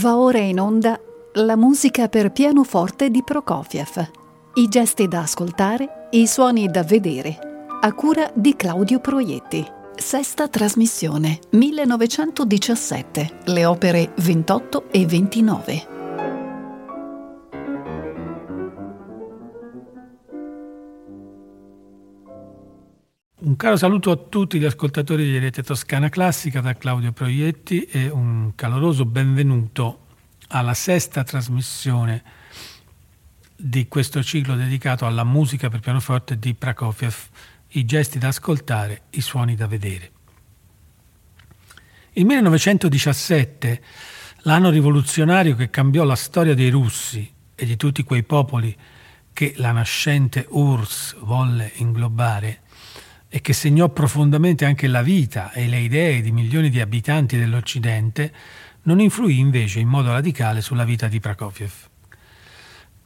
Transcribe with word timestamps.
Va 0.00 0.16
ora 0.16 0.38
in 0.38 0.58
onda 0.58 0.98
la 1.34 1.56
musica 1.56 2.08
per 2.08 2.32
pianoforte 2.32 3.10
di 3.10 3.22
Prokofiev. 3.22 4.10
I 4.54 4.66
gesti 4.66 5.06
da 5.08 5.20
ascoltare, 5.20 6.08
i 6.12 6.26
suoni 6.26 6.68
da 6.68 6.82
vedere. 6.82 7.66
A 7.82 7.92
cura 7.92 8.30
di 8.32 8.56
Claudio 8.56 8.98
Proietti. 9.00 9.62
Sesta 9.94 10.48
trasmissione 10.48 11.40
1917. 11.50 13.40
Le 13.44 13.64
opere 13.66 14.12
28 14.16 14.84
e 14.90 15.04
29. 15.04 15.89
Caro 23.60 23.76
saluto 23.76 24.10
a 24.10 24.16
tutti 24.16 24.58
gli 24.58 24.64
ascoltatori 24.64 25.22
di 25.22 25.38
Rete 25.38 25.62
Toscana 25.62 26.08
Classica 26.08 26.62
da 26.62 26.78
Claudio 26.78 27.12
Proietti 27.12 27.82
e 27.82 28.08
un 28.08 28.52
caloroso 28.54 29.04
benvenuto 29.04 30.06
alla 30.48 30.72
sesta 30.72 31.24
trasmissione 31.24 32.22
di 33.54 33.86
questo 33.86 34.22
ciclo 34.22 34.54
dedicato 34.54 35.04
alla 35.04 35.24
musica 35.24 35.68
per 35.68 35.80
pianoforte 35.80 36.38
di 36.38 36.54
Prokofiev, 36.54 37.14
i 37.72 37.84
gesti 37.84 38.18
da 38.18 38.28
ascoltare, 38.28 39.02
i 39.10 39.20
suoni 39.20 39.56
da 39.56 39.66
vedere. 39.66 40.10
Il 42.12 42.24
1917, 42.24 43.82
l'anno 44.44 44.70
rivoluzionario 44.70 45.54
che 45.54 45.68
cambiò 45.68 46.04
la 46.04 46.16
storia 46.16 46.54
dei 46.54 46.70
russi 46.70 47.30
e 47.54 47.66
di 47.66 47.76
tutti 47.76 48.04
quei 48.04 48.22
popoli 48.22 48.74
che 49.34 49.52
la 49.58 49.72
nascente 49.72 50.46
URSS 50.48 51.16
volle 51.18 51.72
inglobare, 51.74 52.62
e 53.32 53.40
che 53.40 53.52
segnò 53.52 53.88
profondamente 53.88 54.64
anche 54.64 54.88
la 54.88 55.02
vita 55.02 55.52
e 55.52 55.68
le 55.68 55.78
idee 55.78 56.20
di 56.20 56.32
milioni 56.32 56.68
di 56.68 56.80
abitanti 56.80 57.38
dell'Occidente, 57.38 58.32
non 58.82 58.98
influì 58.98 59.38
invece 59.38 59.78
in 59.78 59.86
modo 59.86 60.10
radicale 60.10 60.60
sulla 60.60 60.84
vita 60.84 61.06
di 61.06 61.20
Prokofiev. 61.20 61.72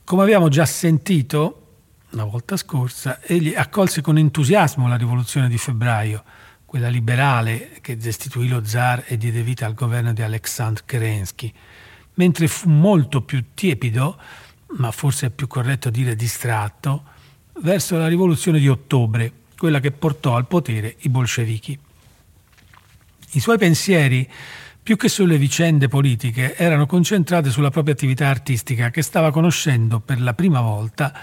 Come 0.02 0.22
abbiamo 0.22 0.48
già 0.48 0.64
sentito 0.64 1.60
la 2.10 2.24
volta 2.24 2.56
scorsa, 2.56 3.20
egli 3.20 3.54
accolse 3.54 4.00
con 4.00 4.16
entusiasmo 4.16 4.88
la 4.88 4.96
rivoluzione 4.96 5.48
di 5.48 5.58
febbraio, 5.58 6.24
quella 6.64 6.88
liberale 6.88 7.78
che 7.82 7.96
destituì 7.98 8.48
lo 8.48 8.64
zar 8.64 9.04
e 9.06 9.18
diede 9.18 9.42
vita 9.42 9.66
al 9.66 9.74
governo 9.74 10.14
di 10.14 10.22
Alexandr 10.22 10.84
Kerensky, 10.86 11.52
mentre 12.14 12.48
fu 12.48 12.70
molto 12.70 13.20
più 13.20 13.44
tiepido, 13.52 14.18
ma 14.78 14.90
forse 14.90 15.26
è 15.26 15.30
più 15.30 15.46
corretto 15.46 15.90
dire 15.90 16.16
distratto, 16.16 17.04
verso 17.60 17.98
la 17.98 18.08
rivoluzione 18.08 18.58
di 18.58 18.68
ottobre, 18.68 19.32
quella 19.64 19.80
che 19.80 19.92
portò 19.92 20.36
al 20.36 20.46
potere 20.46 20.96
i 20.98 21.08
bolscevichi. 21.08 21.78
I 23.30 23.40
suoi 23.40 23.56
pensieri, 23.56 24.30
più 24.82 24.98
che 24.98 25.08
sulle 25.08 25.38
vicende 25.38 25.88
politiche, 25.88 26.54
erano 26.54 26.84
concentrati 26.84 27.48
sulla 27.48 27.70
propria 27.70 27.94
attività 27.94 28.28
artistica 28.28 28.90
che 28.90 29.00
stava 29.00 29.30
conoscendo 29.30 30.00
per 30.00 30.20
la 30.20 30.34
prima 30.34 30.60
volta 30.60 31.18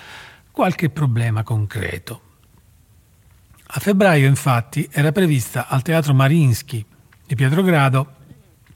qualche 0.50 0.90
problema 0.90 1.44
concreto. 1.44 2.22
A 3.64 3.80
febbraio, 3.80 4.26
infatti, 4.26 4.90
era 4.92 5.12
prevista 5.12 5.68
al 5.68 5.84
Teatro 5.84 6.16
Marinsky 6.16 6.84
di 7.28 7.36
Pietrogrado 7.36 8.16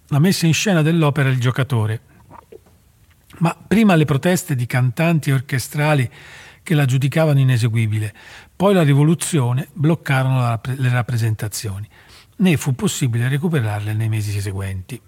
la 0.10 0.20
messa 0.20 0.46
in 0.46 0.54
scena 0.54 0.84
dell'opera 0.84 1.30
Il 1.30 1.40
giocatore. 1.40 2.02
Ma 3.40 3.58
prima 3.68 3.96
le 3.96 4.06
proteste 4.06 4.54
di 4.54 4.68
cantanti 4.68 5.32
e 5.32 5.34
orchestrali 5.34 6.12
che 6.66 6.74
la 6.74 6.86
giudicavano 6.86 7.40
ineseguibile. 7.40 8.14
Poi 8.56 8.74
la 8.74 8.84
rivoluzione 8.84 9.68
bloccarono 9.74 10.60
le 10.64 10.90
rappresentazioni. 10.90 11.88
Né 12.38 12.58
fu 12.58 12.74
possibile 12.74 13.28
recuperarle 13.28 13.94
nei 13.94 14.10
mesi 14.10 14.40
seguenti. 14.40 15.02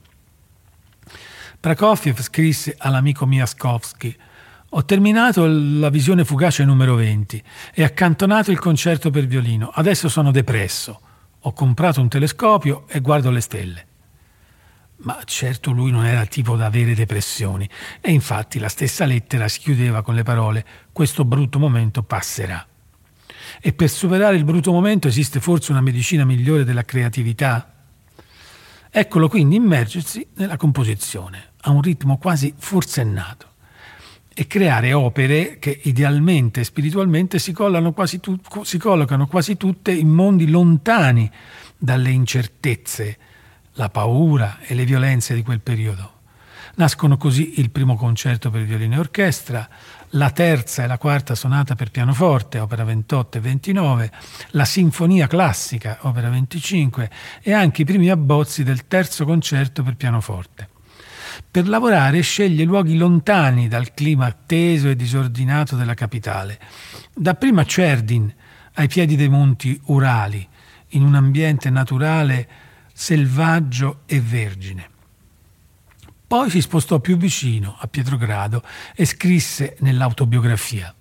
Prokofiev 1.60 2.22
scrisse 2.22 2.76
all'amico 2.78 3.26
Miaskovsky 3.26 4.16
ho 4.72 4.84
terminato 4.84 5.46
la 5.48 5.90
visione 5.90 6.26
fugace 6.26 6.66
numero 6.66 6.96
20 6.96 7.42
e 7.74 7.84
accantonato 7.84 8.52
il 8.52 8.60
concerto 8.60 9.10
per 9.10 9.26
violino. 9.26 9.72
Adesso 9.74 10.10
sono 10.10 10.30
depresso. 10.32 11.00
Ho 11.42 11.54
comprato 11.54 12.02
un 12.02 12.10
telescopio 12.10 12.86
e 12.90 13.00
guardo 13.00 13.32
le 13.32 13.40
stelle. 13.40 13.86
Ma 14.98 15.22
certo 15.24 15.72
lui 15.72 15.92
non 15.92 16.06
era 16.06 16.26
tipo 16.26 16.58
da 16.58 16.66
avere 16.66 16.96
depressioni 16.96 17.70
e 18.02 18.12
infatti 18.12 18.60
la 18.60 18.68
stessa 18.68 19.06
lettera 19.06 19.48
si 19.48 19.60
chiudeva 19.60 20.02
con 20.02 20.16
le 20.16 20.24
parole 20.24 20.66
questo 20.92 21.24
brutto 21.24 21.60
momento 21.60 22.04
passerà. 22.04 22.68
E 23.60 23.74
per 23.74 23.90
superare 23.90 24.36
il 24.36 24.44
brutto 24.44 24.72
momento 24.72 25.08
esiste 25.08 25.40
forse 25.40 25.72
una 25.72 25.82
medicina 25.82 26.26
migliore 26.26 26.64
della 26.64 26.86
creatività? 26.86 27.74
Eccolo 28.90 29.28
quindi 29.28 29.56
immergersi 29.56 30.28
nella 30.36 30.58
composizione, 30.58 31.52
a 31.62 31.72
un 31.72 31.82
ritmo 31.82 32.18
quasi 32.18 32.54
forsennato, 32.58 33.54
e 34.34 34.48
creare 34.48 34.94
opere 34.94 35.58
che 35.60 35.80
idealmente 35.84 36.62
e 36.62 36.64
spiritualmente 36.64 37.40
si, 37.40 37.54
quasi 37.54 38.20
tu- 38.20 38.40
si 38.64 38.78
collocano 38.78 39.28
quasi 39.28 39.58
tutte 39.58 39.92
in 39.92 40.10
mondi 40.10 40.48
lontani 40.48 41.30
dalle 41.78 42.12
incertezze, 42.12 43.18
la 43.74 43.90
paura 43.90 44.60
e 44.62 44.76
le 44.76 44.86
violenze 44.86 45.34
di 45.34 45.44
quel 45.44 45.62
periodo. 45.62 46.14
Nascono 46.76 47.18
così 47.18 47.60
il 47.60 47.72
primo 47.72 47.96
concerto 47.96 48.52
per 48.52 48.64
violino 48.64 48.96
e 48.96 49.00
orchestra, 49.00 49.68
la 50.12 50.32
terza 50.32 50.84
e 50.84 50.88
la 50.88 50.98
quarta 50.98 51.36
sonata 51.36 51.76
per 51.76 51.92
pianoforte, 51.92 52.60
opera 52.60 52.84
28 52.84 53.38
e 53.38 53.42
29, 53.42 54.12
la 54.52 54.66
sinfonia 54.66 55.28
classica, 55.28 56.00
opera 56.02 56.30
25, 56.30 57.10
e 57.42 57.54
anche 57.54 57.82
i 57.82 57.86
primi 57.86 58.10
abbozzi 58.10 58.64
del 58.64 58.88
terzo 58.88 59.26
concerto 59.26 59.84
per 59.84 59.96
pianoforte. 59.96 60.70
Per 61.50 61.68
lavorare 61.68 62.22
sceglie 62.22 62.64
luoghi 62.64 62.98
lontani 62.98 63.68
dal 63.68 63.94
clima 63.94 64.32
teso 64.32 64.90
e 64.90 64.96
disordinato 64.96 65.76
della 65.76 65.94
capitale, 65.94 66.60
dapprima 67.14 67.66
Cerdin, 67.66 68.34
ai 68.74 68.88
piedi 68.88 69.16
dei 69.16 69.30
monti 69.30 69.80
Urali, 69.86 70.48
in 70.92 71.04
un 71.04 71.16
ambiente 71.16 71.70
naturale 71.70 72.48
selvaggio 72.94 74.02
e 74.06 74.20
vergine. 74.20 74.90
Poi 76.28 76.50
si 76.50 76.60
spostò 76.60 77.00
più 77.00 77.16
vicino, 77.16 77.78
a 77.80 77.88
Pietrogrado, 77.88 78.62
e 78.94 79.06
scrisse 79.06 79.78
nell'autobiografia. 79.80 80.94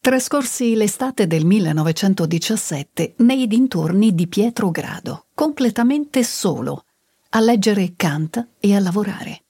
Trascorsi 0.00 0.74
l'estate 0.74 1.28
del 1.28 1.46
1917 1.46 3.14
nei 3.18 3.46
dintorni 3.46 4.16
di 4.16 4.26
Pietrogrado, 4.26 5.26
completamente 5.32 6.24
solo, 6.24 6.86
a 7.30 7.40
leggere 7.40 7.94
Kant 7.94 8.48
e 8.58 8.74
a 8.74 8.80
lavorare. 8.80 9.44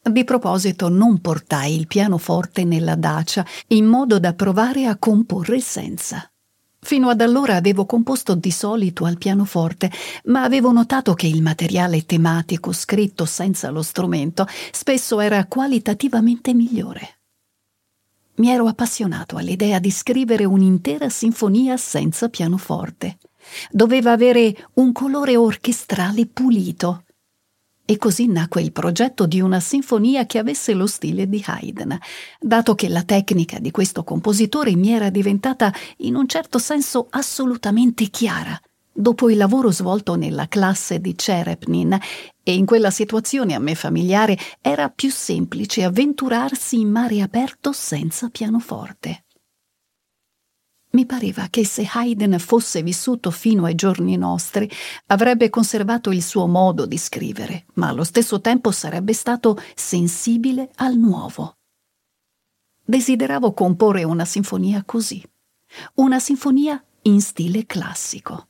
Di 0.00 0.24
proposito 0.24 0.88
non 0.88 1.20
portai 1.20 1.74
il 1.74 1.88
pianoforte 1.88 2.64
nella 2.64 2.94
dacia 2.94 3.44
in 3.68 3.84
modo 3.84 4.20
da 4.20 4.32
provare 4.32 4.86
a 4.86 4.96
comporre 4.96 5.60
senza. 5.60 6.30
Fino 6.82 7.10
ad 7.10 7.20
allora 7.20 7.56
avevo 7.56 7.84
composto 7.84 8.34
di 8.34 8.50
solito 8.50 9.04
al 9.04 9.18
pianoforte, 9.18 9.90
ma 10.24 10.42
avevo 10.42 10.72
notato 10.72 11.14
che 11.14 11.26
il 11.26 11.42
materiale 11.42 12.06
tematico 12.06 12.72
scritto 12.72 13.26
senza 13.26 13.70
lo 13.70 13.82
strumento 13.82 14.46
spesso 14.72 15.20
era 15.20 15.44
qualitativamente 15.44 16.54
migliore. 16.54 17.18
Mi 18.36 18.48
ero 18.48 18.66
appassionato 18.66 19.36
all'idea 19.36 19.78
di 19.78 19.90
scrivere 19.90 20.46
un'intera 20.46 21.10
sinfonia 21.10 21.76
senza 21.76 22.30
pianoforte. 22.30 23.18
Doveva 23.70 24.12
avere 24.12 24.68
un 24.74 24.92
colore 24.92 25.36
orchestrale 25.36 26.26
pulito, 26.26 27.04
e 27.90 27.96
così 27.96 28.28
nacque 28.28 28.62
il 28.62 28.70
progetto 28.70 29.26
di 29.26 29.40
una 29.40 29.58
sinfonia 29.58 30.24
che 30.24 30.38
avesse 30.38 30.74
lo 30.74 30.86
stile 30.86 31.28
di 31.28 31.42
Haydn, 31.44 31.98
dato 32.38 32.76
che 32.76 32.88
la 32.88 33.02
tecnica 33.02 33.58
di 33.58 33.72
questo 33.72 34.04
compositore 34.04 34.76
mi 34.76 34.92
era 34.92 35.10
diventata 35.10 35.74
in 35.96 36.14
un 36.14 36.28
certo 36.28 36.60
senso 36.60 37.08
assolutamente 37.10 38.04
chiara 38.04 38.56
dopo 38.92 39.28
il 39.28 39.36
lavoro 39.36 39.72
svolto 39.72 40.14
nella 40.14 40.46
classe 40.46 41.00
di 41.00 41.18
Cerepnin 41.18 41.98
e 42.44 42.54
in 42.54 42.64
quella 42.64 42.90
situazione 42.90 43.54
a 43.54 43.58
me 43.58 43.74
familiare 43.74 44.38
era 44.60 44.88
più 44.88 45.10
semplice 45.10 45.82
avventurarsi 45.82 46.78
in 46.78 46.90
mare 46.90 47.22
aperto 47.22 47.72
senza 47.72 48.28
pianoforte. 48.28 49.24
Mi 50.92 51.06
pareva 51.06 51.46
che 51.48 51.64
se 51.64 51.88
Haydn 51.88 52.38
fosse 52.40 52.82
vissuto 52.82 53.30
fino 53.30 53.64
ai 53.64 53.76
giorni 53.76 54.16
nostri, 54.16 54.68
avrebbe 55.06 55.48
conservato 55.48 56.10
il 56.10 56.22
suo 56.22 56.48
modo 56.48 56.84
di 56.84 56.98
scrivere, 56.98 57.66
ma 57.74 57.88
allo 57.88 58.02
stesso 58.02 58.40
tempo 58.40 58.72
sarebbe 58.72 59.12
stato 59.12 59.56
sensibile 59.74 60.70
al 60.76 60.96
nuovo. 60.96 61.58
Desideravo 62.84 63.52
comporre 63.52 64.02
una 64.02 64.24
sinfonia 64.24 64.82
così, 64.84 65.22
una 65.94 66.18
sinfonia 66.18 66.82
in 67.02 67.20
stile 67.20 67.66
classico. 67.66 68.48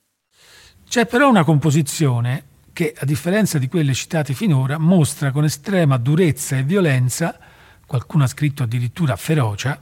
C'è 0.88 1.04
però 1.04 1.28
una 1.28 1.44
composizione 1.44 2.44
che, 2.72 2.94
a 2.98 3.04
differenza 3.04 3.58
di 3.58 3.68
quelle 3.68 3.92
citate 3.92 4.32
finora, 4.32 4.78
mostra 4.78 5.30
con 5.30 5.44
estrema 5.44 5.98
durezza 5.98 6.56
e 6.56 6.62
violenza, 6.62 7.38
qualcuno 7.86 8.24
ha 8.24 8.28
scritto 8.28 8.62
addirittura 8.62 9.14
ferocia, 9.16 9.78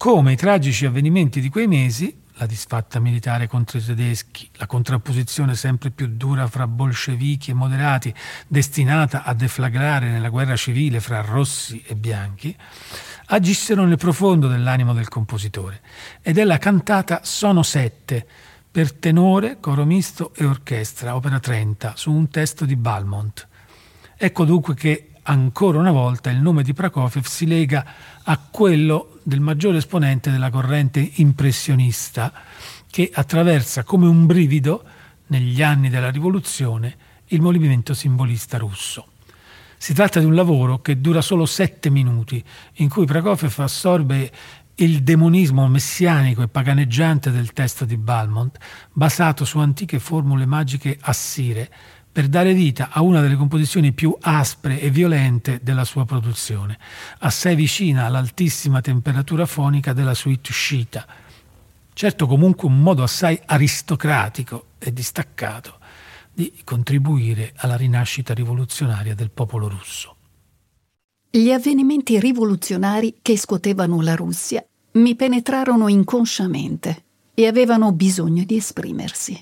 come 0.00 0.32
i 0.32 0.36
tragici 0.36 0.86
avvenimenti 0.86 1.42
di 1.42 1.50
quei 1.50 1.66
mesi 1.66 2.22
la 2.36 2.46
disfatta 2.46 2.98
militare 3.00 3.46
contro 3.46 3.76
i 3.76 3.84
tedeschi, 3.84 4.48
la 4.54 4.64
contrapposizione 4.66 5.54
sempre 5.54 5.90
più 5.90 6.08
dura 6.08 6.46
fra 6.46 6.66
bolscevichi 6.66 7.50
e 7.50 7.54
moderati, 7.54 8.14
destinata 8.46 9.24
a 9.24 9.34
deflagrare 9.34 10.08
nella 10.08 10.30
guerra 10.30 10.56
civile 10.56 11.00
fra 11.00 11.20
rossi 11.20 11.82
e 11.86 11.96
bianchi, 11.96 12.56
agissero 13.26 13.84
nel 13.84 13.98
profondo 13.98 14.48
dell'animo 14.48 14.94
del 14.94 15.08
compositore 15.08 15.82
ed 16.22 16.38
è 16.38 16.44
la 16.44 16.56
cantata 16.56 17.20
Sono 17.22 17.62
sette 17.62 18.26
per 18.70 18.94
tenore, 18.94 19.58
coro 19.60 19.84
misto 19.84 20.32
e 20.34 20.46
orchestra, 20.46 21.14
opera 21.14 21.38
30, 21.38 21.92
su 21.96 22.10
un 22.10 22.30
testo 22.30 22.64
di 22.64 22.76
Balmont. 22.76 23.46
Ecco 24.16 24.46
dunque 24.46 24.72
che 24.72 25.09
ancora 25.22 25.78
una 25.78 25.90
volta 25.90 26.30
il 26.30 26.40
nome 26.40 26.62
di 26.62 26.72
Prokofiev 26.72 27.24
si 27.24 27.46
lega 27.46 27.84
a 28.22 28.38
quello 28.38 29.18
del 29.22 29.40
maggiore 29.40 29.78
esponente 29.78 30.30
della 30.30 30.50
corrente 30.50 31.10
impressionista 31.16 32.32
che 32.90 33.10
attraversa 33.12 33.84
come 33.84 34.06
un 34.06 34.26
brivido 34.26 34.84
negli 35.28 35.62
anni 35.62 35.88
della 35.88 36.10
rivoluzione 36.10 36.96
il 37.26 37.40
movimento 37.40 37.94
simbolista 37.94 38.58
russo. 38.58 39.06
Si 39.76 39.94
tratta 39.94 40.20
di 40.20 40.26
un 40.26 40.34
lavoro 40.34 40.80
che 40.80 41.00
dura 41.00 41.22
solo 41.22 41.46
sette 41.46 41.88
minuti, 41.88 42.42
in 42.74 42.88
cui 42.88 43.06
Prokofiev 43.06 43.54
assorbe 43.60 44.30
il 44.76 45.02
demonismo 45.02 45.68
messianico 45.68 46.42
e 46.42 46.48
paganeggiante 46.48 47.30
del 47.30 47.52
testo 47.52 47.84
di 47.84 47.96
Balmont, 47.96 48.58
basato 48.92 49.44
su 49.44 49.58
antiche 49.58 49.98
formule 49.98 50.46
magiche 50.46 50.98
assire, 51.00 51.70
per 52.12 52.28
dare 52.28 52.54
vita 52.54 52.88
a 52.90 53.02
una 53.02 53.20
delle 53.20 53.36
composizioni 53.36 53.92
più 53.92 54.16
aspre 54.20 54.80
e 54.80 54.90
violente 54.90 55.60
della 55.62 55.84
sua 55.84 56.04
produzione, 56.04 56.78
assai 57.18 57.54
vicina 57.54 58.06
all'altissima 58.06 58.80
temperatura 58.80 59.46
fonica 59.46 59.92
della 59.92 60.14
suite 60.14 60.50
uscita. 60.50 61.06
Certo 61.92 62.26
comunque 62.26 62.66
un 62.68 62.80
modo 62.80 63.02
assai 63.02 63.40
aristocratico 63.46 64.66
e 64.78 64.92
distaccato 64.92 65.78
di 66.32 66.52
contribuire 66.64 67.52
alla 67.56 67.76
rinascita 67.76 68.34
rivoluzionaria 68.34 69.14
del 69.14 69.30
popolo 69.30 69.68
russo. 69.68 70.16
Gli 71.30 71.52
avvenimenti 71.52 72.18
rivoluzionari 72.18 73.18
che 73.22 73.38
scuotevano 73.38 74.00
la 74.00 74.16
Russia 74.16 74.64
mi 74.92 75.14
penetrarono 75.14 75.86
inconsciamente 75.86 77.04
e 77.34 77.46
avevano 77.46 77.92
bisogno 77.92 78.42
di 78.44 78.56
esprimersi. 78.56 79.40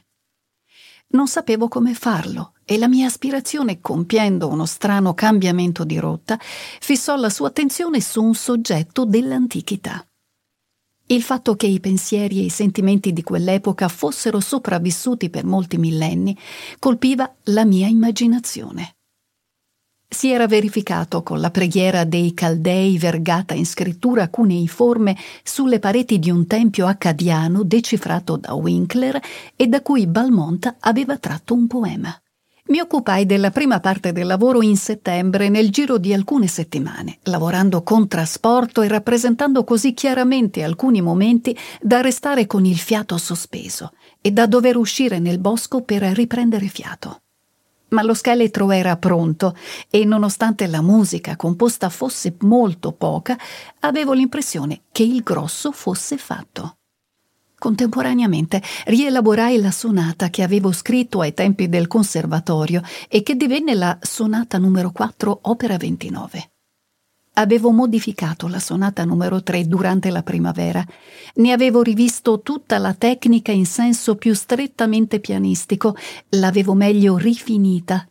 Non 1.10 1.26
sapevo 1.26 1.68
come 1.68 1.94
farlo 1.94 2.52
e 2.66 2.76
la 2.76 2.86
mia 2.86 3.06
aspirazione, 3.06 3.80
compiendo 3.80 4.46
uno 4.48 4.66
strano 4.66 5.14
cambiamento 5.14 5.84
di 5.84 5.98
rotta, 5.98 6.38
fissò 6.38 7.16
la 7.16 7.30
sua 7.30 7.48
attenzione 7.48 8.02
su 8.02 8.22
un 8.22 8.34
soggetto 8.34 9.06
dell'antichità. 9.06 10.06
Il 11.06 11.22
fatto 11.22 11.56
che 11.56 11.66
i 11.66 11.80
pensieri 11.80 12.40
e 12.40 12.44
i 12.44 12.50
sentimenti 12.50 13.14
di 13.14 13.22
quell'epoca 13.22 13.88
fossero 13.88 14.40
sopravvissuti 14.40 15.30
per 15.30 15.46
molti 15.46 15.78
millenni 15.78 16.36
colpiva 16.78 17.34
la 17.44 17.64
mia 17.64 17.86
immaginazione. 17.86 18.97
Si 20.10 20.30
era 20.30 20.46
verificato 20.46 21.22
con 21.22 21.38
la 21.38 21.50
preghiera 21.50 22.04
dei 22.04 22.32
Caldei 22.32 22.96
vergata 22.96 23.52
in 23.52 23.66
scrittura 23.66 24.30
cuneiforme 24.30 25.14
sulle 25.42 25.78
pareti 25.78 26.18
di 26.18 26.30
un 26.30 26.46
tempio 26.46 26.86
accadiano 26.86 27.62
decifrato 27.62 28.38
da 28.38 28.54
Winkler 28.54 29.20
e 29.54 29.66
da 29.66 29.82
cui 29.82 30.06
Balmont 30.06 30.76
aveva 30.80 31.18
tratto 31.18 31.52
un 31.52 31.66
poema. 31.66 32.18
Mi 32.68 32.80
occupai 32.80 33.26
della 33.26 33.50
prima 33.50 33.80
parte 33.80 34.12
del 34.12 34.26
lavoro 34.26 34.62
in 34.62 34.78
settembre 34.78 35.50
nel 35.50 35.70
giro 35.70 35.98
di 35.98 36.12
alcune 36.14 36.46
settimane, 36.48 37.18
lavorando 37.24 37.82
con 37.82 38.08
trasporto 38.08 38.80
e 38.80 38.88
rappresentando 38.88 39.62
così 39.62 39.92
chiaramente 39.92 40.62
alcuni 40.62 41.02
momenti 41.02 41.56
da 41.82 42.00
restare 42.00 42.46
con 42.46 42.64
il 42.64 42.78
fiato 42.78 43.18
sospeso 43.18 43.92
e 44.22 44.30
da 44.30 44.46
dover 44.46 44.76
uscire 44.76 45.18
nel 45.18 45.38
bosco 45.38 45.82
per 45.82 46.02
riprendere 46.02 46.66
fiato 46.66 47.20
ma 47.90 48.02
lo 48.02 48.14
scheletro 48.14 48.70
era 48.70 48.96
pronto 48.96 49.56
e 49.90 50.04
nonostante 50.04 50.66
la 50.66 50.82
musica 50.82 51.36
composta 51.36 51.88
fosse 51.88 52.36
molto 52.40 52.92
poca, 52.92 53.36
avevo 53.80 54.12
l'impressione 54.12 54.82
che 54.92 55.02
il 55.02 55.22
grosso 55.22 55.72
fosse 55.72 56.16
fatto. 56.16 56.74
Contemporaneamente 57.58 58.62
rielaborai 58.86 59.60
la 59.60 59.72
sonata 59.72 60.30
che 60.30 60.44
avevo 60.44 60.70
scritto 60.70 61.20
ai 61.20 61.34
tempi 61.34 61.68
del 61.68 61.88
conservatorio 61.88 62.82
e 63.08 63.24
che 63.24 63.34
divenne 63.34 63.74
la 63.74 63.98
sonata 64.00 64.58
numero 64.58 64.92
4 64.92 65.40
opera 65.42 65.76
29. 65.76 66.50
Avevo 67.38 67.70
modificato 67.70 68.48
la 68.48 68.58
sonata 68.58 69.04
numero 69.04 69.44
3 69.44 69.68
durante 69.68 70.10
la 70.10 70.24
primavera. 70.24 70.84
Ne 71.34 71.52
avevo 71.52 71.82
rivisto 71.82 72.40
tutta 72.40 72.78
la 72.78 72.94
tecnica 72.94 73.52
in 73.52 73.64
senso 73.64 74.16
più 74.16 74.34
strettamente 74.34 75.20
pianistico, 75.20 75.96
l'avevo 76.30 76.74
meglio 76.74 77.16
rifinita. 77.16 78.08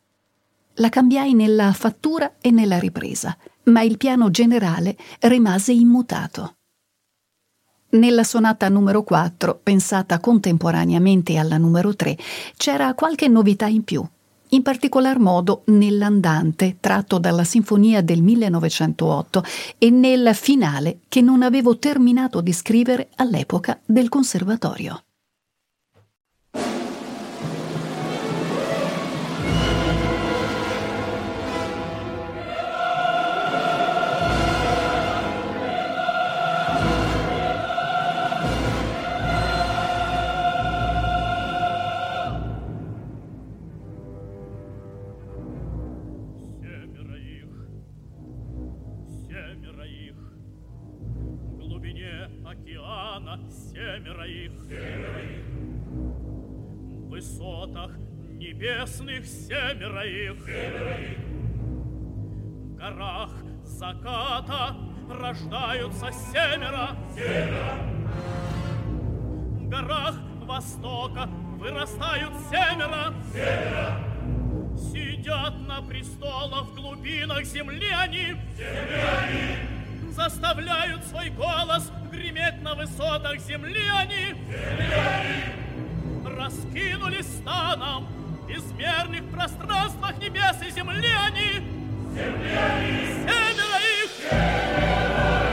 La 0.75 0.87
cambiai 0.87 1.33
nella 1.33 1.73
fattura 1.73 2.35
e 2.39 2.51
nella 2.51 2.79
ripresa, 2.79 3.37
ma 3.63 3.81
il 3.81 3.97
piano 3.97 4.31
generale 4.31 4.95
rimase 5.19 5.73
immutato. 5.73 6.55
Nella 7.89 8.23
sonata 8.23 8.69
numero 8.69 9.03
4, 9.03 9.59
pensata 9.61 10.21
contemporaneamente 10.21 11.35
alla 11.35 11.57
numero 11.57 11.93
3, 11.93 12.17
c'era 12.55 12.93
qualche 12.93 13.27
novità 13.27 13.65
in 13.65 13.83
più 13.83 14.07
in 14.49 14.61
particolar 14.61 15.19
modo 15.19 15.63
nell'andante 15.65 16.77
tratto 16.79 17.17
dalla 17.17 17.43
Sinfonia 17.43 18.01
del 18.01 18.21
1908 18.21 19.43
e 19.77 19.89
nel 19.89 20.35
finale 20.35 20.99
che 21.07 21.21
non 21.21 21.41
avevo 21.41 21.77
terminato 21.77 22.41
di 22.41 22.53
scrivere 22.53 23.09
all'epoca 23.15 23.79
del 23.85 24.09
conservatorio. 24.09 25.01
Небесных 58.57 59.25
семеро 59.25 60.03
их. 60.05 60.37
В 62.65 62.75
горах 62.75 63.29
заката 63.63 64.75
рождаются 65.09 66.11
семеро. 66.11 66.89
Семеро. 67.13 67.75
В 69.53 69.69
горах 69.69 70.15
востока 70.41 71.29
вырастают 71.57 72.33
семеро. 72.49 73.13
Семеро. 73.31 74.03
Сидят 74.75 75.59
на 75.67 75.81
престолах 75.81 76.69
в 76.69 76.75
глубинах 76.75 77.43
земли 77.43 77.89
они. 77.91 78.35
Земляне. 78.55 79.57
Заставляют 80.09 81.03
свой 81.05 81.29
голос 81.29 81.91
греметь 82.11 82.61
на 82.63 82.73
высотах 82.73 83.39
земли 83.39 83.83
они. 83.95 84.33
Земляне. 84.47 85.53
Раскинулись 86.25 87.27
станом 87.27 88.16
безмерных 88.47 89.29
пространствах 89.29 90.17
небес 90.19 90.55
и 90.65 90.71
земли 90.71 91.09
они. 91.25 91.51
Земли 92.15 92.51
они. 92.55 92.97
Семеро 93.23 93.79
их. 94.03 94.11
Семеро 94.29 95.46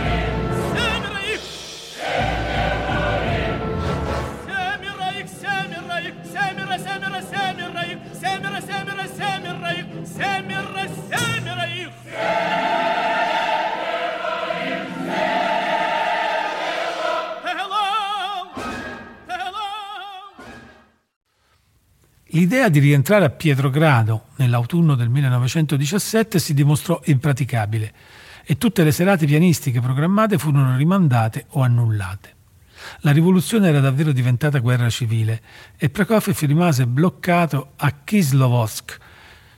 L'idea 22.44 22.68
di 22.68 22.78
rientrare 22.78 23.24
a 23.24 23.30
Pietrogrado 23.30 24.26
nell'autunno 24.36 24.96
del 24.96 25.08
1917 25.08 26.38
si 26.38 26.52
dimostrò 26.52 27.00
impraticabile 27.04 27.90
e 28.44 28.58
tutte 28.58 28.84
le 28.84 28.92
serate 28.92 29.24
pianistiche 29.24 29.80
programmate 29.80 30.36
furono 30.36 30.76
rimandate 30.76 31.46
o 31.52 31.62
annullate. 31.62 32.34
La 32.98 33.12
rivoluzione 33.12 33.68
era 33.68 33.80
davvero 33.80 34.12
diventata 34.12 34.58
guerra 34.58 34.90
civile 34.90 35.40
e 35.78 35.88
Prokofiev 35.88 36.38
rimase 36.40 36.86
bloccato 36.86 37.72
a 37.76 37.90
Kislovodsk, 38.04 38.98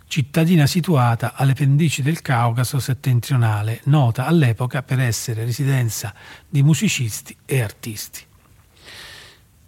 cittadina 0.07 0.69
situata 0.69 1.35
alle 1.35 1.55
pendici 1.55 2.03
del 2.03 2.23
Caucaso 2.23 2.79
settentrionale, 2.79 3.81
nota 3.87 4.27
all'epoca 4.27 4.85
per 4.85 5.01
essere 5.01 5.45
residenza 5.45 6.15
di 6.49 6.63
musicisti 6.63 7.37
e 7.47 7.63
artisti. 7.63 8.27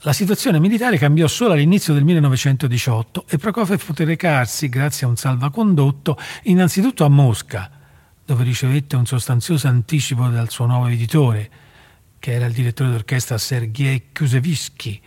La 0.03 0.13
situazione 0.13 0.61
militare 0.61 0.97
cambiò 0.97 1.27
solo 1.27 1.55
all'inizio 1.55 1.93
del 1.93 2.05
1918 2.05 3.25
e 3.29 3.37
Prokofiev 3.37 3.85
poté 3.85 4.05
recarsi, 4.05 4.69
grazie 4.69 5.05
a 5.05 5.09
un 5.09 5.17
salvacondotto, 5.17 6.17
innanzitutto 6.45 7.05
a 7.05 7.09
Mosca, 7.09 7.69
dove 8.25 8.45
ricevette 8.45 8.95
un 8.95 9.07
sostanzioso 9.07 9.67
anticipo 9.67 10.29
dal 10.29 10.51
suo 10.51 10.67
nuovo 10.67 10.87
editore, 10.87 11.51
che 12.21 12.31
era 12.31 12.47
il 12.47 12.53
direttore 12.53 12.91
d'orchestra 12.91 13.39
Sergei 13.39 14.13
Kusevitsky, 14.15 15.01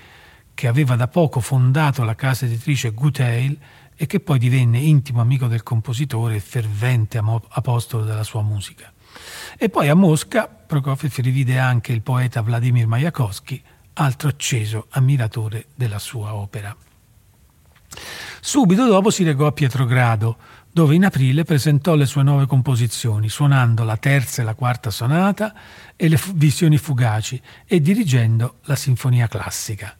che 0.53 0.67
aveva 0.67 0.97
da 0.97 1.07
poco 1.07 1.39
fondato 1.39 2.03
la 2.03 2.15
casa 2.15 2.43
editrice 2.43 2.91
Gutail 2.91 3.57
e 3.95 4.05
che 4.05 4.19
poi 4.19 4.39
divenne 4.39 4.79
intimo 4.79 5.21
amico 5.21 5.47
del 5.47 5.63
compositore 5.63 6.35
e 6.35 6.41
fervente 6.41 7.17
apostolo 7.51 8.03
della 8.03 8.23
sua 8.23 8.41
musica. 8.41 8.91
E 9.57 9.69
poi 9.69 9.87
a 9.87 9.95
Mosca 9.95 10.47
Prokofiev 10.47 11.13
rivide 11.19 11.59
anche 11.59 11.93
il 11.93 12.01
poeta 12.01 12.41
Vladimir 12.41 12.87
Mayakovsky, 12.87 13.63
altro 14.01 14.29
acceso 14.29 14.87
ammiratore 14.91 15.67
della 15.75 15.99
sua 15.99 16.33
opera. 16.33 16.75
Subito 18.39 18.85
dopo 18.85 19.11
si 19.11 19.23
recò 19.23 19.45
a 19.45 19.51
Pietrogrado, 19.51 20.37
dove 20.71 20.95
in 20.95 21.05
aprile 21.05 21.43
presentò 21.43 21.95
le 21.95 22.05
sue 22.05 22.23
nuove 22.23 22.47
composizioni, 22.47 23.29
suonando 23.29 23.83
la 23.83 23.97
terza 23.97 24.41
e 24.41 24.45
la 24.45 24.55
quarta 24.55 24.89
sonata 24.89 25.53
e 25.95 26.07
le 26.07 26.19
visioni 26.33 26.77
fugaci 26.77 27.39
e 27.65 27.81
dirigendo 27.81 28.59
la 28.63 28.75
sinfonia 28.75 29.27
classica. 29.27 29.95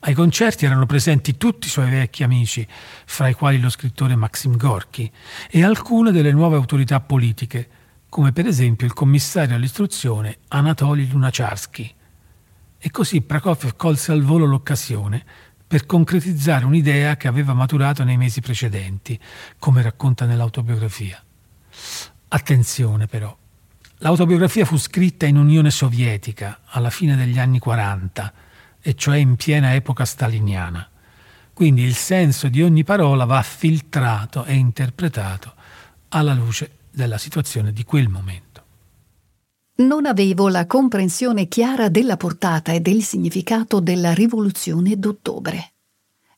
Ai 0.00 0.12
concerti 0.12 0.66
erano 0.66 0.84
presenti 0.84 1.38
tutti 1.38 1.66
i 1.66 1.70
suoi 1.70 1.88
vecchi 1.88 2.24
amici, 2.24 2.66
fra 3.06 3.28
i 3.28 3.34
quali 3.34 3.58
lo 3.58 3.70
scrittore 3.70 4.16
Maxim 4.16 4.56
Gorky, 4.56 5.10
e 5.48 5.64
alcune 5.64 6.12
delle 6.12 6.32
nuove 6.32 6.56
autorità 6.56 7.00
politiche, 7.00 7.68
come 8.10 8.32
per 8.32 8.46
esempio 8.46 8.86
il 8.86 8.92
commissario 8.92 9.56
all'istruzione 9.56 10.38
Anatoly 10.48 11.08
Lunacharsky. 11.08 11.94
E 12.86 12.90
così 12.90 13.22
Prokofiev 13.22 13.76
colse 13.76 14.12
al 14.12 14.20
volo 14.20 14.44
l'occasione 14.44 15.24
per 15.66 15.86
concretizzare 15.86 16.66
un'idea 16.66 17.16
che 17.16 17.28
aveva 17.28 17.54
maturato 17.54 18.04
nei 18.04 18.18
mesi 18.18 18.42
precedenti, 18.42 19.18
come 19.58 19.80
racconta 19.80 20.26
nell'autobiografia. 20.26 21.18
Attenzione 22.28 23.06
però, 23.06 23.34
l'autobiografia 24.00 24.66
fu 24.66 24.76
scritta 24.76 25.24
in 25.24 25.38
Unione 25.38 25.70
Sovietica 25.70 26.60
alla 26.66 26.90
fine 26.90 27.16
degli 27.16 27.38
anni 27.38 27.58
40, 27.58 28.32
e 28.82 28.94
cioè 28.94 29.16
in 29.16 29.36
piena 29.36 29.72
epoca 29.72 30.04
staliniana. 30.04 30.86
Quindi 31.54 31.84
il 31.84 31.94
senso 31.94 32.48
di 32.48 32.60
ogni 32.60 32.84
parola 32.84 33.24
va 33.24 33.40
filtrato 33.40 34.44
e 34.44 34.52
interpretato 34.52 35.54
alla 36.10 36.34
luce 36.34 36.80
della 36.90 37.16
situazione 37.16 37.72
di 37.72 37.82
quel 37.82 38.10
momento. 38.10 38.43
Non 39.76 40.06
avevo 40.06 40.48
la 40.48 40.66
comprensione 40.66 41.48
chiara 41.48 41.88
della 41.88 42.16
portata 42.16 42.70
e 42.70 42.78
del 42.78 43.02
significato 43.02 43.80
della 43.80 44.14
rivoluzione 44.14 44.96
d'ottobre. 44.96 45.72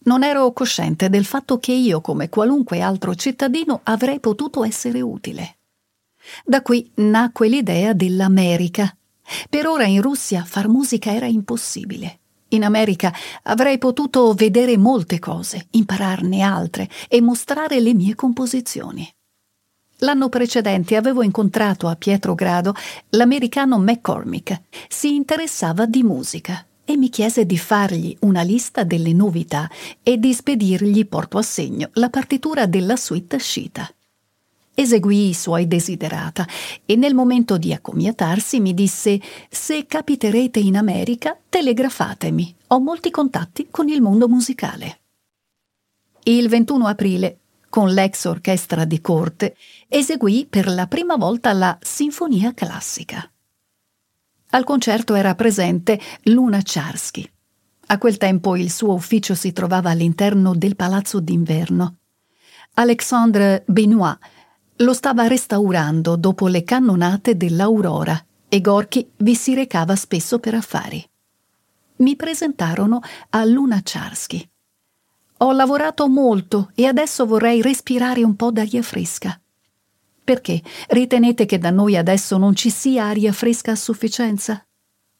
Non 0.04 0.24
ero 0.24 0.50
cosciente 0.52 1.10
del 1.10 1.26
fatto 1.26 1.58
che 1.58 1.72
io, 1.72 2.00
come 2.00 2.30
qualunque 2.30 2.80
altro 2.80 3.14
cittadino, 3.14 3.80
avrei 3.82 4.20
potuto 4.20 4.64
essere 4.64 5.02
utile. 5.02 5.56
Da 6.46 6.62
qui 6.62 6.90
nacque 6.94 7.48
l'idea 7.48 7.92
dell'America. 7.92 8.96
Per 9.50 9.66
ora 9.66 9.84
in 9.84 10.00
Russia 10.00 10.42
far 10.42 10.68
musica 10.68 11.12
era 11.12 11.26
impossibile. 11.26 12.20
In 12.50 12.64
America 12.64 13.12
avrei 13.42 13.76
potuto 13.76 14.32
vedere 14.32 14.78
molte 14.78 15.18
cose, 15.18 15.66
impararne 15.72 16.40
altre 16.40 16.88
e 17.06 17.20
mostrare 17.20 17.80
le 17.80 17.92
mie 17.92 18.14
composizioni. 18.14 19.06
L'anno 20.00 20.28
precedente 20.28 20.96
avevo 20.96 21.22
incontrato 21.22 21.88
a 21.88 21.96
Pietrogrado 21.96 22.74
l'americano 23.10 23.78
McCormick. 23.78 24.62
Si 24.88 25.14
interessava 25.14 25.86
di 25.86 26.02
musica 26.02 26.66
e 26.84 26.96
mi 26.96 27.08
chiese 27.08 27.46
di 27.46 27.56
fargli 27.56 28.14
una 28.20 28.42
lista 28.42 28.84
delle 28.84 29.14
novità 29.14 29.70
e 30.02 30.18
di 30.18 30.34
spedirgli 30.34 31.06
porto 31.06 31.38
a 31.38 31.42
segno 31.42 31.88
la 31.94 32.10
partitura 32.10 32.66
della 32.66 32.96
suite 32.96 33.38
Shita. 33.38 33.90
Eseguì 34.74 35.30
i 35.30 35.34
suoi 35.34 35.66
desiderata 35.66 36.46
e 36.84 36.96
nel 36.96 37.14
momento 37.14 37.56
di 37.56 37.72
accomiatarsi 37.72 38.60
mi 38.60 38.74
disse 38.74 39.18
se 39.48 39.86
capiterete 39.86 40.60
in 40.60 40.76
America 40.76 41.36
telegrafatemi, 41.48 42.54
ho 42.68 42.80
molti 42.80 43.10
contatti 43.10 43.68
con 43.70 43.88
il 43.88 44.02
mondo 44.02 44.28
musicale. 44.28 45.00
Il 46.24 46.48
21 46.48 46.86
aprile 46.86 47.38
con 47.76 47.90
l'ex 47.90 48.24
orchestra 48.24 48.86
di 48.86 49.02
corte, 49.02 49.54
eseguì 49.86 50.46
per 50.48 50.66
la 50.66 50.86
prima 50.86 51.16
volta 51.16 51.52
la 51.52 51.76
Sinfonia 51.78 52.54
classica. 52.54 53.30
Al 54.52 54.64
concerto 54.64 55.14
era 55.14 55.34
presente 55.34 56.00
Luna 56.22 56.60
Charsky. 56.62 57.30
A 57.88 57.98
quel 57.98 58.16
tempo 58.16 58.56
il 58.56 58.70
suo 58.70 58.94
ufficio 58.94 59.34
si 59.34 59.52
trovava 59.52 59.90
all'interno 59.90 60.54
del 60.54 60.74
palazzo 60.74 61.20
d'inverno. 61.20 61.96
Alexandre 62.76 63.62
Benoit 63.66 64.18
lo 64.76 64.94
stava 64.94 65.26
restaurando 65.26 66.16
dopo 66.16 66.48
le 66.48 66.64
cannonate 66.64 67.36
dell'Aurora 67.36 68.18
e 68.48 68.60
Gorky 68.62 69.06
vi 69.18 69.34
si 69.34 69.54
recava 69.54 69.96
spesso 69.96 70.38
per 70.38 70.54
affari. 70.54 71.06
Mi 71.96 72.16
presentarono 72.16 73.00
a 73.28 73.44
Luna 73.44 73.82
Charsky. 73.84 74.48
Ho 75.38 75.52
lavorato 75.52 76.08
molto 76.08 76.70
e 76.74 76.86
adesso 76.86 77.26
vorrei 77.26 77.60
respirare 77.60 78.22
un 78.22 78.36
po' 78.36 78.50
d'aria 78.50 78.82
fresca. 78.82 79.38
Perché 80.24 80.62
ritenete 80.88 81.44
che 81.44 81.58
da 81.58 81.70
noi 81.70 81.96
adesso 81.96 82.38
non 82.38 82.54
ci 82.54 82.70
sia 82.70 83.04
aria 83.04 83.32
fresca 83.32 83.72
a 83.72 83.76
sufficienza? 83.76 84.64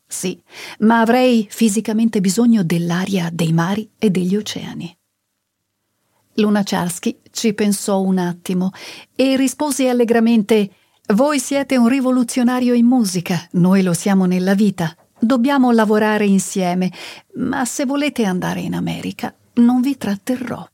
Sì, 0.07 0.41
ma 0.81 1.01
avrei 1.01 1.47
fisicamente 1.51 2.21
bisogno 2.21 2.63
dell'aria 2.63 3.29
dei 3.33 3.53
mari 3.53 3.91
e 3.99 4.11
degli 4.11 4.37
oceani. 4.37 4.97
Lunacharsky 6.35 7.21
ci 7.31 7.53
pensò 7.55 8.01
un 8.01 8.19
attimo 8.19 8.71
e 9.15 9.37
rispose 9.37 9.89
allegramente 9.89 10.71
Voi 11.15 11.39
siete 11.39 11.77
un 11.77 11.89
rivoluzionario 11.89 12.75
in 12.75 12.87
musica, 12.87 13.47
noi 13.53 13.83
lo 13.83 13.93
siamo 13.93 14.25
nella 14.25 14.55
vita. 14.55 14.97
Dobbiamo 15.19 15.71
lavorare 15.71 16.27
insieme, 16.27 16.91
ma 17.35 17.65
se 17.65 17.85
volete 17.85 18.25
andare 18.25 18.61
in 18.61 18.75
America, 18.75 19.33
non 19.57 19.81
vi 19.81 19.97
tratterrò. 19.97 20.67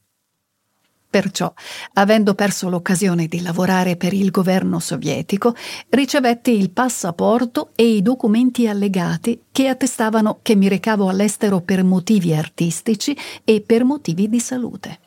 Perciò, 1.13 1.53
avendo 1.95 2.35
perso 2.35 2.71
l'occasione 2.71 3.27
di 3.27 3.43
lavorare 3.43 3.97
per 3.97 4.15
il 4.15 4.31
governo 4.31 4.79
sovietico, 4.79 5.55
ricevetti 5.91 6.53
il 6.53 6.71
passaporto 6.71 7.73
e 7.75 7.97
i 7.97 8.01
documenti 8.01 8.67
allegati 8.67 9.43
che 9.53 9.69
attestavano 9.69 10.39
che 10.41 10.57
mi 10.57 10.69
recavo 10.69 11.11
all'estero 11.11 11.61
per 11.61 11.85
motivi 11.85 12.35
artistici 12.35 13.15
e 13.45 13.61
per 13.61 13.85
motivi 13.85 14.27
di 14.31 14.41
salute. 14.41 15.01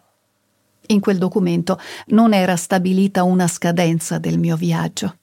In 0.88 1.00
quel 1.00 1.18
documento 1.18 1.80
non 2.10 2.34
era 2.34 2.56
stabilita 2.56 3.24
una 3.24 3.48
scadenza 3.48 4.20
del 4.20 4.38
mio 4.38 4.56
viaggio. 4.56 5.18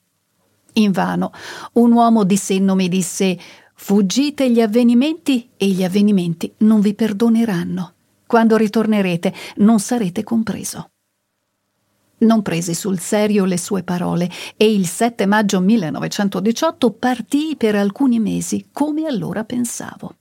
Invano, 0.72 1.30
un 1.74 1.92
uomo 1.92 2.24
di 2.24 2.36
senno 2.36 2.74
mi 2.74 2.88
disse 2.88 3.38
Fuggite 3.74 4.50
gli 4.50 4.60
avvenimenti 4.60 5.50
e 5.56 5.66
gli 5.66 5.84
avvenimenti 5.84 6.52
non 6.58 6.80
vi 6.80 6.94
perdoneranno. 6.94 7.94
Quando 8.32 8.56
ritornerete 8.56 9.30
non 9.56 9.78
sarete 9.78 10.24
compreso. 10.24 10.92
Non 12.20 12.40
presi 12.40 12.72
sul 12.72 12.98
serio 12.98 13.44
le 13.44 13.58
sue 13.58 13.82
parole 13.82 14.30
e 14.56 14.72
il 14.72 14.86
7 14.86 15.26
maggio 15.26 15.60
1918 15.60 16.92
partii 16.92 17.56
per 17.56 17.74
alcuni 17.74 18.20
mesi 18.20 18.68
come 18.72 19.04
allora 19.04 19.44
pensavo. 19.44 20.14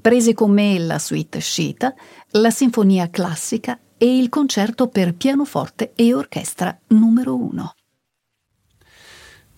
Presi 0.00 0.32
con 0.32 0.52
me 0.52 0.78
la 0.78 0.98
suite 0.98 1.42
Shita, 1.42 1.94
la 2.30 2.50
sinfonia 2.50 3.10
classica 3.10 3.78
e 3.98 4.16
il 4.16 4.30
concerto 4.30 4.88
per 4.88 5.14
pianoforte 5.14 5.92
e 5.94 6.14
orchestra 6.14 6.74
numero 6.86 7.36
uno. 7.36 7.74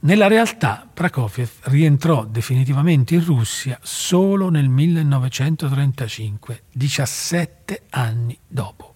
Nella 0.07 0.29
realtà 0.29 0.89
Prokofiev 0.95 1.51
rientrò 1.63 2.25
definitivamente 2.25 3.17
in 3.17 3.25
Russia 3.25 3.77
solo 3.83 4.51
nel 4.51 4.69
1935, 4.69 6.63
17 6.73 7.83
anni 7.91 8.39
dopo. 8.47 8.95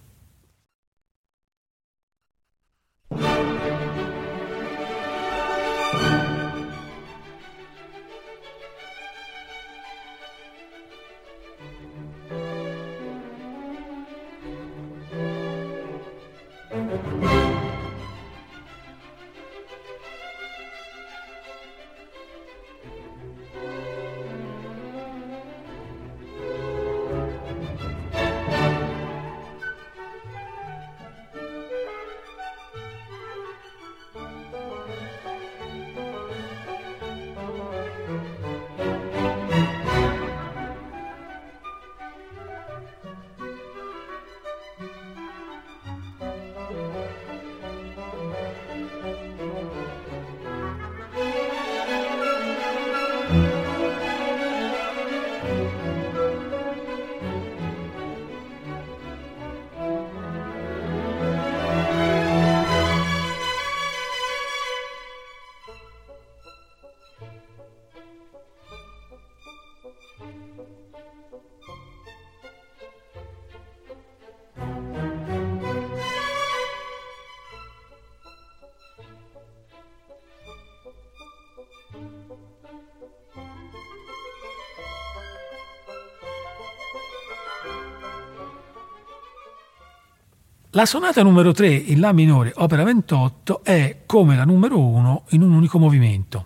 La 90.73 90.85
sonata 90.85 91.21
numero 91.21 91.51
3 91.51 91.67
in 91.67 91.99
La 91.99 92.13
minore, 92.13 92.53
opera 92.55 92.85
28, 92.85 93.61
è 93.61 94.03
come 94.05 94.37
la 94.37 94.45
numero 94.45 94.79
1 94.79 95.25
in 95.31 95.41
un 95.41 95.51
unico 95.51 95.77
movimento. 95.77 96.45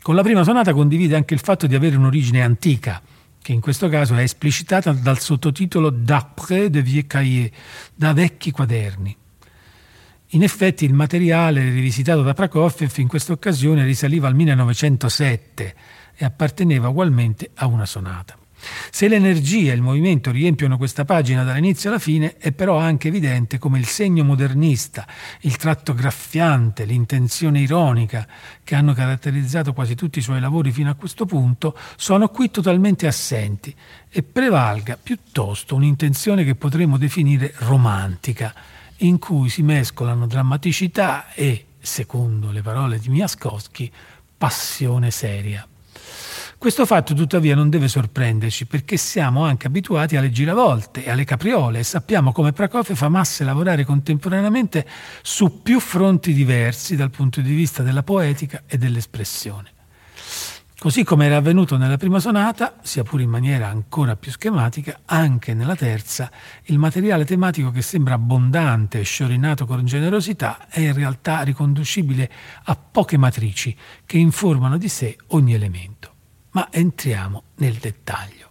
Con 0.00 0.14
la 0.14 0.22
prima 0.22 0.44
sonata 0.44 0.72
condivide 0.72 1.16
anche 1.16 1.34
il 1.34 1.40
fatto 1.40 1.66
di 1.66 1.74
avere 1.74 1.96
un'origine 1.96 2.40
antica, 2.40 3.02
che 3.42 3.50
in 3.50 3.60
questo 3.60 3.88
caso 3.88 4.14
è 4.14 4.22
esplicitata 4.22 4.92
dal 4.92 5.18
sottotitolo 5.18 5.90
D'après 5.90 6.68
de 6.68 6.80
vieux 6.82 7.04
cahiers, 7.08 7.50
da 7.92 8.12
vecchi 8.12 8.52
quaderni. 8.52 9.16
In 10.28 10.44
effetti 10.44 10.84
il 10.84 10.94
materiale 10.94 11.62
rivisitato 11.62 12.22
da 12.22 12.32
Prokofiev 12.32 12.92
in 12.98 13.08
questa 13.08 13.32
occasione 13.32 13.82
risaliva 13.82 14.28
al 14.28 14.36
1907 14.36 15.74
e 16.14 16.24
apparteneva 16.24 16.90
ugualmente 16.90 17.50
a 17.54 17.66
una 17.66 17.86
sonata. 17.86 18.38
Se 18.90 19.08
l'energia 19.08 19.72
e 19.72 19.74
il 19.74 19.82
movimento 19.82 20.30
riempiono 20.30 20.76
questa 20.76 21.04
pagina 21.04 21.44
dall'inizio 21.44 21.90
alla 21.90 21.98
fine, 21.98 22.36
è 22.38 22.52
però 22.52 22.78
anche 22.78 23.08
evidente 23.08 23.58
come 23.58 23.78
il 23.78 23.86
segno 23.86 24.24
modernista, 24.24 25.06
il 25.40 25.56
tratto 25.56 25.94
graffiante, 25.94 26.84
l'intenzione 26.84 27.60
ironica 27.60 28.26
che 28.64 28.74
hanno 28.74 28.94
caratterizzato 28.94 29.72
quasi 29.72 29.94
tutti 29.94 30.18
i 30.18 30.22
suoi 30.22 30.40
lavori 30.40 30.72
fino 30.72 30.90
a 30.90 30.94
questo 30.94 31.26
punto, 31.26 31.76
sono 31.96 32.28
qui 32.28 32.50
totalmente 32.50 33.06
assenti 33.06 33.74
e 34.08 34.22
prevalga 34.22 34.98
piuttosto 35.00 35.74
un'intenzione 35.74 36.44
che 36.44 36.54
potremmo 36.54 36.96
definire 36.96 37.52
romantica, 37.58 38.54
in 39.00 39.18
cui 39.18 39.50
si 39.50 39.62
mescolano 39.62 40.26
drammaticità 40.26 41.32
e, 41.34 41.66
secondo 41.78 42.50
le 42.50 42.62
parole 42.62 42.98
di 42.98 43.10
Miaskowski, 43.10 43.92
passione 44.38 45.10
seria. 45.10 45.66
Questo 46.58 46.86
fatto 46.86 47.12
tuttavia 47.12 47.54
non 47.54 47.68
deve 47.68 47.86
sorprenderci 47.86 48.64
perché 48.64 48.96
siamo 48.96 49.44
anche 49.44 49.66
abituati 49.66 50.16
alle 50.16 50.30
giravolte 50.30 51.04
e 51.04 51.10
alle 51.10 51.24
capriole 51.24 51.80
e 51.80 51.84
sappiamo 51.84 52.32
come 52.32 52.52
Prokofiev 52.52 53.00
amasse 53.02 53.44
lavorare 53.44 53.84
contemporaneamente 53.84 54.86
su 55.22 55.60
più 55.62 55.78
fronti 55.80 56.32
diversi 56.32 56.96
dal 56.96 57.10
punto 57.10 57.42
di 57.42 57.54
vista 57.54 57.82
della 57.82 58.02
poetica 58.02 58.62
e 58.66 58.78
dell'espressione. 58.78 59.74
Così 60.78 61.04
come 61.04 61.26
era 61.26 61.36
avvenuto 61.36 61.76
nella 61.76 61.98
prima 61.98 62.20
sonata, 62.20 62.76
sia 62.82 63.02
pure 63.02 63.22
in 63.22 63.30
maniera 63.30 63.68
ancora 63.68 64.16
più 64.16 64.30
schematica, 64.30 65.00
anche 65.04 65.52
nella 65.52 65.76
terza, 65.76 66.30
il 66.64 66.78
materiale 66.78 67.26
tematico 67.26 67.70
che 67.70 67.82
sembra 67.82 68.14
abbondante 68.14 68.98
e 68.98 69.04
sciorinato 69.04 69.66
con 69.66 69.84
generosità 69.84 70.68
è 70.68 70.80
in 70.80 70.94
realtà 70.94 71.42
riconducibile 71.42 72.30
a 72.64 72.76
poche 72.76 73.18
matrici 73.18 73.76
che 74.04 74.16
informano 74.16 74.78
di 74.78 74.88
sé 74.88 75.16
ogni 75.28 75.54
elemento 75.54 76.14
ma 76.56 76.68
entriamo 76.72 77.42
nel 77.56 77.74
dettaglio. 77.74 78.50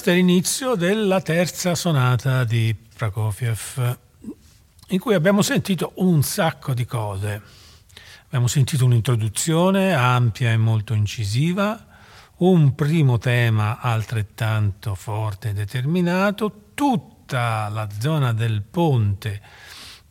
Questo 0.00 0.18
è 0.18 0.22
l'inizio 0.22 0.76
della 0.76 1.20
terza 1.20 1.74
sonata 1.74 2.44
di 2.44 2.74
Prokofiev, 2.96 3.98
in 4.88 4.98
cui 4.98 5.12
abbiamo 5.12 5.42
sentito 5.42 5.92
un 5.96 6.22
sacco 6.22 6.72
di 6.72 6.86
cose. 6.86 7.42
Abbiamo 8.24 8.46
sentito 8.46 8.86
un'introduzione 8.86 9.92
ampia 9.92 10.52
e 10.52 10.56
molto 10.56 10.94
incisiva, 10.94 11.86
un 12.36 12.74
primo 12.74 13.18
tema 13.18 13.78
altrettanto 13.78 14.94
forte 14.94 15.50
e 15.50 15.52
determinato, 15.52 16.70
tutta 16.72 17.68
la 17.68 17.86
zona 17.98 18.32
del 18.32 18.62
ponte 18.62 19.42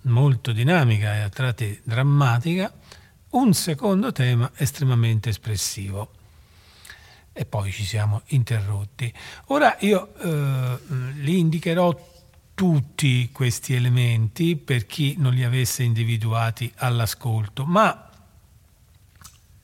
molto 0.02 0.52
dinamica 0.52 1.16
e 1.16 1.22
a 1.22 1.30
tratti 1.30 1.82
drammatica, 1.84 2.72
un 3.30 3.56
secondo 3.56 4.12
tema 4.12 4.52
estremamente 4.56 5.30
espressivo 5.30 6.12
e 7.34 7.46
poi 7.46 7.72
ci 7.72 7.84
siamo 7.84 8.22
interrotti. 8.28 9.12
Ora 9.48 9.78
io 9.80 10.14
eh, 10.16 10.78
li 11.16 11.40
indicherò 11.40 12.08
tutti 12.54 13.30
questi 13.32 13.74
elementi 13.74 14.58
per 14.58 14.86
chi 14.86 15.16
non 15.18 15.34
li 15.34 15.44
avesse 15.46 15.84
individuati 15.84 16.70
all'ascolto, 16.78 17.66
ma 17.66 18.10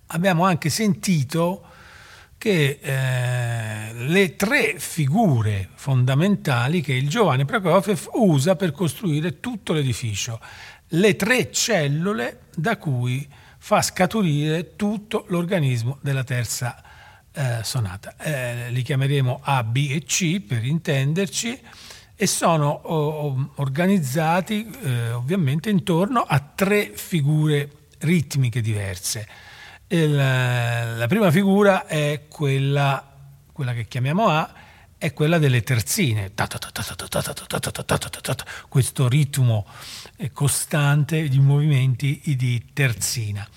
abbiamo 0.07 0.45
anche 0.45 0.69
sentito 0.69 1.63
che 2.37 2.79
eh, 2.81 3.93
le 3.93 4.35
tre 4.35 4.75
figure 4.77 5.69
fondamentali 5.73 6.79
che 6.81 6.93
il 6.93 7.09
giovane 7.09 7.43
Prokofiev 7.43 8.11
usa 8.13 8.55
per 8.55 8.71
costruire 8.71 9.39
tutto 9.39 9.73
l'edificio, 9.73 10.39
le 10.89 11.15
tre 11.15 11.51
cellule 11.51 12.43
da 12.55 12.77
cui 12.77 13.27
fa 13.57 13.81
scaturire 13.81 14.75
tutto 14.75 15.25
l'organismo 15.29 15.97
della 16.01 16.23
terza 16.23 16.81
eh, 17.35 17.59
sonata. 17.63 18.15
Eh, 18.17 18.71
li 18.71 18.81
chiameremo 18.81 19.41
A, 19.43 19.63
B 19.63 19.89
e 19.91 20.03
C 20.03 20.39
per 20.39 20.63
intenderci 20.63 21.59
e 22.15 22.27
sono 22.27 22.69
oh, 22.69 23.51
organizzati 23.55 24.65
eh, 24.83 25.11
ovviamente 25.11 25.69
intorno 25.69 26.21
a 26.21 26.39
tre 26.39 26.93
figure 26.95 27.69
ritmiche 27.99 28.61
diverse. 28.61 29.27
Il, 29.87 30.15
la 30.15 31.05
prima 31.07 31.29
figura 31.29 31.85
è 31.85 32.23
quella, 32.29 33.05
quella 33.51 33.73
che 33.73 33.85
chiamiamo 33.87 34.29
A, 34.29 34.53
è 34.97 35.11
quella 35.13 35.37
delle 35.37 35.61
terzine, 35.61 36.31
questo 38.69 39.07
ritmo 39.09 39.65
costante 40.31 41.27
di 41.27 41.39
movimenti 41.39 42.21
di 42.37 42.69
terzina. 42.73 43.47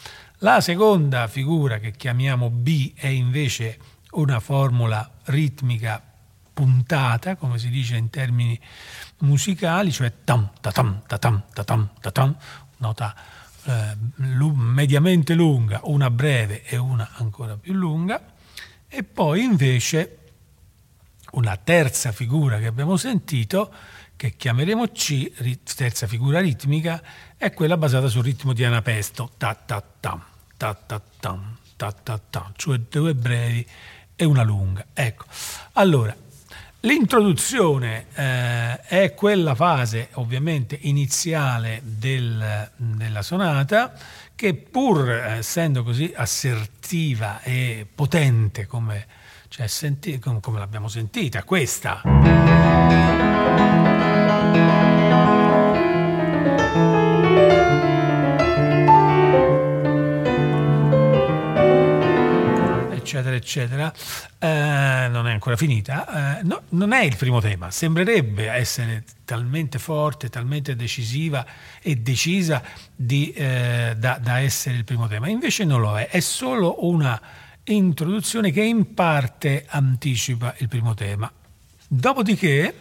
La 0.42 0.60
seconda 0.60 1.26
figura 1.26 1.78
che 1.78 1.90
chiamiamo 1.90 2.48
B 2.48 2.92
è 2.94 3.08
invece 3.08 3.76
una 4.12 4.38
formula 4.38 5.10
ritmica 5.24 6.00
puntata, 6.54 7.34
come 7.34 7.58
si 7.58 7.68
dice 7.70 7.96
in 7.96 8.08
termini 8.08 8.58
musicali, 9.18 9.90
cioè 9.90 10.12
tam, 10.22 10.50
tatam, 10.60 11.02
tatam, 11.08 11.42
tatam, 11.52 11.90
tatam, 12.00 12.36
nota 12.76 13.16
eh, 13.64 13.96
mediamente 14.54 15.34
lunga, 15.34 15.80
una 15.84 16.08
breve 16.08 16.62
e 16.64 16.76
una 16.76 17.10
ancora 17.14 17.56
più 17.56 17.72
lunga, 17.72 18.22
e 18.86 19.02
poi 19.02 19.42
invece 19.42 20.18
una 21.32 21.56
terza 21.56 22.12
figura 22.12 22.58
che 22.58 22.66
abbiamo 22.66 22.96
sentito, 22.96 23.72
che 24.14 24.34
chiameremo 24.36 24.86
C, 24.88 25.56
terza 25.74 26.06
figura 26.06 26.40
ritmica, 26.40 27.02
è 27.36 27.52
quella 27.52 27.76
basata 27.76 28.08
sul 28.08 28.24
ritmo 28.24 28.52
di 28.52 28.64
anapesto, 28.64 29.32
ta 29.36 29.54
ta 29.54 29.80
tam, 30.00 30.20
ta 30.58 30.74
ta 30.74 31.00
tam, 31.20 31.56
ta 31.76 31.92
ta 31.92 32.20
tam, 32.28 32.52
cioè 32.56 32.78
due 32.90 33.14
brevi 33.14 33.64
e 34.16 34.24
una 34.24 34.42
lunga. 34.42 34.84
Ecco, 34.92 35.24
allora, 35.74 36.14
l'introduzione 36.80 38.06
eh, 38.12 38.80
è 38.80 39.14
quella 39.14 39.54
fase 39.54 40.08
ovviamente 40.14 40.76
iniziale 40.82 41.80
del, 41.84 42.70
della 42.74 43.22
sonata 43.22 43.94
che 44.34 44.54
pur 44.54 45.08
essendo 45.10 45.84
così 45.84 46.12
assertiva 46.14 47.40
e 47.42 47.86
potente 47.94 48.66
come, 48.66 49.06
cioè 49.46 49.68
senti, 49.68 50.18
come, 50.18 50.40
come 50.40 50.58
l'abbiamo 50.58 50.88
sentita, 50.88 51.44
questa 51.44 52.02
eccetera, 63.18 63.36
eccetera, 63.36 63.92
eh, 64.38 65.08
non 65.08 65.26
è 65.26 65.32
ancora 65.32 65.56
finita. 65.56 66.38
Eh, 66.38 66.42
no, 66.44 66.62
non 66.70 66.92
è 66.92 67.02
il 67.02 67.16
primo 67.16 67.40
tema, 67.40 67.70
sembrerebbe 67.70 68.48
essere 68.48 69.04
talmente 69.24 69.78
forte, 69.78 70.28
talmente 70.28 70.76
decisiva 70.76 71.44
e 71.82 71.96
decisa 71.96 72.62
di, 72.94 73.32
eh, 73.32 73.94
da, 73.96 74.18
da 74.20 74.38
essere 74.38 74.76
il 74.76 74.84
primo 74.84 75.08
tema, 75.08 75.28
invece 75.28 75.64
non 75.64 75.80
lo 75.80 75.98
è, 75.98 76.08
è 76.08 76.20
solo 76.20 76.86
una 76.86 77.20
introduzione 77.64 78.50
che 78.50 78.62
in 78.62 78.94
parte 78.94 79.66
anticipa 79.68 80.54
il 80.58 80.68
primo 80.68 80.94
tema. 80.94 81.30
Dopodiché, 81.86 82.74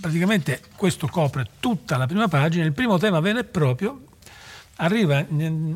praticamente 0.00 0.62
questo 0.76 1.06
copre 1.08 1.46
tutta 1.60 1.96
la 1.96 2.06
prima 2.06 2.28
pagina, 2.28 2.64
il 2.64 2.72
primo 2.72 2.98
tema 2.98 3.20
vero 3.20 3.40
e 3.40 3.44
proprio 3.44 4.04
arriva 4.76 5.26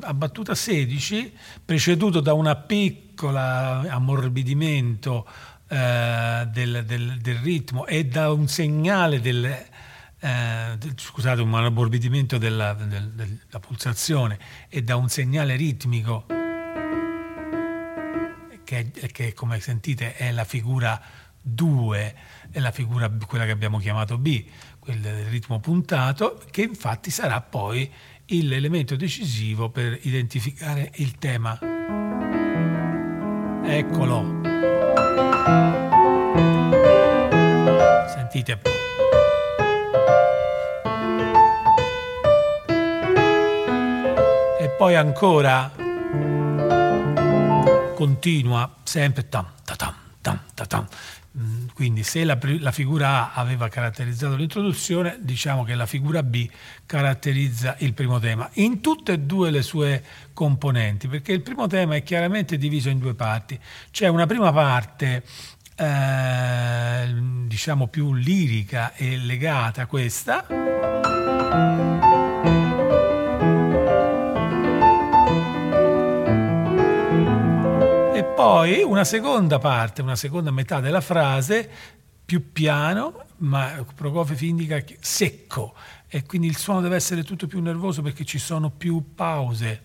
a 0.00 0.14
battuta 0.14 0.54
16, 0.54 1.32
preceduto 1.64 2.20
da 2.20 2.32
un 2.32 2.62
piccolo 2.66 3.38
ammorbidimento 3.38 5.26
eh, 5.68 6.48
del, 6.50 6.84
del, 6.84 7.18
del, 7.20 7.36
ritmo 7.38 7.86
e 7.86 8.06
da 8.06 8.30
un 8.30 8.48
segnale 8.48 9.20
del, 9.20 9.44
eh, 9.46 10.78
scusate, 10.96 11.40
un 11.40 11.54
ammorbidimento 11.54 12.38
della, 12.38 12.72
del, 12.74 13.10
della 13.10 13.60
pulsazione 13.60 14.38
e 14.68 14.82
da 14.82 14.96
un 14.96 15.08
segnale 15.08 15.56
ritmico 15.56 16.26
che, 18.64 18.90
che 19.12 19.32
come 19.32 19.60
sentite 19.60 20.14
è 20.14 20.32
la 20.32 20.44
figura 20.44 21.00
2, 21.40 22.14
è 22.50 22.58
la 22.58 22.72
figura 22.72 23.08
quella 23.08 23.44
che 23.44 23.52
abbiamo 23.52 23.78
chiamato 23.78 24.18
B, 24.18 24.44
quel 24.80 25.00
del 25.00 25.26
ritmo 25.26 25.60
puntato, 25.60 26.42
che 26.50 26.62
infatti 26.62 27.10
sarà 27.10 27.40
poi 27.40 27.90
l'elemento 28.28 28.96
decisivo 28.96 29.70
per 29.70 29.98
identificare 30.02 30.90
il 30.96 31.16
tema. 31.18 31.58
Eccolo. 33.64 34.40
Sentite. 38.08 38.60
E 44.58 44.68
poi 44.76 44.94
ancora 44.96 45.70
continua 47.94 48.74
sempre 48.82 49.28
tam, 49.28 49.46
tam, 49.64 49.94
tam, 50.20 50.40
tam. 50.66 50.86
Mm, 51.38 51.66
quindi 51.74 52.02
se 52.02 52.24
la, 52.24 52.38
la, 52.60 52.72
figura 52.72 53.34
A 53.34 53.40
aveva 53.40 53.68
caratterizzato 53.68 54.36
l'introduzione, 54.36 55.18
diciamo 55.20 55.64
che 55.64 55.74
la 55.74 55.84
figura 55.84 56.22
B 56.22 56.48
caratterizza 56.86 57.76
il 57.80 57.92
primo 57.92 58.18
tema, 58.18 58.48
in 58.54 58.80
tutte 58.80 59.12
e 59.12 59.18
due 59.18 59.50
le 59.50 59.60
sue 59.60 60.02
componenti, 60.32 61.08
perché 61.08 61.32
il 61.32 61.42
primo 61.42 61.66
tema 61.66 61.94
è 61.94 62.02
chiaramente 62.02 62.56
diviso 62.56 62.88
in 62.88 62.98
due 62.98 63.12
parti. 63.12 63.58
C'è 63.90 64.08
una 64.08 64.24
prima 64.24 64.50
parte 64.50 65.24
eh, 65.76 67.14
diciamo 67.46 67.88
più 67.88 68.14
lirica 68.14 68.94
e 68.94 69.18
legata 69.18 69.82
a 69.82 69.86
questa 69.86 70.46
poi 78.36 78.82
una 78.82 79.04
seconda 79.04 79.58
parte, 79.58 80.02
una 80.02 80.14
seconda 80.14 80.50
metà 80.50 80.80
della 80.80 81.00
frase 81.00 81.68
più 82.22 82.52
piano, 82.52 83.24
ma 83.38 83.82
Prokofiev 83.94 84.42
indica 84.42 84.78
secco 85.00 85.74
e 86.06 86.22
quindi 86.24 86.46
il 86.46 86.58
suono 86.58 86.82
deve 86.82 86.96
essere 86.96 87.24
tutto 87.24 87.46
più 87.46 87.62
nervoso 87.62 88.02
perché 88.02 88.26
ci 88.26 88.38
sono 88.38 88.68
più 88.68 89.14
pause. 89.14 89.80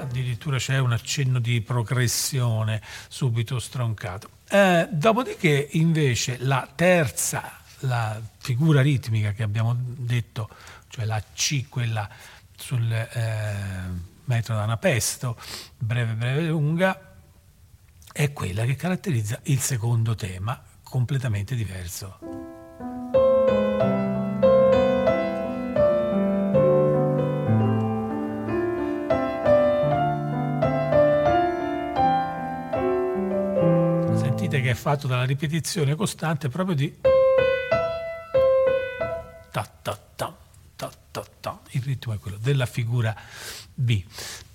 Addirittura 0.00 0.58
c'è 0.58 0.78
un 0.78 0.92
accenno 0.92 1.40
di 1.40 1.60
progressione 1.60 2.80
subito 3.08 3.58
stroncato. 3.58 4.28
Eh, 4.48 4.86
dopodiché 4.92 5.70
invece 5.72 6.36
la 6.38 6.68
terza 6.72 7.61
la 7.82 8.20
figura 8.38 8.82
ritmica 8.82 9.32
che 9.32 9.42
abbiamo 9.42 9.76
detto, 9.78 10.48
cioè 10.88 11.04
la 11.04 11.22
C, 11.34 11.68
quella 11.68 12.08
sul 12.56 12.90
eh, 12.92 13.54
metro 14.24 14.54
d'anapesto, 14.54 15.38
breve, 15.78 16.12
breve, 16.14 16.46
lunga, 16.46 17.14
è 18.12 18.32
quella 18.32 18.64
che 18.64 18.76
caratterizza 18.76 19.40
il 19.44 19.58
secondo 19.58 20.14
tema, 20.14 20.62
completamente 20.82 21.54
diverso. 21.54 22.18
Sentite 34.14 34.60
che 34.60 34.70
è 34.70 34.74
fatto 34.74 35.06
dalla 35.06 35.24
ripetizione 35.24 35.94
costante 35.94 36.48
proprio 36.48 36.76
di 36.76 36.94
ta 39.52 39.70
ta 39.82 39.98
ta 40.16 40.36
ta 40.74 40.90
ta 41.10 41.24
ta, 41.40 41.60
il 41.70 41.82
ritmo 41.82 42.14
è 42.14 42.18
quello 42.18 42.38
della 42.40 42.66
figura 42.66 43.14
B. 43.72 44.02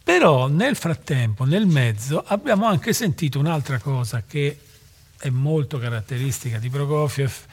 Però 0.04 0.48
nel 0.48 0.76
frattempo, 0.76 1.46
nel 1.46 1.68
mezzo, 1.68 2.24
abbiamo 2.26 2.66
anche 2.66 2.94
sentito 2.94 3.40
un'altra 3.40 3.78
cosa 3.78 4.24
che 4.28 4.60
è 5.18 5.30
molto 5.30 5.78
caratteristica 5.78 6.60
di 6.60 6.70
Prokofiev 6.70 7.46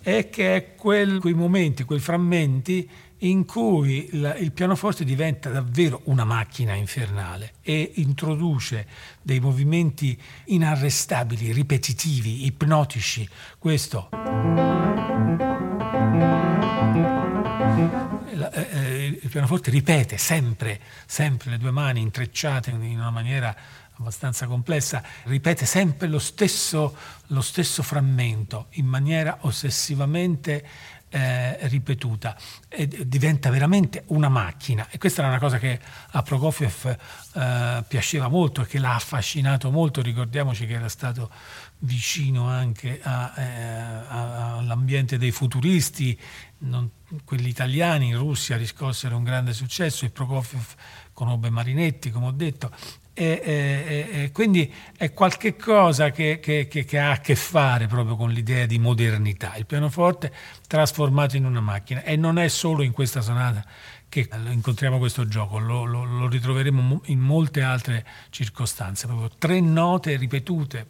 e 0.00 0.30
che 0.30 0.56
è 0.56 0.74
quel, 0.74 1.20
quei 1.20 1.34
momenti, 1.34 1.84
quei 1.84 2.00
frammenti 2.00 2.88
in 3.18 3.44
cui 3.44 4.08
il, 4.12 4.36
il 4.40 4.52
pianoforte 4.52 5.04
diventa 5.04 5.48
davvero 5.48 6.02
una 6.04 6.24
macchina 6.24 6.74
infernale 6.74 7.54
e 7.62 7.92
introduce 7.96 8.86
dei 9.22 9.40
movimenti 9.40 10.20
inarrestabili, 10.46 11.52
ripetitivi, 11.52 12.46
ipnotici. 12.46 13.28
Questo 13.58 14.91
pianoforte 19.32 19.70
ripete 19.70 20.18
sempre, 20.18 20.78
sempre 21.06 21.50
le 21.50 21.58
due 21.58 21.70
mani 21.70 22.00
intrecciate 22.00 22.70
in 22.70 22.98
una 22.98 23.10
maniera 23.10 23.56
abbastanza 23.96 24.46
complessa, 24.46 25.02
ripete 25.24 25.64
sempre 25.64 26.06
lo 26.06 26.18
stesso, 26.18 26.94
lo 27.28 27.40
stesso 27.40 27.82
frammento 27.82 28.66
in 28.72 28.86
maniera 28.86 29.38
ossessivamente 29.40 30.64
eh, 31.12 31.68
ripetuta. 31.68 32.34
E 32.68 32.88
diventa 33.06 33.50
veramente 33.50 34.04
una 34.08 34.30
macchina. 34.30 34.88
E 34.90 34.96
questa 34.96 35.20
era 35.20 35.28
una 35.28 35.38
cosa 35.38 35.58
che 35.58 35.78
a 36.10 36.22
Prokofiev 36.22 36.96
eh, 37.34 37.84
piaceva 37.86 38.28
molto 38.28 38.62
e 38.62 38.66
che 38.66 38.78
l'ha 38.78 38.94
affascinato 38.94 39.70
molto. 39.70 40.00
Ricordiamoci 40.00 40.66
che 40.66 40.72
era 40.72 40.88
stato 40.88 41.30
vicino 41.80 42.48
anche 42.48 43.00
a, 43.02 43.32
eh, 43.36 43.42
a, 44.08 44.56
all'ambiente 44.56 45.18
dei 45.18 45.32
futuristi. 45.32 46.18
Non, 46.58 46.90
quelli 47.24 47.48
italiani 47.48 48.08
in 48.08 48.16
Russia 48.16 48.56
riscossero 48.56 49.16
un 49.16 49.24
grande 49.24 49.52
successo 49.52 50.06
e 50.06 50.10
Prokofiev 50.10 50.74
conobbe 51.12 51.50
Marinetti 51.50 52.10
come 52.10 52.26
ho 52.26 52.30
detto 52.30 52.70
e, 53.14 53.42
e, 53.44 54.22
e, 54.22 54.32
quindi 54.32 54.72
è 54.96 55.12
qualcosa 55.12 56.10
che, 56.10 56.40
che, 56.40 56.66
che, 56.66 56.84
che, 56.84 56.98
ha 56.98 57.12
a 57.12 57.20
che 57.20 57.36
fare 57.36 57.86
proprio 57.86 58.16
con 58.16 58.30
l'idea 58.30 58.64
di 58.64 58.78
modernità, 58.78 59.54
il 59.56 59.66
pianoforte 59.66 60.32
trasformato 60.66 61.36
in 61.36 61.44
una 61.44 61.60
macchina. 61.60 62.02
E 62.02 62.16
non 62.16 62.38
è 62.38 62.48
solo 62.48 62.82
in 62.82 62.92
questa 62.92 63.20
sonata 63.20 63.64
che 64.08 64.28
incontriamo 64.50 64.98
questo 64.98 65.26
gioco, 65.26 65.58
lo, 65.58 65.84
lo, 65.84 66.04
lo 66.04 66.28
ritroveremo 66.28 67.02
in 67.06 67.18
molte 67.18 67.62
altre 67.62 68.04
circostanze, 68.30 69.06
proprio 69.06 69.30
tre 69.38 69.60
note 69.60 70.16
ripetute 70.16 70.86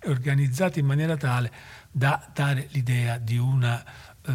e 0.00 0.10
organizzate 0.10 0.80
in 0.80 0.86
maniera 0.86 1.16
tale 1.16 1.50
da 1.90 2.30
dare 2.32 2.68
l'idea 2.70 3.18
di 3.18 3.36
una 3.38 3.82
eh, 4.24 4.32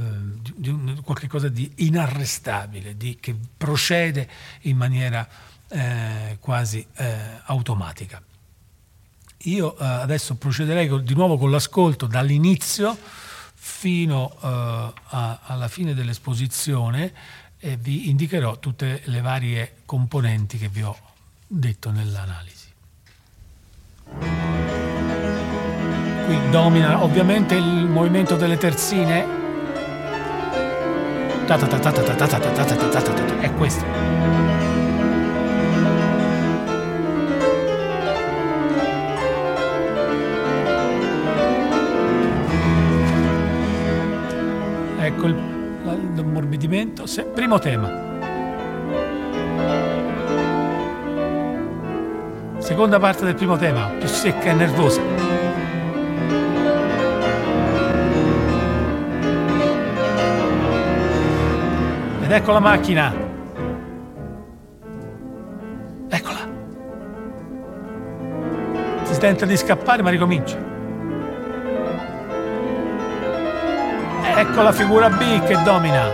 di, 0.56 1.00
qualcosa 1.02 1.48
di 1.48 1.72
inarrestabile, 1.78 2.98
di, 2.98 3.18
che 3.22 3.36
procede 3.56 4.28
in 4.62 4.76
maniera 4.76 5.26
eh, 5.70 6.38
quasi 6.40 6.86
eh, 6.96 7.42
automatica. 7.46 8.22
Io 9.44 9.78
eh, 9.78 9.86
adesso 9.86 10.36
procederei 10.36 11.04
di 11.04 11.14
nuovo 11.14 11.38
con 11.38 11.52
l'ascolto 11.52 12.08
dall'inizio 12.08 12.98
fino 13.54 14.36
eh, 14.42 14.94
a, 15.10 15.40
alla 15.44 15.68
fine 15.68 15.94
dell'esposizione 15.94 17.14
e 17.60 17.76
vi 17.78 18.10
indicherò 18.10 18.60
tutte 18.60 19.02
le 19.06 19.22
varie 19.22 19.78
componenti 19.86 20.58
che 20.58 20.70
vi 20.70 20.82
ho 20.84 20.98
detto 21.46 21.92
nell'analisi. 21.92 22.66
Qui 26.26 26.50
domina 26.50 27.04
ovviamente 27.04 27.56
il 27.56 27.86
movimento 27.86 28.36
delle 28.36 28.58
terzine. 28.58 29.26
È 33.40 33.54
questo. 33.54 34.47
Ecco 45.18 45.26
il, 45.26 45.36
l'ammorbidimento. 46.16 47.06
Primo 47.34 47.58
tema. 47.58 48.06
Seconda 52.60 53.00
parte 53.00 53.26
del 53.26 53.36
primo 53.36 53.58
tema, 53.58 53.88
più 53.98 54.08
secca 54.08 54.50
e 54.50 54.54
nervosa. 54.54 55.02
Ed 62.22 62.32
ecco 62.32 62.52
la 62.52 62.60
macchina. 62.60 63.14
Eccola. 66.10 66.40
Si 69.04 69.20
tenta 69.20 69.46
di 69.46 69.58
scappare 69.58 70.04
ma 70.04 70.10
ricomincia. 70.10 70.77
Ecco 74.40 74.62
la 74.62 74.72
figura 74.72 75.10
B 75.10 75.44
che 75.48 75.60
domina. 75.64 76.12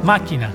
Macchina. 0.00 0.50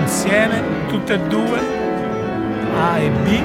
Insieme, 0.00 0.62
tutte 0.88 1.14
e 1.14 1.18
due, 1.20 1.60
A 2.76 2.98
e 2.98 3.08
B, 3.08 3.40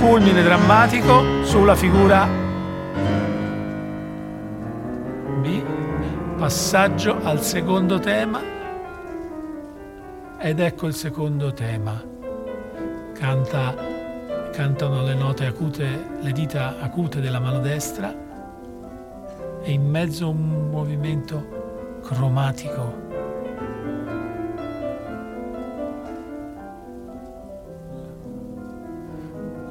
culmine 0.00 0.42
drammatico 0.42 1.44
sulla 1.44 1.74
figura 1.76 2.41
passaggio 6.42 7.22
al 7.22 7.40
secondo 7.40 8.00
tema 8.00 8.40
ed 10.38 10.58
ecco 10.58 10.88
il 10.88 10.94
secondo 10.94 11.52
tema. 11.52 12.02
Canta, 13.14 13.72
cantano 14.50 15.04
le 15.04 15.14
note 15.14 15.46
acute, 15.46 16.04
le 16.20 16.32
dita 16.32 16.80
acute 16.80 17.20
della 17.20 17.38
mano 17.38 17.60
destra 17.60 18.12
e 19.62 19.70
in 19.70 19.88
mezzo 19.88 20.30
un 20.30 20.68
movimento 20.68 22.00
cromatico. 22.02 22.92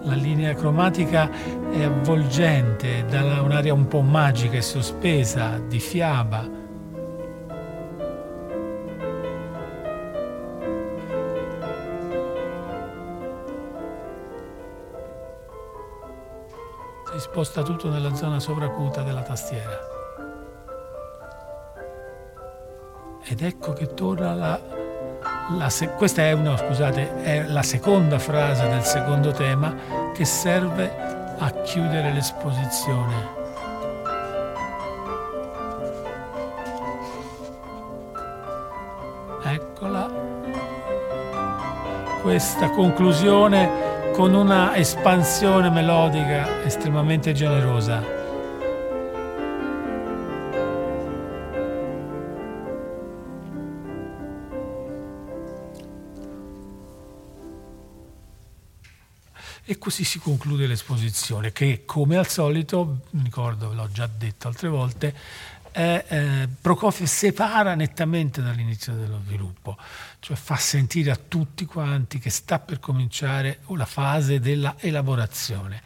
La 0.03 0.15
linea 0.15 0.53
cromatica 0.53 1.29
è 1.69 1.84
avvolgente, 1.84 3.03
da 3.10 3.41
un'area 3.41 3.73
un 3.73 3.89
po' 3.89 3.99
magica 3.99 4.55
e 4.55 4.62
sospesa, 4.62 5.60
di 5.67 5.79
fiaba 5.81 6.60
sposta 17.31 17.63
tutto 17.63 17.89
nella 17.89 18.13
zona 18.13 18.41
sovracuta 18.41 19.03
della 19.03 19.21
tastiera. 19.21 19.79
Ed 23.23 23.41
ecco 23.41 23.71
che 23.71 23.93
torna 23.93 24.33
la, 24.33 24.59
la 25.57 25.69
se, 25.69 25.91
questa 25.91 26.23
è, 26.23 26.33
una, 26.33 26.57
scusate, 26.57 27.23
è 27.23 27.43
la 27.43 27.63
seconda 27.63 28.19
frase 28.19 28.67
del 28.67 28.83
secondo 28.83 29.31
tema 29.31 29.73
che 30.13 30.25
serve 30.25 30.93
a 31.37 31.49
chiudere 31.61 32.11
l'esposizione. 32.11 33.39
Eccola. 39.45 40.09
Questa 42.21 42.69
conclusione 42.71 43.90
con 44.13 44.34
una 44.34 44.76
espansione 44.76 45.69
melodica 45.69 46.63
estremamente 46.63 47.34
generosa. 47.34 48.19
E 59.63 59.78
così 59.78 60.04
si 60.04 60.19
conclude 60.19 60.67
l'esposizione 60.67 61.54
che 61.54 61.84
come 61.86 62.17
al 62.17 62.28
solito, 62.28 63.00
ricordo, 63.24 63.74
l'ho 63.74 63.89
già 63.91 64.10
detto 64.13 64.50
altre 64.50 64.67
volte, 64.67 65.15
eh, 65.73 66.49
Prokofiev 66.62 67.07
separa 67.07 67.75
nettamente 67.75 68.41
dall'inizio 68.41 68.93
dello 68.93 69.21
sviluppo, 69.25 69.77
cioè 70.19 70.36
fa 70.36 70.55
sentire 70.55 71.12
a 71.12 71.15
tutti 71.15 71.65
quanti 71.65 72.19
che 72.19 72.29
sta 72.29 72.60
per 72.60 72.79
cominciare 72.79 73.60
la 73.75 73.86
fase 73.86 74.39
della 74.39 74.75
elaborazione. 74.79 75.81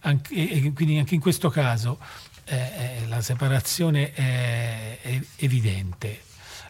Anche, 0.00 0.34
e 0.34 0.72
quindi 0.72 0.98
anche 0.98 1.14
in 1.14 1.20
questo 1.20 1.50
caso 1.50 1.98
eh, 2.44 2.56
eh 2.56 3.06
la 3.08 3.20
separazione 3.20 4.12
è, 4.12 4.98
è 5.00 5.20
evidente. 5.36 6.22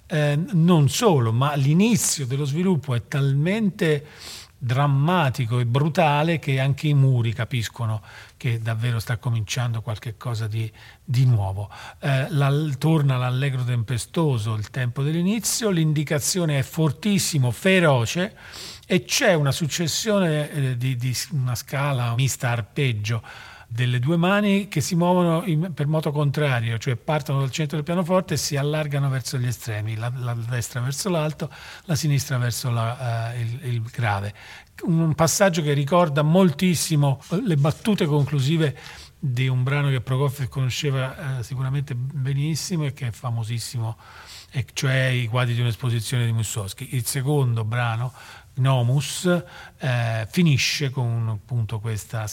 Eh, 0.09 0.38
non 0.52 0.88
solo, 0.88 1.33
ma 1.33 1.55
l'inizio 1.57 2.26
dello 2.26 2.44
sviluppo 2.44 2.94
è 2.94 3.09
talmente 3.09 4.07
drammatico 4.66 5.61
e 5.61 5.64
brutale 5.64 6.40
che 6.40 6.59
anche 6.59 6.88
i 6.88 6.94
muri 6.94 7.33
capiscono 7.33 8.02
che 8.37 8.61
davvero 8.61 8.98
sta 8.98 9.16
cominciando 9.16 9.81
qualcosa 9.81 10.48
di, 10.48 10.70
di 11.05 11.24
nuovo. 11.24 11.70
Eh, 12.00 12.26
la, 12.31 12.52
torna 12.76 13.16
l'allegro 13.16 13.62
tempestoso, 13.62 14.55
il 14.55 14.68
tempo 14.70 15.05
dell'inizio, 15.05 15.70
l'indicazione 15.70 16.59
è 16.59 16.62
fortissimo, 16.62 17.52
feroce 17.52 18.37
e 18.87 19.05
c'è 19.05 19.35
una 19.35 19.52
successione 19.52 20.50
eh, 20.50 20.76
di, 20.76 20.96
di 20.96 21.16
una 21.31 21.55
scala 21.55 22.12
mista 22.16 22.50
arpeggio 22.50 23.22
delle 23.66 23.98
due 23.98 24.16
mani 24.16 24.68
che 24.68 24.81
si 24.81 24.94
muovono 24.94 25.44
in, 25.44 25.72
per 25.74 25.87
moto 25.87 26.12
contrario, 26.12 26.79
cioè 26.79 26.96
partono 26.96 27.40
dal 27.40 27.50
centro 27.50 27.76
del 27.76 27.85
pianoforte 27.85 28.35
e 28.35 28.37
si 28.37 28.57
allargano 28.57 29.09
verso 29.09 29.38
gli 29.38 29.46
estremi, 29.46 29.96
la, 29.96 30.12
la 30.14 30.35
destra 30.35 30.81
verso 30.81 31.09
l'alto, 31.09 31.50
la 31.85 31.94
sinistra 31.94 32.38
verso 32.38 32.70
la, 32.70 33.33
uh, 33.35 33.38
il, 33.38 33.61
il, 33.74 33.83
grave. 33.83 34.35
Un 34.83 35.14
passaggio 35.14 35.62
che 35.62 35.72
ricorda 35.72 36.22
moltissimo 36.22 37.20
le 37.44 37.57
battute 37.57 38.07
conclusive 38.07 38.76
di 39.18 39.48
un 39.48 39.62
brano 39.62 39.88
che 39.88 40.00
Prokofiev 40.00 40.48
conosceva 40.48 41.38
eh, 41.38 41.42
sicuramente 41.42 41.94
benissimo 41.94 42.85
e 42.85 42.92
che 42.92 43.09
è 43.09 43.11
famosissimo, 43.11 43.96
e 44.50 44.64
cioè 44.72 45.07
i 45.07 45.26
quadri 45.26 45.55
di 45.55 45.61
un'esposizione 45.61 46.24
di 46.24 46.33
Mussorgsky. 46.33 46.88
Il 46.92 47.07
secondo 47.07 47.64
brano, 47.64 48.12
Nomus, 48.57 49.42
eh, 49.79 50.27
finisce 50.31 50.90
con 50.90 51.29
appunto 51.29 51.79
questa, 51.81 52.27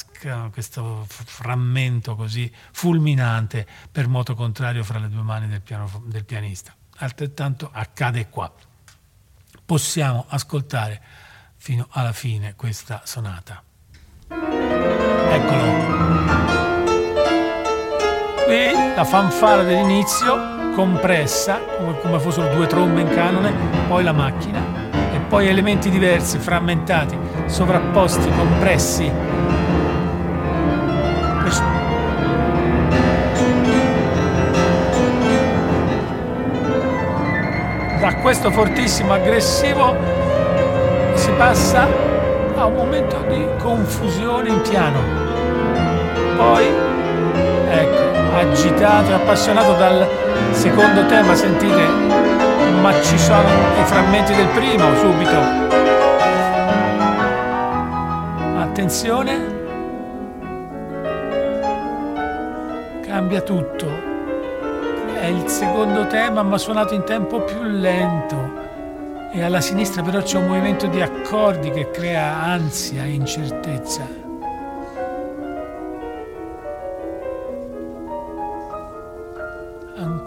questo 0.51 1.05
frammento 1.07 2.15
così 2.15 2.51
fulminante 2.71 3.67
per 3.91 4.07
moto 4.07 4.35
contrario 4.35 4.83
fra 4.83 4.99
le 4.99 5.09
due 5.09 5.21
mani 5.21 5.47
del, 5.47 5.61
piano, 5.61 6.03
del 6.05 6.25
pianista. 6.25 6.73
Altrettanto 6.97 7.69
accade 7.71 8.29
qua. 8.29 8.51
Possiamo 9.65 10.25
ascoltare 10.27 11.01
fino 11.57 11.87
alla 11.91 12.13
fine 12.13 12.55
questa 12.55 13.01
sonata. 13.05 13.63
Eccolo. 14.27 15.71
Qui 18.45 18.95
la 18.95 19.05
fanfara 19.05 19.63
dell'inizio, 19.63 20.73
compressa, 20.75 21.59
come, 21.77 21.99
come 21.99 22.19
fossero 22.19 22.53
due 22.53 22.67
trombe 22.67 23.01
in 23.01 23.09
canone, 23.09 23.51
poi 23.87 24.03
la 24.03 24.11
macchina, 24.11 24.82
poi 25.33 25.47
elementi 25.47 25.89
diversi, 25.89 26.37
frammentati, 26.37 27.17
sovrapposti, 27.47 28.29
compressi. 28.37 29.11
Da 37.99 38.13
questo 38.21 38.51
fortissimo 38.51 39.13
aggressivo 39.13 39.95
si 41.15 41.31
passa 41.31 41.87
a 42.55 42.65
un 42.65 42.75
momento 42.75 43.25
di 43.27 43.43
confusione 43.57 44.49
in 44.49 44.61
piano. 44.61 44.99
Poi, 46.37 46.67
ecco, 47.69 48.37
agitato 48.37 49.09
e 49.09 49.13
appassionato 49.13 49.73
dal 49.73 50.07
secondo 50.51 51.07
tema, 51.07 51.33
sentite, 51.33 52.42
ci 53.13 53.19
sono 53.19 53.47
i 53.79 53.85
frammenti 53.85 54.33
del 54.33 54.47
primo 54.47 54.95
subito. 54.95 55.37
Attenzione, 58.57 59.37
cambia 63.05 63.41
tutto. 63.41 63.87
È 65.13 65.27
il 65.27 65.47
secondo 65.47 66.07
tema 66.07 66.41
ma 66.41 66.57
suonato 66.57 66.95
in 66.95 67.03
tempo 67.03 67.41
più 67.41 67.61
lento 67.61 68.61
e 69.31 69.43
alla 69.43 69.61
sinistra 69.61 70.01
però 70.01 70.19
c'è 70.23 70.39
un 70.39 70.47
movimento 70.47 70.87
di 70.87 70.99
accordi 70.99 71.69
che 71.69 71.91
crea 71.91 72.41
ansia 72.41 73.03
e 73.03 73.09
incertezza. 73.09 74.21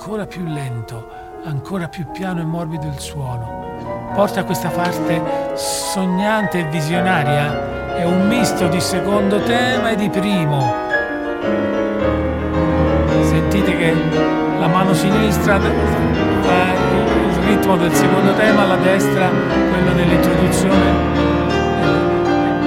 ancora 0.06 0.26
più 0.26 0.44
lento, 0.44 1.08
ancora 1.46 1.88
più 1.88 2.10
piano 2.10 2.40
e 2.40 2.44
morbido 2.44 2.86
il 2.86 2.98
suono. 2.98 4.10
Porta 4.14 4.44
questa 4.44 4.68
parte 4.68 5.22
sognante 5.54 6.60
e 6.60 6.64
visionaria, 6.64 7.94
è 7.94 8.04
un 8.04 8.26
misto 8.26 8.66
di 8.68 8.80
secondo 8.80 9.40
tema 9.40 9.90
e 9.90 9.96
di 9.96 10.08
primo. 10.10 10.74
Sentite 13.22 13.76
che 13.76 13.94
la 14.58 14.66
mano 14.66 14.92
sinistra 14.92 15.58
fa 15.60 16.72
il 16.72 17.46
ritmo 17.46 17.76
del 17.76 17.92
secondo 17.92 18.34
tema, 18.34 18.64
la 18.64 18.76
destra 18.76 19.28
quello 19.28 19.92
dell'introduzione 19.92 21.14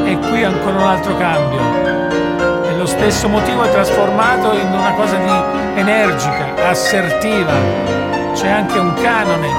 e 0.05 0.17
qui 0.29 0.43
ancora 0.43 0.77
un 0.77 0.87
altro 0.87 1.17
cambio 1.17 1.89
lo 2.79 2.85
stesso 2.85 3.27
motivo 3.27 3.63
è 3.63 3.71
trasformato 3.71 4.53
in 4.53 4.71
una 4.71 4.93
cosa 4.93 5.17
di 5.17 5.79
energica, 5.81 6.69
assertiva. 6.69 8.08
C'è 8.39 8.47
anche 8.47 8.79
un 8.79 8.93
canone, 8.93 9.49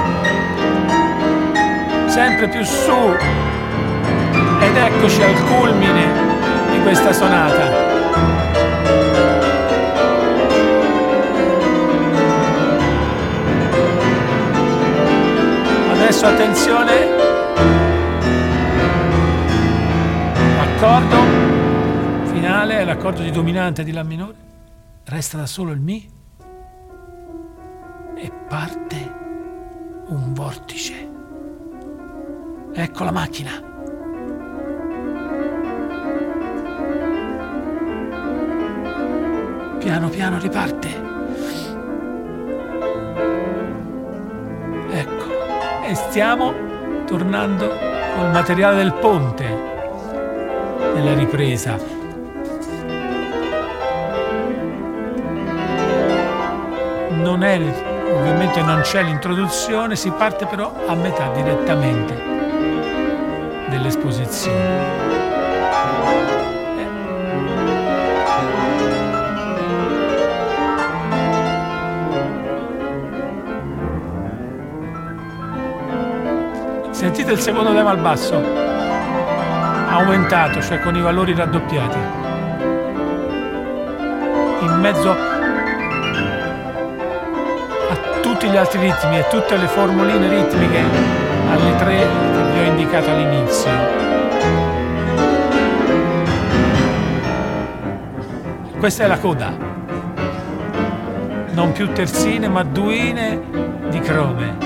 sempre 2.09 2.49
più 2.49 2.65
su. 2.65 3.15
Ed 4.59 4.75
eccoci 4.75 5.23
al 5.23 5.35
culmine 5.45 6.11
di 6.71 6.81
questa 6.81 7.13
sonata. 7.13 7.71
Adesso 15.93 16.25
attenzione, 16.27 17.07
accordo 20.59 21.17
finale 22.33 22.85
l'accordo 22.87 23.21
di 23.21 23.31
dominante 23.31 23.85
di 23.85 23.93
La 23.93 24.05
minore, 24.05 24.37
resta 25.05 25.37
da 25.37 25.45
solo 25.45 25.73
il 25.73 25.81
Mi 25.81 26.19
parte 28.51 29.15
un 30.09 30.33
vortice. 30.35 31.09
Ecco 32.73 33.05
la 33.05 33.13
macchina. 33.13 33.53
Piano 39.79 40.09
piano 40.09 40.39
riparte. 40.41 40.89
Ecco, 44.91 45.85
e 45.87 45.95
stiamo 45.95 46.53
tornando 47.07 47.69
col 48.17 48.33
materiale 48.33 48.77
del 48.79 48.95
ponte 48.95 49.47
nella 50.95 51.15
ripresa. 51.15 51.99
non 57.21 57.45
è, 57.45 57.90
ovviamente 58.31 58.63
non 58.63 58.81
c'è 58.83 59.03
l'introduzione, 59.03 59.97
si 59.97 60.09
parte 60.11 60.47
però 60.47 60.73
a 60.87 60.95
metà 60.95 61.33
direttamente 61.35 62.15
dell'esposizione. 63.69 65.09
Sentite 76.93 77.33
il 77.33 77.41
secondo 77.41 77.75
tema 77.75 77.91
al 77.91 77.99
basso, 77.99 78.41
aumentato, 79.89 80.63
cioè 80.63 80.79
con 80.81 80.95
i 80.95 81.01
valori 81.01 81.35
raddoppiati. 81.35 81.99
In 84.61 84.79
mezzo 84.79 85.30
gli 88.51 88.57
altri 88.57 88.81
ritmi 88.81 89.17
e 89.17 89.29
tutte 89.29 89.57
le 89.57 89.69
formuline 89.69 90.29
ritmiche 90.29 90.83
alle 91.49 91.77
tre 91.77 91.99
che 91.99 92.53
vi 92.53 92.59
ho 92.59 92.63
indicato 92.65 93.11
all'inizio. 93.11 93.71
Questa 98.79 99.05
è 99.05 99.07
la 99.07 99.19
coda, 99.19 99.53
non 101.53 101.71
più 101.73 101.93
terzine 101.93 102.49
ma 102.49 102.65
duine 102.65 103.41
di 103.89 104.01
crome, 104.01 104.57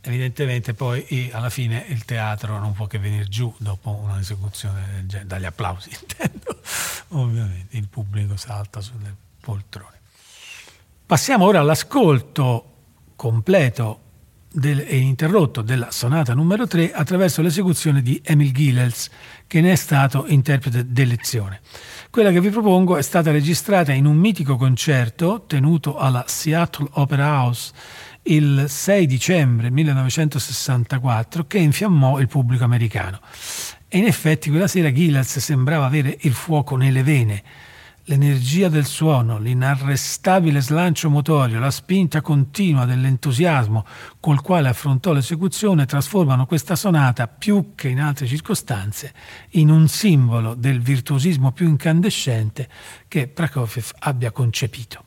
Evidentemente 0.00 0.74
poi 0.74 1.30
alla 1.32 1.50
fine 1.50 1.84
il 1.88 2.04
teatro 2.04 2.58
non 2.58 2.72
può 2.72 2.86
che 2.86 2.98
venire 2.98 3.24
giù 3.24 3.52
dopo 3.58 3.90
un'esecuzione 3.90 4.86
del 4.94 5.06
genere, 5.06 5.26
dagli 5.26 5.44
applausi 5.44 5.90
intendo, 6.00 6.60
ovviamente 7.08 7.76
il 7.76 7.88
pubblico 7.88 8.36
salta 8.36 8.80
sulle 8.80 9.14
poltrone. 9.40 10.00
Passiamo 11.04 11.44
ora 11.44 11.60
all'ascolto 11.60 12.72
completo 13.16 14.05
del, 14.56 14.80
e 14.80 14.96
interrotto 14.96 15.60
della 15.60 15.90
sonata 15.90 16.32
numero 16.34 16.66
3 16.66 16.92
attraverso 16.92 17.42
l'esecuzione 17.42 18.00
di 18.00 18.20
Emil 18.24 18.52
Gilels, 18.52 19.10
che 19.46 19.60
ne 19.60 19.72
è 19.72 19.74
stato 19.76 20.24
interprete 20.26 20.90
d'elezione. 20.90 21.60
Quella 22.10 22.32
che 22.32 22.40
vi 22.40 22.48
propongo 22.48 22.96
è 22.96 23.02
stata 23.02 23.30
registrata 23.30 23.92
in 23.92 24.06
un 24.06 24.16
mitico 24.16 24.56
concerto 24.56 25.44
tenuto 25.46 25.98
alla 25.98 26.24
Seattle 26.26 26.88
Opera 26.92 27.42
House 27.42 27.72
il 28.28 28.64
6 28.66 29.06
dicembre 29.06 29.70
1964 29.70 31.46
che 31.46 31.58
infiammò 31.58 32.18
il 32.18 32.26
pubblico 32.26 32.64
americano. 32.64 33.20
E 33.88 33.98
in 33.98 34.06
effetti 34.06 34.50
quella 34.50 34.66
sera 34.66 34.92
Gilels 34.92 35.38
sembrava 35.38 35.84
avere 35.84 36.16
il 36.22 36.32
fuoco 36.32 36.76
nelle 36.76 37.02
vene. 37.02 37.42
L'energia 38.08 38.68
del 38.68 38.84
suono, 38.84 39.38
l'inarrestabile 39.38 40.60
slancio 40.60 41.10
motorio, 41.10 41.58
la 41.58 41.72
spinta 41.72 42.20
continua 42.20 42.84
dell'entusiasmo 42.84 43.84
col 44.20 44.40
quale 44.42 44.68
affrontò 44.68 45.12
l'esecuzione 45.12 45.86
trasformano 45.86 46.46
questa 46.46 46.76
sonata, 46.76 47.26
più 47.26 47.72
che 47.74 47.88
in 47.88 47.98
altre 47.98 48.28
circostanze, 48.28 49.12
in 49.50 49.70
un 49.70 49.88
simbolo 49.88 50.54
del 50.54 50.80
virtuosismo 50.80 51.50
più 51.50 51.66
incandescente 51.66 52.68
che 53.08 53.26
Prokofiev 53.26 53.90
abbia 53.98 54.30
concepito. 54.30 55.02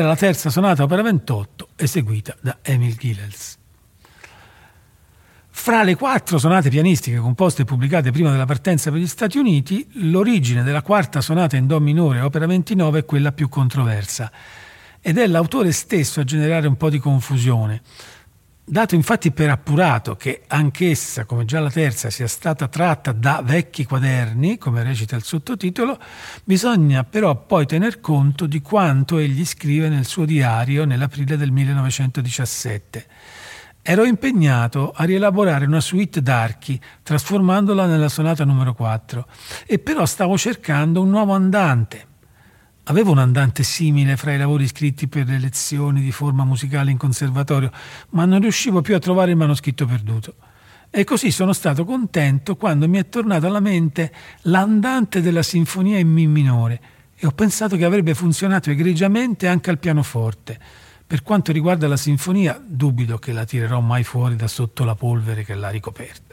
Era 0.00 0.08
la 0.08 0.16
terza 0.16 0.48
sonata 0.48 0.84
opera 0.84 1.02
28 1.02 1.68
eseguita 1.76 2.34
da 2.40 2.56
Emil 2.62 2.96
Gilels. 2.96 3.58
Fra 5.50 5.82
le 5.82 5.94
quattro 5.94 6.38
sonate 6.38 6.70
pianistiche 6.70 7.18
composte 7.18 7.62
e 7.62 7.64
pubblicate 7.66 8.10
prima 8.10 8.30
della 8.30 8.46
partenza 8.46 8.90
per 8.90 8.98
gli 8.98 9.06
Stati 9.06 9.36
Uniti, 9.36 9.86
l'origine 9.96 10.62
della 10.62 10.80
quarta 10.80 11.20
sonata 11.20 11.58
in 11.58 11.66
Do 11.66 11.78
minore, 11.80 12.22
opera 12.22 12.46
29, 12.46 13.00
è 13.00 13.04
quella 13.04 13.32
più 13.32 13.50
controversa 13.50 14.32
ed 15.02 15.18
è 15.18 15.26
l'autore 15.26 15.70
stesso 15.70 16.20
a 16.20 16.24
generare 16.24 16.66
un 16.66 16.78
po' 16.78 16.88
di 16.88 16.98
confusione. 16.98 17.82
Dato 18.70 18.94
infatti 18.94 19.32
per 19.32 19.50
appurato 19.50 20.14
che 20.14 20.44
anch'essa, 20.46 21.24
come 21.24 21.44
già 21.44 21.58
la 21.58 21.72
terza, 21.72 22.08
sia 22.08 22.28
stata 22.28 22.68
tratta 22.68 23.10
da 23.10 23.42
vecchi 23.44 23.84
quaderni, 23.84 24.58
come 24.58 24.84
recita 24.84 25.16
il 25.16 25.24
sottotitolo, 25.24 25.98
bisogna 26.44 27.02
però 27.02 27.34
poi 27.34 27.66
tener 27.66 27.98
conto 27.98 28.46
di 28.46 28.62
quanto 28.62 29.18
egli 29.18 29.44
scrive 29.44 29.88
nel 29.88 30.04
suo 30.04 30.24
diario 30.24 30.84
nell'aprile 30.84 31.36
del 31.36 31.50
1917 31.50 33.06
Ero 33.82 34.04
impegnato 34.04 34.92
a 34.94 35.02
rielaborare 35.02 35.64
una 35.64 35.80
suite 35.80 36.22
d'archi, 36.22 36.78
trasformandola 37.02 37.86
nella 37.86 38.08
sonata 38.10 38.44
numero 38.44 38.74
4, 38.74 39.26
e 39.66 39.80
però 39.80 40.06
stavo 40.06 40.38
cercando 40.38 41.00
un 41.00 41.08
nuovo 41.08 41.32
andante. 41.32 42.06
Avevo 42.84 43.12
un 43.12 43.18
andante 43.18 43.62
simile 43.62 44.16
fra 44.16 44.32
i 44.32 44.38
lavori 44.38 44.66
scritti 44.66 45.06
per 45.06 45.26
le 45.26 45.38
lezioni 45.38 46.00
di 46.00 46.10
forma 46.10 46.44
musicale 46.44 46.90
in 46.90 46.96
conservatorio, 46.96 47.70
ma 48.10 48.24
non 48.24 48.40
riuscivo 48.40 48.80
più 48.80 48.94
a 48.94 48.98
trovare 48.98 49.30
il 49.30 49.36
manoscritto 49.36 49.86
perduto. 49.86 50.34
E 50.90 51.04
così 51.04 51.30
sono 51.30 51.52
stato 51.52 51.84
contento 51.84 52.56
quando 52.56 52.88
mi 52.88 52.98
è 52.98 53.08
tornato 53.08 53.46
alla 53.46 53.60
mente 53.60 54.12
l'andante 54.42 55.20
della 55.20 55.42
sinfonia 55.42 55.98
in 55.98 56.08
Mi 56.08 56.26
minore 56.26 56.80
e 57.14 57.26
ho 57.26 57.30
pensato 57.30 57.76
che 57.76 57.84
avrebbe 57.84 58.14
funzionato 58.14 58.70
egregiamente 58.70 59.46
anche 59.46 59.70
al 59.70 59.78
pianoforte 59.78 60.58
per 61.10 61.22
quanto 61.22 61.50
riguarda 61.50 61.88
la 61.88 61.96
sinfonia, 61.96 62.62
dubito 62.64 63.18
che 63.18 63.32
la 63.32 63.44
tirerò 63.44 63.80
mai 63.80 64.04
fuori 64.04 64.36
da 64.36 64.46
sotto 64.46 64.84
la 64.84 64.94
polvere 64.94 65.44
che 65.44 65.54
l'ha 65.54 65.68
ricoperta. 65.68 66.29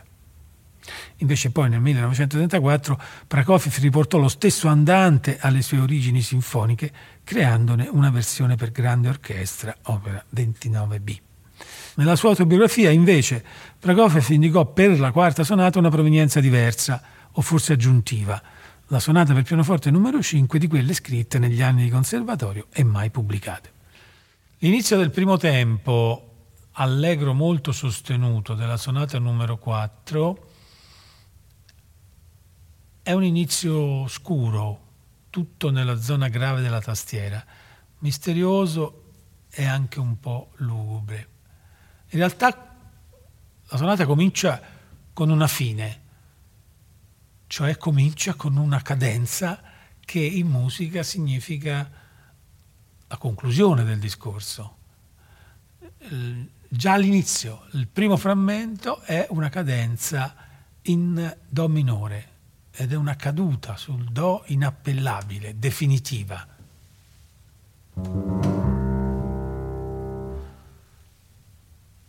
Invece 1.17 1.51
poi 1.51 1.69
nel 1.69 1.81
1934 1.81 3.01
Prokofiev 3.27 3.77
riportò 3.79 4.17
lo 4.17 4.27
stesso 4.27 4.67
andante 4.67 5.37
alle 5.39 5.61
sue 5.61 5.79
origini 5.79 6.21
sinfoniche, 6.21 6.91
creandone 7.23 7.87
una 7.91 8.09
versione 8.09 8.55
per 8.55 8.71
grande 8.71 9.09
orchestra, 9.09 9.75
opera 9.83 10.23
29b. 10.35 11.17
Nella 11.95 12.15
sua 12.15 12.29
autobiografia, 12.29 12.91
invece, 12.91 13.43
Prokofiev 13.79 14.29
indicò 14.29 14.65
per 14.65 14.99
la 14.99 15.11
quarta 15.11 15.43
sonata 15.43 15.79
una 15.79 15.89
provenienza 15.89 16.39
diversa, 16.39 17.01
o 17.31 17.41
forse 17.41 17.73
aggiuntiva, 17.73 18.41
la 18.87 18.99
sonata 18.99 19.33
per 19.33 19.43
pianoforte 19.43 19.91
numero 19.91 20.21
5 20.21 20.57
di 20.59 20.67
quelle 20.67 20.93
scritte 20.93 21.39
negli 21.39 21.61
anni 21.61 21.83
di 21.83 21.89
conservatorio 21.89 22.67
e 22.71 22.83
mai 22.83 23.09
pubblicate. 23.09 23.71
L'inizio 24.59 24.97
del 24.97 25.11
primo 25.11 25.37
tempo, 25.37 26.27
allegro 26.73 27.33
molto 27.33 27.71
sostenuto 27.71 28.53
della 28.53 28.77
sonata 28.77 29.19
numero 29.19 29.57
4, 29.57 30.46
è 33.07 33.13
un 33.13 33.23
inizio 33.23 34.05
scuro, 34.09 34.81
tutto 35.29 35.69
nella 35.69 35.97
zona 35.97 36.27
grave 36.27 36.59
della 36.59 36.81
tastiera, 36.81 37.41
misterioso 37.99 39.13
e 39.49 39.63
anche 39.63 40.01
un 40.01 40.19
po' 40.19 40.51
lugubre. 40.57 41.29
In 42.09 42.19
realtà 42.19 42.75
la 43.63 43.77
sonata 43.77 44.05
comincia 44.05 44.61
con 45.13 45.29
una 45.29 45.47
fine, 45.47 46.01
cioè 47.47 47.77
comincia 47.77 48.33
con 48.33 48.57
una 48.57 48.81
cadenza 48.81 49.61
che 50.01 50.19
in 50.19 50.47
musica 50.47 51.01
significa 51.01 51.89
la 53.07 53.15
conclusione 53.15 53.85
del 53.85 53.99
discorso. 53.99 54.75
Già 56.67 56.91
all'inizio, 56.91 57.67
il 57.71 57.87
primo 57.87 58.17
frammento 58.17 58.99
è 58.99 59.27
una 59.29 59.47
cadenza 59.47 60.35
in 60.81 61.37
Do 61.47 61.69
minore 61.69 62.35
ed 62.79 62.91
è 62.91 62.95
una 62.95 63.15
caduta 63.15 63.75
sul 63.75 64.03
Do 64.03 64.43
inappellabile, 64.45 65.57
definitiva. 65.57 66.47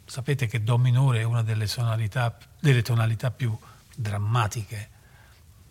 Sapete 0.05 0.47
che 0.47 0.63
Do 0.63 0.77
minore 0.77 1.21
è 1.21 1.23
una 1.23 1.43
delle, 1.43 1.67
delle 2.61 2.83
tonalità 2.83 3.31
più 3.31 3.57
drammatiche 3.97 4.91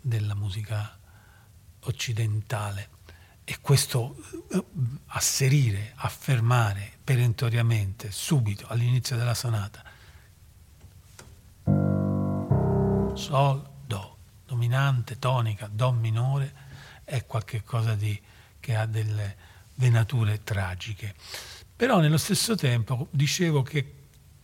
della 0.01 0.33
musica 0.33 0.97
occidentale 1.81 2.89
e 3.43 3.59
questo 3.61 4.15
eh, 4.49 4.63
asserire, 5.07 5.93
affermare 5.97 6.91
perentoriamente, 7.03 8.09
subito, 8.09 8.65
all'inizio 8.67 9.15
della 9.15 9.35
sonata, 9.35 9.83
Sol, 13.13 13.76
dominante, 14.47 15.19
tonica, 15.19 15.69
Do 15.71 15.91
minore, 15.91 16.65
è 17.03 17.25
qualcosa 17.25 17.95
che 18.59 18.75
ha 18.75 18.85
delle 18.87 19.35
venature 19.75 20.41
tragiche. 20.43 21.13
Però 21.75 21.99
nello 21.99 22.17
stesso 22.17 22.55
tempo 22.55 23.07
dicevo 23.11 23.61
che 23.61 23.93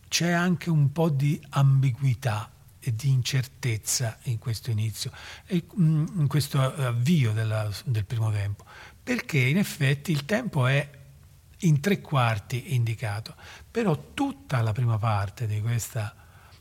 c'è 0.06 0.30
anche 0.30 0.70
un 0.70 0.92
po' 0.92 1.08
di 1.08 1.40
ambiguità 1.50 2.48
e 2.78 2.94
di 2.94 3.08
incertezza 3.08 4.18
in 4.24 4.38
questo 4.38 4.70
inizio, 4.70 5.10
mm, 5.52 6.06
in 6.20 6.26
questo 6.28 6.60
avvio 6.60 7.32
della, 7.32 7.68
del 7.84 8.04
primo 8.04 8.30
tempo 8.30 8.64
perché 9.04 9.38
in 9.38 9.58
effetti 9.58 10.12
il 10.12 10.24
tempo 10.24 10.66
è 10.66 10.88
in 11.58 11.80
tre 11.80 12.00
quarti 12.00 12.74
indicato, 12.74 13.34
però 13.70 14.12
tutta 14.14 14.62
la 14.62 14.72
prima 14.72 14.96
parte 14.96 15.46
di 15.46 15.60
questa, 15.60 16.14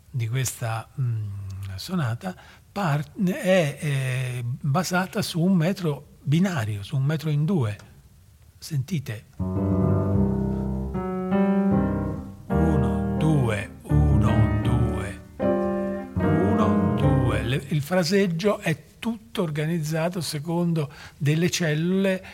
di 0.09 0.27
questa 0.27 0.89
mh, 0.93 1.03
mm, 1.03 1.75
sonata 1.75 2.35
part, 2.73 3.23
è, 3.31 3.77
è 3.77 4.43
basata 4.43 5.21
su 5.21 5.39
un 5.39 5.55
metro 5.55 6.17
binario, 6.23 6.81
su 6.83 6.97
un 6.97 7.03
metro 7.03 7.29
in 7.29 7.45
due. 7.45 7.77
Sentite. 8.57 9.25
Uno, 12.47 13.15
due, 13.19 13.77
uno, 13.83 14.59
due, 14.63 15.21
uno, 15.37 16.95
due. 16.95 17.63
Il 17.69 17.81
fraseggio 17.83 18.57
è 18.57 18.85
tutto 18.97 19.43
organizzato 19.43 20.19
secondo 20.19 20.91
delle 21.17 21.51
cellule 21.51 22.25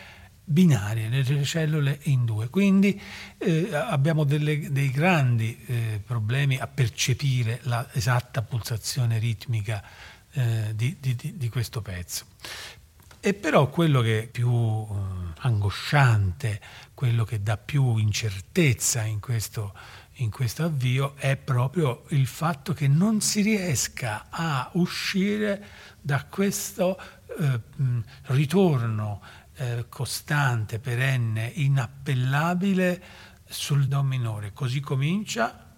binarie, 0.42 1.08
le 1.08 1.44
cellule 1.44 1.98
in 2.04 2.24
due. 2.24 2.48
Quindi 2.48 2.98
eh, 3.36 3.74
abbiamo 3.74 4.24
delle, 4.24 4.72
dei 4.72 4.90
grandi 4.90 5.58
eh, 5.66 6.00
problemi 6.04 6.56
a 6.56 6.66
percepire 6.66 7.60
l'esatta 7.64 8.40
pulsazione 8.40 9.18
ritmica 9.18 9.84
eh, 10.32 10.72
di, 10.74 10.96
di, 11.00 11.36
di, 11.36 11.48
questo 11.48 11.82
pezzo. 11.82 12.24
E 13.20 13.34
però 13.34 13.68
quello 13.68 14.00
che 14.00 14.22
è 14.22 14.26
più 14.26 14.50
eh, 14.50 14.94
angosciante, 15.38 16.60
quello 16.94 17.24
che 17.24 17.42
dà 17.42 17.56
più 17.56 17.96
incertezza 17.96 19.02
in 19.02 19.20
questo, 19.20 19.74
in 20.14 20.30
questo 20.30 20.64
avvio 20.64 21.14
è 21.16 21.36
proprio 21.36 22.04
il 22.08 22.26
fatto 22.26 22.72
che 22.72 22.88
non 22.88 23.20
si 23.20 23.42
riesca 23.42 24.26
a 24.30 24.70
uscire 24.74 25.64
da 26.00 26.24
questo 26.24 26.98
eh, 27.38 27.60
ritorno 28.22 29.20
eh, 29.54 29.86
costante, 29.88 30.78
perenne, 30.78 31.52
inappellabile 31.54 33.02
sul 33.46 33.86
Do 33.86 34.02
minore. 34.02 34.52
Così 34.52 34.80
comincia. 34.80 35.76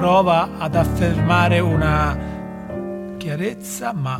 Prova 0.00 0.56
ad 0.56 0.76
affermare 0.76 1.58
una 1.58 2.16
chiarezza, 3.18 3.92
ma 3.92 4.16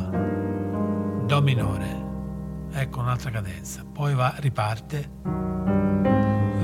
Do 1.25 1.41
minore. 1.41 1.87
Ecco 2.71 2.99
un'altra 2.99 3.31
cadenza. 3.31 3.83
Poi 3.91 4.13
va, 4.13 4.35
riparte, 4.37 5.09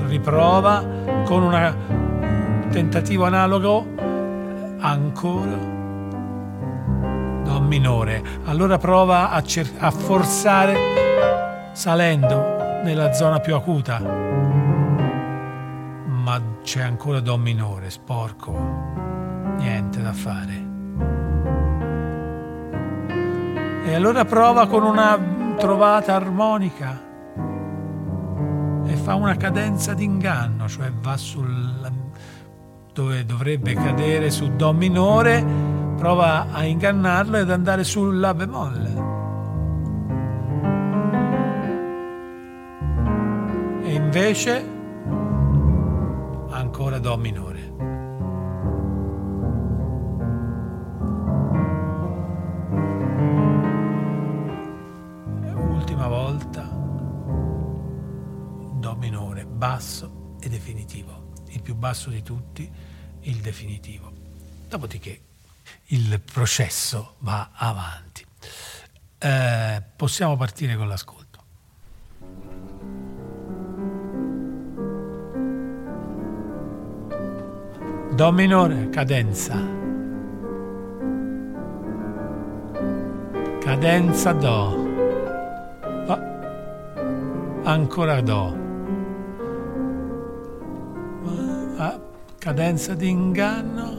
riprova 0.06 0.84
con 1.24 1.42
un 1.42 2.68
tentativo 2.70 3.24
analogo 3.24 3.84
ancora 4.78 5.56
Do 7.42 7.60
minore. 7.60 8.22
Allora 8.44 8.78
prova 8.78 9.30
a, 9.30 9.42
cer- 9.42 9.82
a 9.82 9.90
forzare 9.90 11.72
salendo 11.72 12.56
nella 12.84 13.12
zona 13.12 13.40
più 13.40 13.56
acuta. 13.56 14.47
C'è 16.68 16.82
ancora 16.82 17.20
Do 17.20 17.38
minore, 17.38 17.88
sporco. 17.88 18.52
Niente 19.56 20.02
da 20.02 20.12
fare. 20.12 20.66
E 23.86 23.94
allora 23.94 24.26
prova 24.26 24.66
con 24.66 24.82
una 24.82 25.18
trovata 25.56 26.14
armonica 26.14 27.00
e 28.84 28.96
fa 28.96 29.14
una 29.14 29.34
cadenza 29.36 29.94
d'inganno, 29.94 30.68
cioè 30.68 30.92
va 30.92 31.16
sul 31.16 31.90
dove 32.92 33.24
dovrebbe 33.24 33.72
cadere 33.72 34.28
su 34.28 34.54
Do 34.54 34.74
minore, 34.74 35.42
prova 35.96 36.48
a 36.52 36.64
ingannarlo 36.64 37.38
ed 37.38 37.50
andare 37.50 37.82
sul 37.82 38.20
La 38.20 38.34
bemolle. 38.34 39.06
e 43.84 43.94
invece 43.94 44.77
ancora 46.78 47.00
Do 47.00 47.16
minore. 47.16 47.60
Ultima 55.56 56.06
volta 56.06 56.62
Do 58.74 58.94
minore, 58.94 59.44
basso 59.44 60.36
e 60.38 60.48
definitivo, 60.48 61.32
il 61.48 61.62
più 61.62 61.74
basso 61.74 62.10
di 62.10 62.22
tutti, 62.22 62.70
il 63.22 63.36
definitivo. 63.38 64.12
Dopodiché 64.68 65.22
il 65.86 66.20
processo 66.20 67.16
va 67.18 67.50
avanti. 67.54 68.24
Eh, 69.18 69.82
possiamo 69.96 70.36
partire 70.36 70.76
con 70.76 70.86
l'ascolto. 70.86 71.17
Do 78.18 78.32
minore, 78.32 78.90
cadenza. 78.90 79.54
Cadenza 83.60 84.32
Do. 84.32 84.74
Ancora 87.62 88.20
Do. 88.20 88.56
Cadenza 92.40 92.94
di 92.94 93.08
inganno. 93.08 93.90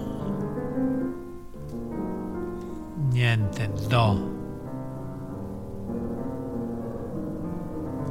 Niente, 3.11 3.71
Do. 3.87 4.37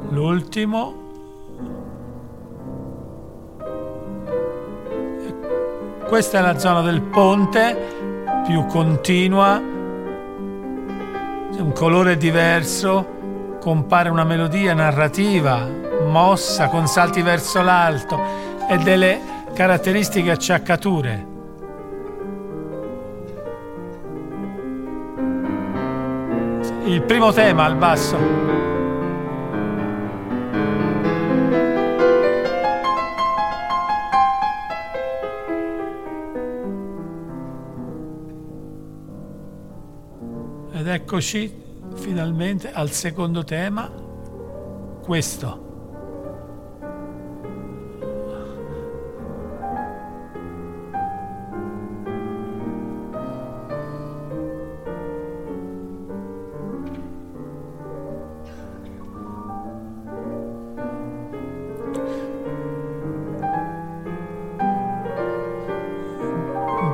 L'ultimo 0.09 1.08
Questa 6.09 6.39
è 6.39 6.41
la 6.41 6.57
zona 6.57 6.81
del 6.81 7.03
ponte, 7.03 8.23
più 8.47 8.65
continua, 8.65 9.59
un 9.59 11.71
colore 11.71 12.17
diverso, 12.17 13.05
compare 13.61 14.09
una 14.09 14.23
melodia 14.23 14.73
narrativa, 14.73 15.67
mossa 16.07 16.67
con 16.67 16.87
salti 16.87 17.21
verso 17.21 17.61
l'alto 17.61 18.19
e 18.67 18.79
delle 18.79 19.21
caratteristiche 19.53 20.31
acciaccature. 20.31 21.25
Il 26.85 27.03
primo 27.03 27.31
tema 27.31 27.65
al 27.65 27.75
basso. 27.75 28.58
Eccoci 41.09 41.51
finalmente 41.95 42.71
al 42.71 42.91
secondo 42.91 43.43
tema, 43.43 43.91
questo. 45.01 45.65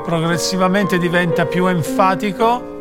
progressivamente 0.05 0.99
diventa 0.99 1.45
più 1.47 1.65
enfatico 1.65 2.74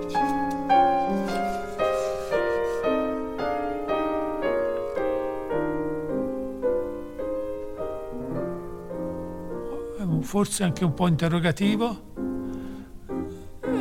forse 10.34 10.64
anche 10.64 10.82
un 10.82 10.94
po' 10.94 11.06
interrogativo. 11.06 12.12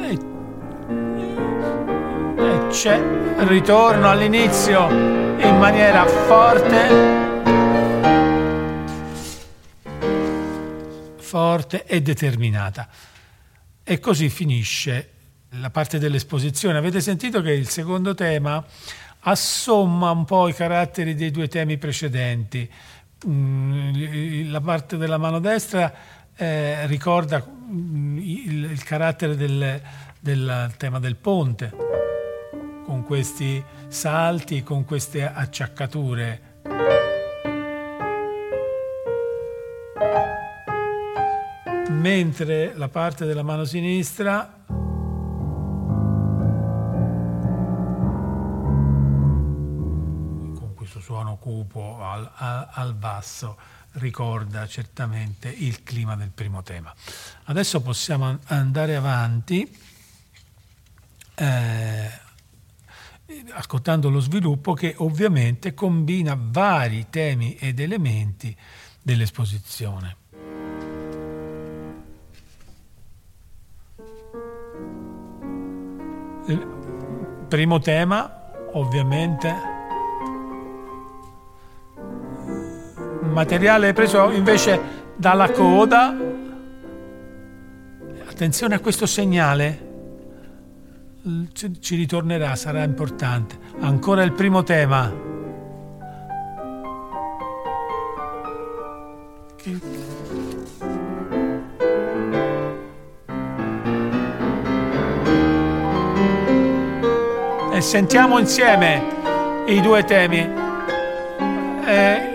E, 0.04 0.20
e 2.38 2.68
c'è 2.68 3.02
ritorno 3.48 4.08
all'inizio 4.08 4.88
in 4.88 5.58
maniera 5.58 6.06
forte, 6.06 6.88
forte 11.18 11.86
e 11.86 12.04
determinata. 12.04 12.88
E 13.84 13.98
così 13.98 14.30
finisce 14.30 15.10
la 15.54 15.72
parte 15.72 15.98
dell'esposizione. 15.98 16.78
Avete 16.78 17.02
sentito 17.02 17.42
che 17.42 17.54
il 17.54 17.68
secondo 17.68 18.14
tema 18.14 18.64
assomma 19.22 20.12
un 20.12 20.24
po' 20.26 20.48
i 20.50 20.54
caratteri 20.54 21.16
dei 21.16 21.32
due 21.32 21.48
temi 21.48 21.80
precedenti. 21.80 22.72
Mm, 23.26 24.52
la 24.52 24.62
parte 24.62 24.98
della 24.98 25.18
mano 25.18 25.40
destra 25.40 26.22
eh, 26.36 26.86
ricorda 26.88 27.44
mm, 27.46 28.18
il, 28.18 28.64
il 28.72 28.84
carattere 28.84 29.36
del, 29.36 29.82
del, 30.20 30.74
tema 30.78 31.00
del 31.00 31.16
ponte, 31.16 31.72
con 32.86 33.04
questi 33.04 33.64
salti, 33.88 34.64
con 34.64 34.86
queste 34.86 35.26
acciaccature. 35.26 36.52
Mentre 41.90 42.74
la 42.76 42.90
parte 42.90 43.26
della 43.26 43.44
mano 43.44 43.64
sinistra 43.66 44.62
con 50.56 50.74
questo 50.76 51.00
suono 51.00 51.38
cupo 51.38 52.00
al, 52.02 52.30
al, 52.36 52.68
al 52.72 52.94
basso 52.94 53.58
ricorda 53.94 54.68
certamente 54.68 55.50
il 55.50 55.84
clima 55.84 56.16
del 56.16 56.30
primo 56.30 56.64
tema. 56.64 56.94
Adesso 57.46 57.82
possiamo 57.82 58.40
andare 58.46 58.96
avanti 58.96 59.70
eh, 61.36 62.10
ascoltando 63.52 64.10
lo 64.10 64.20
sviluppo 64.20 64.74
che 64.74 64.96
ovviamente 64.98 65.74
combina 65.74 66.38
vari 66.38 67.08
temi 67.10 67.56
ed 67.56 67.80
elementi 67.80 68.56
dell'esposizione. 69.02 70.18
Il 76.46 77.46
primo 77.48 77.80
tema, 77.80 78.52
ovviamente, 78.74 79.73
materiale 83.34 83.92
preso 83.94 84.32
invece 84.32 84.80
dalla 85.16 85.50
coda. 85.52 86.16
Attenzione 88.26 88.76
a 88.76 88.80
questo 88.80 89.06
segnale, 89.06 89.92
ci 91.80 91.96
ritornerà, 91.96 92.56
sarà 92.56 92.84
importante. 92.84 93.58
Ancora 93.80 94.24
il 94.24 94.32
primo 94.34 94.64
tema. 94.64 95.32
E 107.72 107.82
sentiamo 107.82 108.40
insieme 108.40 109.02
i 109.68 109.80
due 109.80 110.04
temi. 110.04 110.40
Eh, 111.86 112.33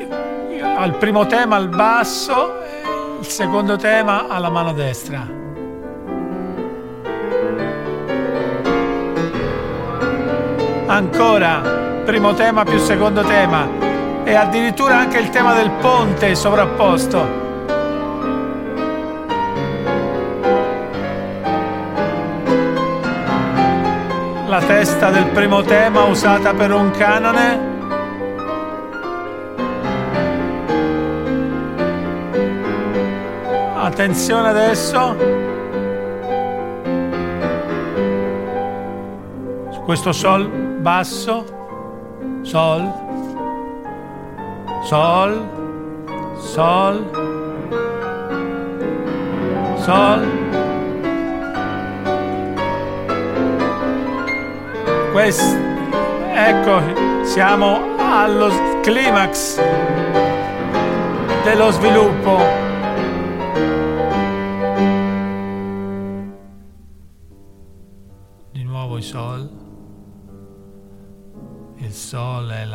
al 0.79 0.95
primo 0.95 1.27
tema 1.27 1.57
al 1.57 1.69
basso, 1.69 2.55
il 3.19 3.27
secondo 3.27 3.75
tema 3.75 4.29
alla 4.29 4.49
mano 4.49 4.73
destra. 4.73 5.27
Ancora, 10.87 12.03
primo 12.05 12.33
tema 12.35 12.63
più 12.63 12.79
secondo 12.79 13.25
tema 13.25 13.69
e 14.23 14.35
addirittura 14.35 14.99
anche 14.99 15.19
il 15.19 15.31
tema 15.31 15.53
del 15.53 15.69
ponte 15.81 16.37
sovrapposto. 16.37 17.47
La 24.47 24.61
testa 24.61 25.11
del 25.11 25.27
primo 25.27 25.63
tema 25.63 26.05
usata 26.05 26.55
per 26.55 26.73
un 26.73 26.91
canone 26.93 27.68
Attenzione 34.09 34.49
adesso. 34.49 35.17
Su 39.71 39.81
questo 39.83 40.13
sol 40.13 40.49
basso, 40.81 41.45
sol, 42.41 42.91
sol, 44.83 45.47
Sol, 46.39 47.05
Sol. 49.77 50.27
Questo, 55.13 55.57
ecco, 56.33 56.81
siamo 57.25 57.81
allo 57.99 58.51
climax 58.81 59.61
dello 61.45 61.71
sviluppo. 61.73 62.68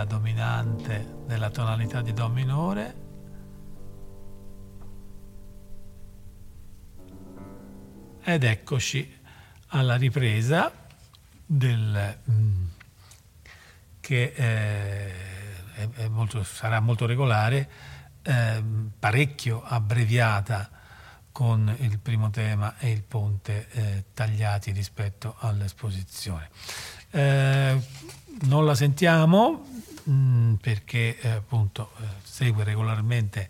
La 0.04 0.06
dominante 0.06 1.16
della 1.26 1.50
tonalità 1.50 2.02
di 2.02 2.14
Do 2.14 2.28
minore. 2.28 3.02
Ed 8.22 8.44
eccoci 8.44 9.22
alla 9.68 9.96
ripresa 9.96 10.72
del, 11.46 12.18
mm, 12.30 12.66
che 14.02 14.34
eh, 14.36 16.08
molto, 16.10 16.44
sarà 16.44 16.80
molto 16.82 17.06
regolare, 17.06 17.70
eh, 18.24 18.64
parecchio 19.00 19.64
abbreviata 19.64 20.70
con 21.32 21.74
il 21.80 21.98
primo 22.00 22.30
tema 22.30 22.78
e 22.78 22.92
il 22.92 23.04
ponte 23.04 23.68
eh, 23.72 24.04
tagliati 24.14 24.72
rispetto 24.72 25.36
all'esposizione. 25.40 26.50
Eh, 27.12 27.82
non 28.42 28.66
la 28.66 28.76
sentiamo 28.76 29.73
mm, 30.10 30.56
perché 30.56 31.20
eh, 31.20 31.30
appunto 31.30 31.92
eh, 32.00 32.06
segue 32.24 32.64
regolarmente, 32.64 33.50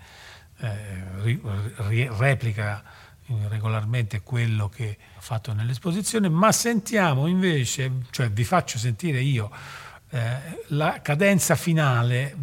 ri, 1.23 1.41
ri, 1.89 2.09
replica 2.17 2.81
regolarmente 3.49 4.21
quello 4.21 4.69
che 4.69 4.97
ha 5.17 5.21
fatto 5.21 5.53
nell'esposizione, 5.53 6.29
ma 6.29 6.51
sentiamo 6.51 7.27
invece, 7.27 7.91
cioè 8.11 8.29
vi 8.29 8.43
faccio 8.43 8.77
sentire 8.77 9.19
io 9.19 9.51
eh, 10.09 10.63
la 10.67 11.01
cadenza 11.01 11.55
finale 11.55 12.35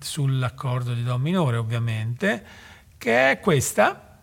sull'accordo 0.00 0.94
di 0.94 1.02
Do 1.02 1.18
minore 1.18 1.56
ovviamente, 1.58 2.44
che 2.96 3.32
è 3.32 3.40
questa. 3.40 4.20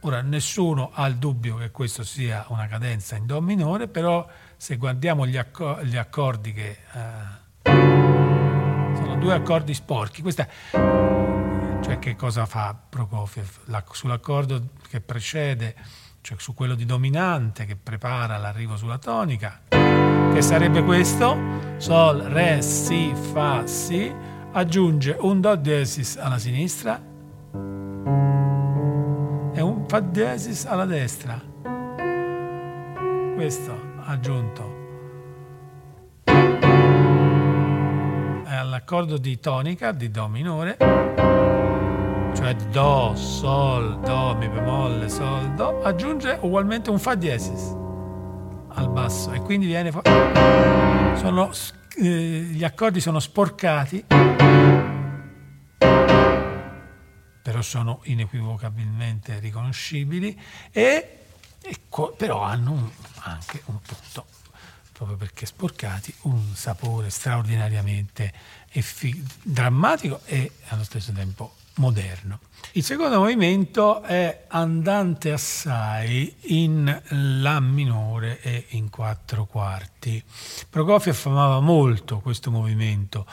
Ora 0.00 0.22
nessuno 0.22 0.90
ha 0.92 1.06
il 1.06 1.16
dubbio 1.16 1.56
che 1.56 1.70
questo 1.70 2.02
sia 2.02 2.44
una 2.48 2.66
cadenza 2.66 3.14
in 3.14 3.26
Do 3.26 3.40
minore, 3.40 3.86
però 3.86 4.26
se 4.58 4.76
guardiamo 4.76 5.26
gli, 5.26 5.36
accor- 5.36 5.82
gli 5.84 5.96
accordi 5.96 6.52
che... 6.52 6.76
Eh, 6.92 7.46
sono 7.62 9.16
due 9.16 9.32
accordi 9.32 9.72
sporchi, 9.72 10.20
questa 10.20 10.46
cioè 11.80 11.98
che 12.00 12.16
cosa 12.16 12.44
fa 12.44 12.76
Prokofiev? 12.88 13.48
La, 13.66 13.82
sull'accordo 13.90 14.70
che 14.90 15.00
precede, 15.00 15.74
cioè 16.20 16.36
su 16.38 16.52
quello 16.52 16.74
di 16.74 16.84
dominante 16.84 17.64
che 17.64 17.76
prepara 17.76 18.36
l'arrivo 18.36 18.76
sulla 18.76 18.98
tonica, 18.98 19.62
che 19.68 20.42
sarebbe 20.42 20.82
questo, 20.82 21.36
Sol, 21.78 22.18
Re, 22.18 22.60
Si, 22.60 23.14
Fa, 23.32 23.66
Si, 23.66 24.12
aggiunge 24.52 25.16
un 25.20 25.40
Do 25.40 25.54
diesis 25.54 26.16
alla 26.16 26.38
sinistra 26.38 27.00
e 29.54 29.60
un 29.60 29.84
Fa 29.86 30.00
diesis 30.00 30.66
alla 30.66 30.84
destra. 30.84 31.40
Questo 33.34 33.87
aggiunto. 34.08 34.76
È 38.44 38.54
all'accordo 38.54 39.18
di 39.18 39.38
tonica 39.38 39.92
di 39.92 40.10
Do 40.10 40.28
minore 40.28 40.76
cioè 42.34 42.54
Do, 42.54 43.14
Sol, 43.16 43.98
Do, 44.00 44.36
Mi 44.36 44.48
bemolle, 44.48 45.08
Sol, 45.08 45.54
Do, 45.54 45.82
aggiunge 45.82 46.38
ugualmente 46.40 46.88
un 46.88 46.98
Fa 47.00 47.16
diesis 47.16 47.74
al 48.68 48.88
basso 48.90 49.32
e 49.32 49.40
quindi 49.40 49.66
viene... 49.66 49.90
Sono, 51.16 51.50
eh, 51.96 52.04
gli 52.04 52.62
accordi 52.62 53.00
sono 53.00 53.18
sporcati, 53.18 54.04
però 57.42 57.60
sono 57.60 58.00
inequivocabilmente 58.04 59.40
riconoscibili 59.40 60.40
e, 60.70 61.18
e 61.60 61.76
co- 61.88 62.14
però 62.16 62.42
hanno 62.42 62.70
un, 62.70 62.88
anche 63.22 63.62
un 63.66 63.80
punto 63.80 64.26
proprio 64.92 65.16
perché 65.16 65.46
sporcati, 65.46 66.12
un 66.22 66.54
sapore 66.54 67.08
straordinariamente 67.10 68.32
effi- 68.72 69.24
drammatico 69.42 70.20
e 70.24 70.50
allo 70.68 70.82
stesso 70.82 71.12
tempo 71.12 71.54
moderno. 71.74 72.40
Il 72.72 72.82
secondo 72.82 73.20
movimento 73.20 74.02
è 74.02 74.46
andante 74.48 75.30
assai 75.32 76.34
in 76.46 77.02
La 77.40 77.60
minore 77.60 78.40
e 78.40 78.66
in 78.70 78.90
quattro 78.90 79.46
quarti. 79.46 80.22
Prokofiev 80.68 81.18
amava 81.26 81.60
molto 81.60 82.18
questo 82.18 82.50
movimento, 82.50 83.24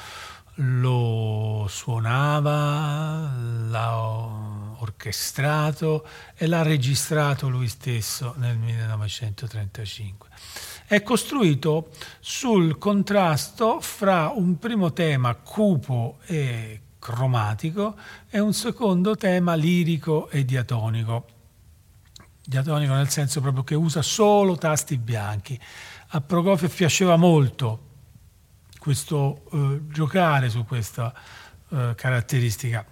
lo 0.56 1.66
suonava, 1.70 3.34
l'ha 3.68 3.98
orchestrato 4.80 6.08
e 6.36 6.48
l'ha 6.48 6.62
registrato 6.62 7.50
lui 7.50 7.68
stesso 7.68 8.34
nel 8.38 8.58
1935. 8.58 10.30
È 10.88 11.02
costruito 11.02 11.90
sul 12.20 12.78
contrasto 12.78 13.82
fra 13.82 14.32
un 14.34 14.60
primo 14.60 14.94
tema 14.94 15.34
cupo 15.36 16.20
e 16.26 16.82
cromatico 17.00 17.96
e 18.30 18.40
un 18.40 18.54
secondo 18.54 19.16
tema 19.16 19.56
lirico 19.56 20.30
e 20.30 20.46
diatonico. 20.46 21.26
Diatonico 22.46 22.94
nel 22.94 23.10
senso 23.10 23.42
proprio 23.42 23.64
che 23.64 23.76
usa 23.76 24.04
solo 24.04 24.56
tasti 24.56 24.98
bianchi. 24.98 25.60
A 26.10 26.22
Prokofiev 26.22 26.74
piaceva 26.74 27.16
molto 27.16 27.85
questo 28.86 29.42
eh, 29.52 29.80
giocare 29.92 30.48
su 30.48 30.64
questa 30.64 31.12
eh, 31.70 31.94
caratteristica, 31.96 32.86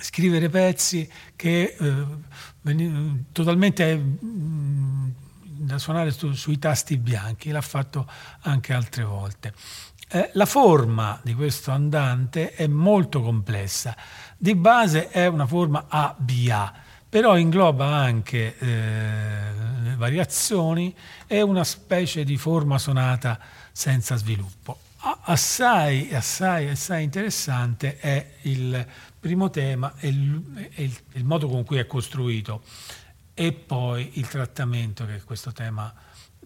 scrivere 0.00 0.48
pezzi 0.48 1.08
che 1.36 1.76
eh, 1.78 3.14
totalmente 3.30 3.96
mm, 3.96 5.08
da 5.58 5.78
suonare 5.78 6.10
su, 6.10 6.32
sui 6.32 6.58
tasti 6.58 6.96
bianchi, 6.96 7.50
l'ha 7.50 7.60
fatto 7.60 8.04
anche 8.40 8.72
altre 8.72 9.04
volte. 9.04 9.54
Eh, 10.08 10.30
la 10.32 10.44
forma 10.44 11.20
di 11.22 11.34
questo 11.34 11.70
andante 11.70 12.54
è 12.54 12.66
molto 12.66 13.22
complessa. 13.22 13.96
Di 14.36 14.56
base 14.56 15.08
è 15.10 15.28
una 15.28 15.46
forma 15.46 15.84
ABA, 15.86 16.72
però 17.08 17.38
ingloba 17.38 17.86
anche 17.86 18.58
eh, 18.58 19.94
variazioni 19.94 20.92
e 21.28 21.42
una 21.42 21.62
specie 21.62 22.24
di 22.24 22.36
forma 22.36 22.76
sonata 22.78 23.38
senza 23.70 24.16
sviluppo. 24.16 24.80
Assai, 25.08 26.12
assai, 26.12 26.68
assai 26.68 27.04
interessante 27.04 27.96
è 27.98 28.34
il 28.42 28.84
primo 29.20 29.50
tema 29.50 29.94
e 29.98 30.08
il, 30.08 30.68
il, 30.74 30.98
il 31.12 31.24
modo 31.24 31.48
con 31.48 31.64
cui 31.64 31.78
è 31.78 31.86
costruito 31.86 32.62
e 33.32 33.52
poi 33.52 34.10
il 34.14 34.26
trattamento 34.26 35.06
che 35.06 35.22
questo 35.22 35.52
tema 35.52 35.94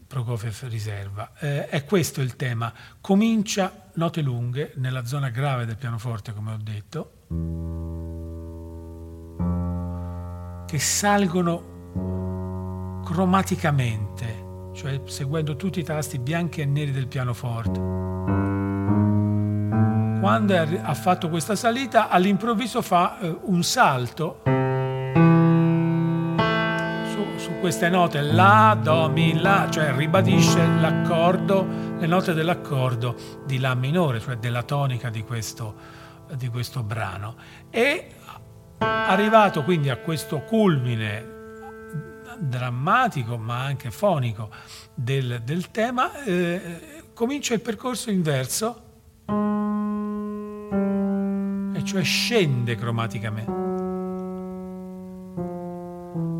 Prokofiev 0.06 0.68
riserva. 0.68 1.32
Eh, 1.38 1.68
è 1.68 1.84
questo 1.84 2.20
il 2.20 2.36
tema. 2.36 2.70
Comincia 3.00 3.88
note 3.94 4.20
lunghe 4.20 4.72
nella 4.74 5.06
zona 5.06 5.30
grave 5.30 5.64
del 5.64 5.76
pianoforte, 5.76 6.34
come 6.34 6.52
ho 6.52 6.58
detto, 6.60 7.12
che 10.66 10.78
salgono 10.78 11.78
cromaticamente, 13.04 14.72
cioè 14.74 15.00
seguendo 15.06 15.56
tutti 15.56 15.80
i 15.80 15.84
tasti 15.84 16.18
bianchi 16.18 16.60
e 16.60 16.66
neri 16.66 16.90
del 16.90 17.06
pianoforte. 17.06 18.39
Quando 20.20 20.54
ha 20.54 20.94
fatto 20.94 21.30
questa 21.30 21.56
salita, 21.56 22.08
all'improvviso 22.08 22.82
fa 22.82 23.18
eh, 23.18 23.36
un 23.44 23.62
salto 23.62 24.42
queste 27.60 27.90
note 27.90 28.22
La, 28.22 28.76
Do, 28.80 29.10
Mi, 29.10 29.38
La, 29.38 29.68
cioè 29.70 29.92
ribadisce 29.94 30.66
l'accordo, 30.80 31.66
le 31.98 32.06
note 32.06 32.32
dell'accordo 32.32 33.14
di 33.44 33.58
La 33.58 33.74
minore, 33.74 34.18
cioè 34.18 34.36
della 34.36 34.62
tonica 34.62 35.10
di 35.10 35.22
questo, 35.22 35.74
di 36.36 36.48
questo 36.48 36.82
brano. 36.82 37.36
E 37.68 38.14
arrivato 38.78 39.62
quindi 39.62 39.90
a 39.90 39.96
questo 39.98 40.40
culmine 40.40 41.38
drammatico 42.38 43.36
ma 43.36 43.62
anche 43.62 43.90
fonico 43.90 44.48
del, 44.94 45.42
del 45.44 45.70
tema, 45.70 46.22
eh, 46.24 47.04
comincia 47.12 47.52
il 47.52 47.60
percorso 47.60 48.10
inverso, 48.10 48.84
e 51.80 51.84
cioè 51.84 52.02
scende 52.04 52.76
cromaticamente 52.76 53.68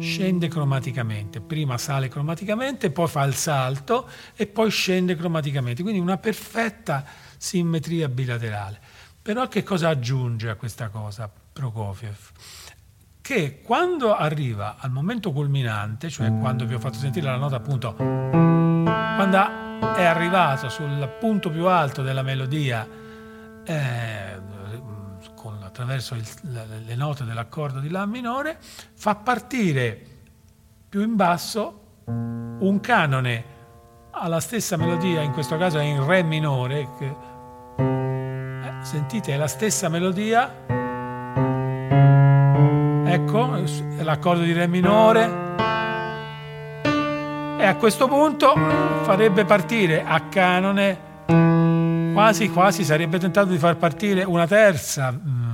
scende 0.00 0.48
cromaticamente, 0.48 1.40
prima 1.42 1.76
sale 1.76 2.08
cromaticamente, 2.08 2.90
poi 2.90 3.06
fa 3.06 3.22
il 3.24 3.34
salto 3.34 4.08
e 4.34 4.46
poi 4.46 4.70
scende 4.70 5.14
cromaticamente, 5.14 5.82
quindi 5.82 6.00
una 6.00 6.16
perfetta 6.16 7.04
simmetria 7.36 8.08
bilaterale. 8.08 8.80
Però 9.20 9.46
che 9.48 9.62
cosa 9.62 9.90
aggiunge 9.90 10.48
a 10.48 10.54
questa 10.54 10.88
cosa 10.88 11.30
Prokofiev? 11.52 12.16
Che 13.20 13.60
quando 13.60 14.16
arriva 14.16 14.76
al 14.78 14.90
momento 14.90 15.32
culminante, 15.32 16.08
cioè 16.08 16.34
quando 16.38 16.64
vi 16.64 16.72
ho 16.74 16.78
fatto 16.78 16.96
sentire 16.96 17.26
la 17.26 17.36
nota 17.36 17.56
appunto, 17.56 17.94
quando 17.94 19.36
è 19.94 20.04
arrivato 20.04 20.70
sul 20.70 21.16
punto 21.20 21.50
più 21.50 21.66
alto 21.66 22.02
della 22.02 22.22
melodia, 22.22 22.88
eh, 23.64 24.49
attraverso 25.70 26.14
il, 26.14 26.26
le 26.84 26.94
note 26.96 27.24
dell'accordo 27.24 27.78
di 27.78 27.88
La 27.88 28.04
minore, 28.04 28.58
fa 28.60 29.14
partire 29.14 29.98
più 30.88 31.00
in 31.00 31.14
basso 31.14 32.02
un 32.04 32.80
canone 32.80 33.58
alla 34.10 34.40
stessa 34.40 34.76
melodia, 34.76 35.22
in 35.22 35.32
questo 35.32 35.56
caso 35.56 35.78
è 35.78 35.84
in 35.84 36.04
Re 36.04 36.24
minore, 36.24 36.88
che, 36.98 37.14
eh, 37.78 38.72
sentite, 38.82 39.32
è 39.32 39.36
la 39.36 39.46
stessa 39.46 39.88
melodia, 39.88 40.52
ecco, 43.06 43.54
è 43.54 44.02
l'accordo 44.02 44.42
di 44.42 44.52
Re 44.52 44.66
minore, 44.66 45.48
e 47.58 47.64
a 47.64 47.76
questo 47.76 48.08
punto 48.08 48.54
farebbe 49.02 49.44
partire 49.44 50.04
a 50.04 50.20
canone, 50.28 51.08
quasi 52.12 52.50
quasi 52.50 52.84
sarebbe 52.84 53.18
tentato 53.18 53.48
di 53.48 53.58
far 53.58 53.76
partire 53.76 54.24
una 54.24 54.46
terza 54.46 55.12
mm, 55.12 55.49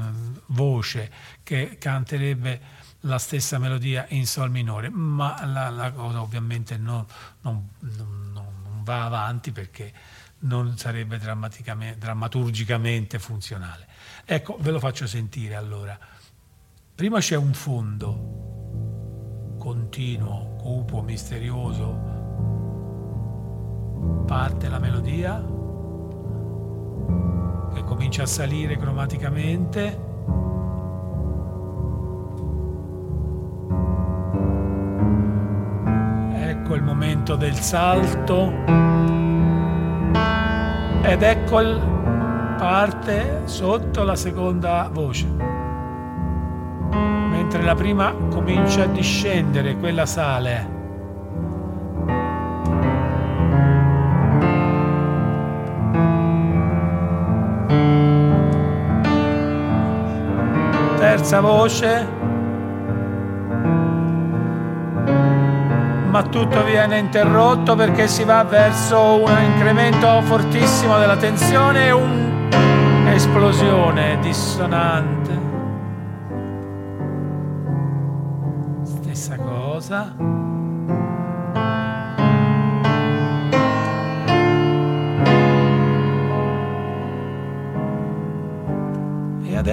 voce 0.57 1.11
che 1.43 1.77
canterebbe 1.79 2.61
la 3.01 3.19
stessa 3.19 3.59
melodia 3.59 4.07
in 4.09 4.27
sol 4.27 4.51
minore, 4.51 4.89
ma 4.89 5.45
la, 5.47 5.71
la 5.71 5.93
cosa 5.93 6.23
ovviamente 6.23 6.77
non, 6.77 7.05
non, 7.43 7.69
non, 7.79 8.33
non, 8.33 8.83
va 8.83 9.05
avanti 9.05 9.53
perché 9.53 9.93
non 10.41 10.77
sarebbe 10.77 11.19
drammaturgicamente 11.19 13.19
funzionale. 13.19 13.87
Ecco, 14.25 14.57
ve 14.61 14.71
lo 14.71 14.79
faccio 14.79 15.07
sentire 15.07 15.55
allora. 15.55 15.99
Prima 16.95 17.21
c'è 17.21 17.37
un 17.37 17.53
fondo 17.53 19.55
continuo, 19.59 20.57
cupo, 20.57 21.03
misterioso, 21.03 22.15
parte 24.27 24.69
la 24.69 24.79
melodia 24.79 25.45
che 27.75 27.85
comincia 27.85 28.23
a 28.23 28.27
salire 28.27 28.77
cromaticamente 28.77 30.15
ecco 36.67 36.75
il 36.75 36.83
momento 36.83 37.37
del 37.37 37.55
salto. 37.55 38.53
Ed 41.03 41.23
ecco 41.23 41.61
il 41.61 41.81
parte 42.59 43.43
sotto 43.45 44.03
la 44.03 44.17
seconda 44.17 44.91
voce. 44.93 45.27
Mentre 47.31 47.63
la 47.63 47.75
prima 47.75 48.13
comincia 48.31 48.83
a 48.83 48.87
discendere 48.87 49.77
quella 49.77 50.07
sale 50.07 50.76
terza 61.17 61.41
voce 61.41 62.07
ma 66.11 66.23
tutto 66.25 66.63
viene 66.65 66.99
interrotto 66.99 67.75
perché 67.75 68.07
si 68.07 68.23
va 68.25 68.45
verso 68.45 69.23
un 69.23 69.35
incremento 69.43 70.21
fortissimo 70.23 70.99
della 70.99 71.17
tensione 71.17 71.87
e 71.87 71.93
un'esplosione 71.93 74.19
dissonante. 74.21 75.41
Stessa 78.83 79.37
cosa. 79.37 80.56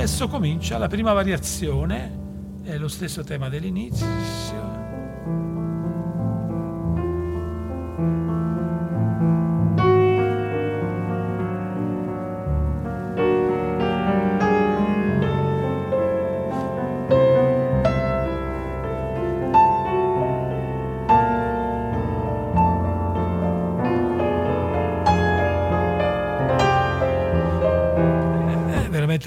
Adesso 0.04 0.28
comincia 0.28 0.78
la 0.78 0.90
prima 0.90 1.14
variazione, 1.14 2.12
è 2.64 2.76
lo 2.78 2.90
stesso 2.90 3.24
tema 3.24 3.48
dell'inizio. 3.48 4.73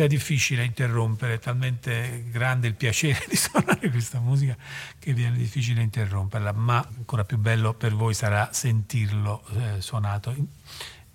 È 0.05 0.07
difficile 0.09 0.65
interrompere, 0.65 1.35
è 1.35 1.39
talmente 1.39 2.25
grande 2.29 2.67
il 2.67 2.75
piacere 2.75 3.25
di 3.29 3.37
suonare 3.37 3.91
questa 3.91 4.21
musica 4.21 4.57
che 4.99 5.13
viene 5.13 5.37
difficile 5.37 5.83
interromperla, 5.83 6.53
ma 6.53 6.87
ancora 6.97 7.25
più 7.25 7.39
bello 7.39 7.75
per 7.75 7.95
voi 7.95 8.15
sarà 8.15 8.51
sentirlo 8.53 9.45
eh, 9.49 9.81
suonato 9.81 10.35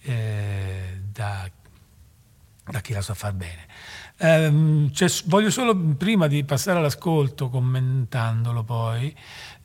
eh, 0.02 1.02
da, 1.12 1.50
da, 2.64 2.82
chi 2.82 2.94
la 2.94 3.02
sa 3.02 3.14
far 3.14 3.34
bene. 3.34 3.68
Eh, 4.24 4.52
voglio 5.26 5.50
solo, 5.50 5.76
prima 5.98 6.28
di 6.28 6.44
passare 6.44 6.78
all'ascolto, 6.78 7.50
commentandolo 7.50 8.62
poi, 8.64 9.12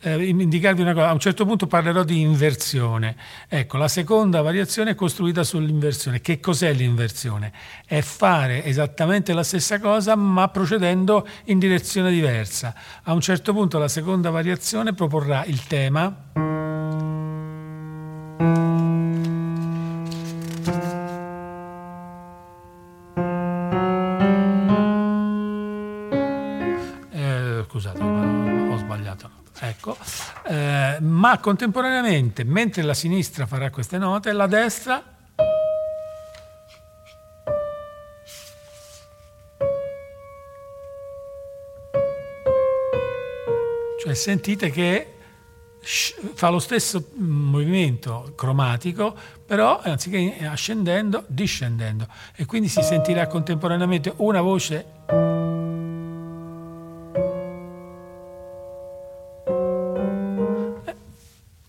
eh, 0.00 0.24
indicarvi 0.24 0.80
una 0.80 0.94
cosa, 0.94 1.08
a 1.08 1.12
un 1.12 1.18
certo 1.18 1.44
punto 1.44 1.66
parlerò 1.66 2.04
di 2.04 2.22
inversione. 2.22 3.16
Ecco, 3.48 3.76
la 3.76 3.88
seconda 3.88 4.40
variazione 4.40 4.92
è 4.92 4.94
costruita 4.94 5.44
sull'inversione. 5.44 6.22
Che 6.22 6.40
cos'è 6.40 6.72
l'inversione? 6.72 7.52
È 7.84 8.00
fare 8.00 8.64
esattamente 8.64 9.34
la 9.34 9.42
stessa 9.42 9.78
cosa 9.78 10.16
ma 10.16 10.48
procedendo 10.48 11.28
in 11.44 11.58
direzione 11.58 12.10
diversa. 12.10 12.74
A 13.02 13.12
un 13.12 13.20
certo 13.20 13.52
punto 13.52 13.78
la 13.78 13.88
seconda 13.88 14.30
variazione 14.30 14.94
proporrà 14.94 15.44
il 15.44 15.66
tema. 15.66 16.54
Ecco, 29.86 29.96
eh, 30.48 30.98
ma 31.00 31.38
contemporaneamente, 31.38 32.42
mentre 32.42 32.82
la 32.82 32.92
sinistra 32.92 33.46
farà 33.46 33.70
queste 33.70 33.98
note, 33.98 34.32
la 34.32 34.48
destra 34.48 35.00
cioè 44.00 44.14
sentite 44.14 44.70
che 44.70 45.12
fa 46.34 46.48
lo 46.48 46.58
stesso 46.58 47.10
movimento 47.14 48.32
cromatico, 48.34 49.14
però 49.46 49.80
anziché 49.80 50.44
ascendendo, 50.44 51.22
discendendo. 51.28 52.08
E 52.34 52.44
quindi 52.44 52.66
si 52.66 52.82
sentirà 52.82 53.28
contemporaneamente 53.28 54.12
una 54.16 54.40
voce 54.40 55.55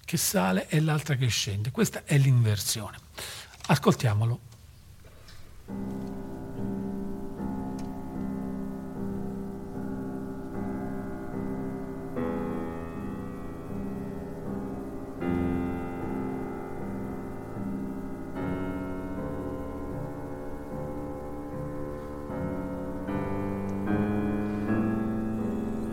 che 0.08 0.16
sale 0.16 0.70
e 0.70 0.80
l'altra 0.80 1.16
che 1.16 1.28
scende. 1.28 1.70
Questa 1.70 2.04
è 2.06 2.18
l'inversione. 2.18 2.98
Ascoltiamolo. 3.68 4.40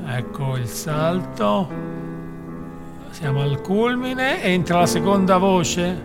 Ecco 0.07 0.57
il 0.57 0.69
salto. 0.69 1.94
Siamo 3.15 3.43
al 3.43 3.61
culmine, 3.61 4.43
entra 4.43 4.81
la 4.81 4.87
seconda 4.87 5.39
voce. 5.39 6.03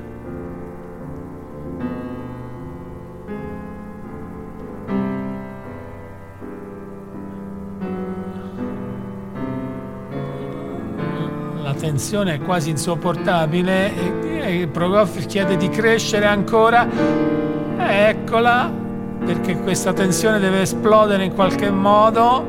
La 11.64 11.74
tensione 11.74 12.36
è 12.36 12.39
quasi 12.41 12.70
insopportabile 12.70 13.91
e 14.45 14.68
Prokofiev 14.68 15.26
chiede 15.26 15.57
di 15.57 15.68
crescere 15.68 16.28
ancora. 16.28 16.88
Eccola, 17.76 18.72
perché 19.26 19.57
questa 19.57 19.93
tensione 19.93 20.38
deve 20.38 20.62
esplodere 20.62 21.24
in 21.24 21.34
qualche 21.34 21.72
modo 21.72 22.45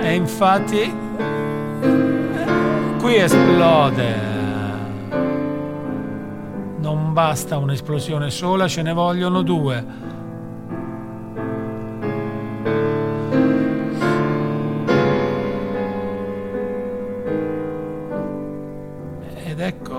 e 0.00 0.14
infatti 0.14 1.06
qui 2.98 3.16
esplode. 3.16 4.14
Non 6.80 7.12
basta 7.12 7.56
un'esplosione 7.56 8.30
sola, 8.30 8.68
ce 8.68 8.82
ne 8.82 8.92
vogliono 8.92 9.42
due. 9.42 10.08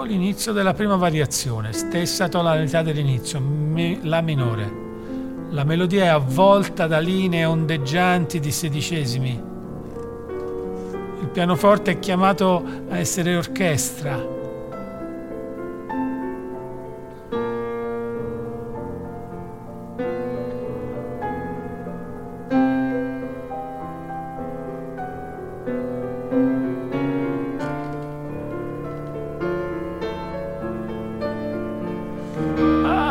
l'inizio 0.09 0.53
della 0.53 0.73
prima 0.73 0.95
variazione, 0.95 1.71
stessa 1.71 2.27
tonalità 2.27 2.81
dell'inizio, 2.81 3.39
La 4.01 4.21
minore. 4.21 4.87
La 5.51 5.63
melodia 5.63 6.03
è 6.03 6.07
avvolta 6.07 6.87
da 6.87 6.99
linee 6.99 7.45
ondeggianti 7.45 8.39
di 8.39 8.51
sedicesimi. 8.51 9.48
Il 11.29 11.35
pianoforte 11.35 11.91
è 11.91 11.99
chiamato 11.99 12.63
a 12.89 12.97
essere 12.97 13.35
orchestra, 13.35 14.17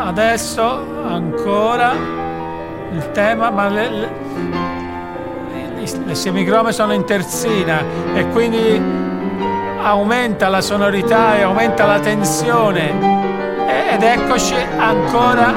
adesso 0.05 0.61
ancora 1.05 1.93
il 2.91 3.11
tema, 3.13 3.49
ma 3.49 3.69
le, 3.69 3.89
le, 3.89 4.18
le 6.19 6.25
semigrome 6.25 6.73
sono 6.73 6.91
in 6.91 7.05
terzina 7.05 7.81
e 8.13 8.27
quindi 8.31 8.75
aumenta 9.81 10.49
la 10.49 10.59
sonorità 10.59 11.37
e 11.37 11.43
aumenta 11.43 11.85
la 11.85 11.99
tensione. 12.01 12.89
Ed 13.93 14.03
eccoci 14.03 14.53
ancora 14.77 15.53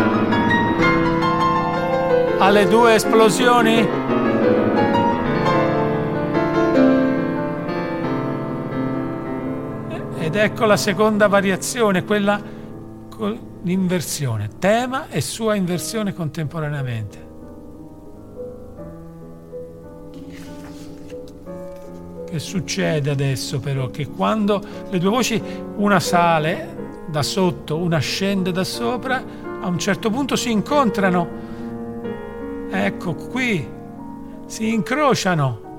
alle 2.39 2.69
due 2.69 2.95
esplosioni. 2.95 3.89
Ed 10.21 10.37
ecco 10.37 10.65
la 10.65 10.77
seconda 10.77 11.27
variazione 11.27 12.05
quella 12.05 12.41
l'inversione, 13.63 14.49
tema 14.61 15.09
e 15.09 15.21
sua 15.21 15.57
inversione 15.57 16.15
contemporaneamente. 16.15 17.32
Che 22.33 22.39
succede 22.39 23.11
adesso 23.11 23.61
però? 23.61 23.91
Che 23.91 24.09
quando 24.09 24.63
le 24.89 24.99
due 24.99 25.11
voci, 25.11 25.43
una 25.77 26.01
sale 26.01 27.05
da 27.09 27.23
sotto, 27.23 27.77
una 27.77 27.99
scende 27.99 28.53
da 28.53 28.65
sopra, 28.65 29.23
a 29.61 29.67
un 29.67 29.79
certo 29.79 30.09
punto 30.09 30.35
si 30.35 30.51
incontrano. 30.51 31.29
Ecco 32.71 33.15
qui, 33.15 33.69
si 34.47 34.73
incrociano. 34.73 35.72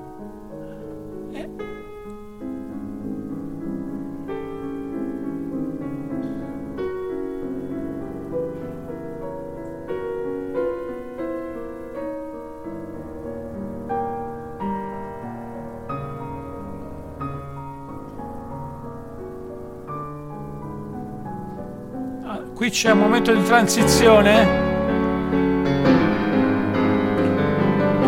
C'è 22.74 22.90
un 22.90 22.98
momento 22.98 23.32
di 23.32 23.42
transizione? 23.44 24.62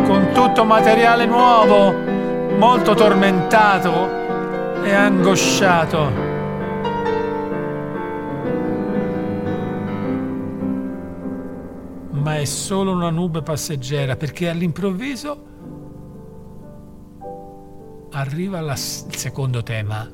Con 0.04 0.30
tutto 0.34 0.64
materiale 0.64 1.24
nuovo, 1.24 1.92
molto 2.58 2.94
tormentato 2.94 4.82
e 4.82 4.92
angosciato. 4.92 6.10
Ma 12.10 12.36
è 12.36 12.44
solo 12.44 12.90
una 12.90 13.10
nube 13.10 13.42
passeggera 13.42 14.16
perché 14.16 14.48
all'improvviso 14.48 15.44
arriva 18.10 18.60
la, 18.60 18.72
il 18.72 19.16
secondo 19.16 19.62
tema, 19.62 20.10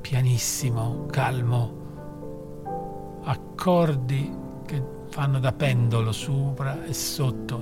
pianissimo, 0.00 1.06
calmo 1.10 1.80
accordi 3.24 4.34
che 4.66 4.82
fanno 5.08 5.38
da 5.38 5.52
pendolo 5.52 6.12
sopra 6.12 6.84
e 6.84 6.92
sotto, 6.92 7.56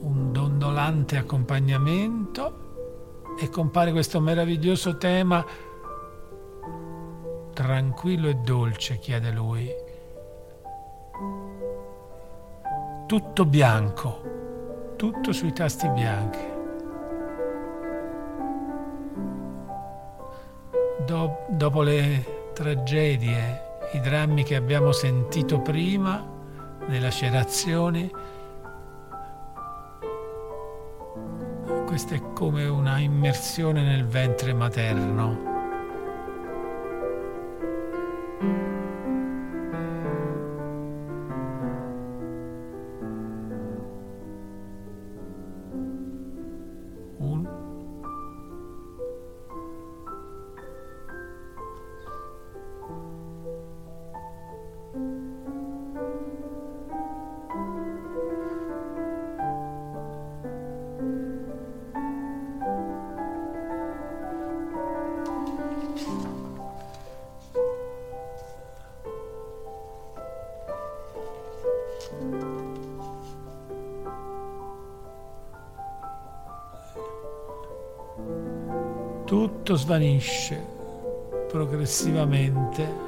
un 0.00 0.32
dondolante 0.32 1.16
accompagnamento 1.16 2.66
e 3.38 3.48
compare 3.48 3.92
questo 3.92 4.20
meraviglioso 4.20 4.96
tema 4.96 5.44
tranquillo 7.52 8.28
e 8.28 8.34
dolce, 8.34 8.98
chiede 8.98 9.30
lui. 9.32 9.68
Tutto 13.06 13.44
bianco, 13.46 14.94
tutto 14.96 15.32
sui 15.32 15.52
tasti 15.52 15.88
bianchi. 15.88 16.56
dopo 21.48 21.82
le 21.82 22.37
tragedie, 22.58 23.86
i 23.92 24.00
drammi 24.00 24.42
che 24.42 24.56
abbiamo 24.56 24.90
sentito 24.90 25.60
prima, 25.60 26.26
le 26.88 26.98
lacerazioni. 26.98 28.10
Questa 31.86 32.16
è 32.16 32.32
come 32.34 32.66
una 32.66 32.98
immersione 32.98 33.84
nel 33.84 34.04
ventre 34.04 34.52
materno. 34.54 35.47
Svanisce 79.88 80.62
progressivamente. 81.48 83.06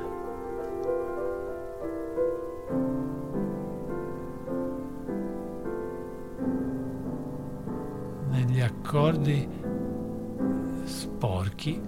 Negli 8.30 8.60
accordi 8.62 9.46
sporchi 10.84 11.82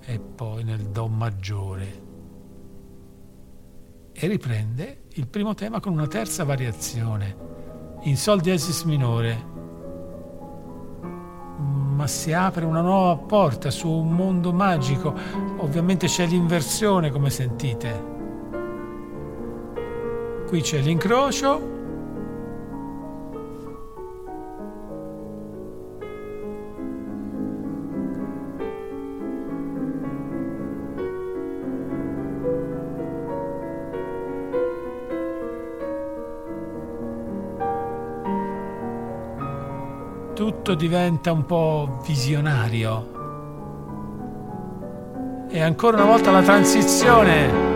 e 0.00 0.20
poi 0.20 0.64
nel 0.64 0.80
Do 0.88 1.06
maggiore. 1.06 2.08
E 4.12 4.26
riprende 4.26 5.02
il 5.16 5.26
primo 5.26 5.52
tema 5.52 5.80
con 5.80 5.92
una 5.92 6.06
terza 6.06 6.44
variazione 6.44 7.48
in 8.04 8.16
Sol 8.16 8.40
diesis 8.40 8.84
minore 8.84 9.49
si 12.10 12.32
apre 12.32 12.64
una 12.64 12.80
nuova 12.80 13.16
porta 13.16 13.70
su 13.70 13.88
un 13.88 14.10
mondo 14.10 14.52
magico. 14.52 15.14
Ovviamente 15.58 16.08
c'è 16.08 16.26
l'inversione, 16.26 17.10
come 17.10 17.30
sentite. 17.30 18.18
Qui 20.48 20.60
c'è 20.60 20.80
l'incrocio. 20.80 21.69
Tutto 40.70 40.74
diventa 40.74 41.32
un 41.32 41.44
po' 41.46 42.00
visionario. 42.06 43.18
E 45.50 45.60
ancora 45.60 45.96
una 45.96 46.06
volta 46.06 46.30
la 46.30 46.42
transizione 46.42 47.69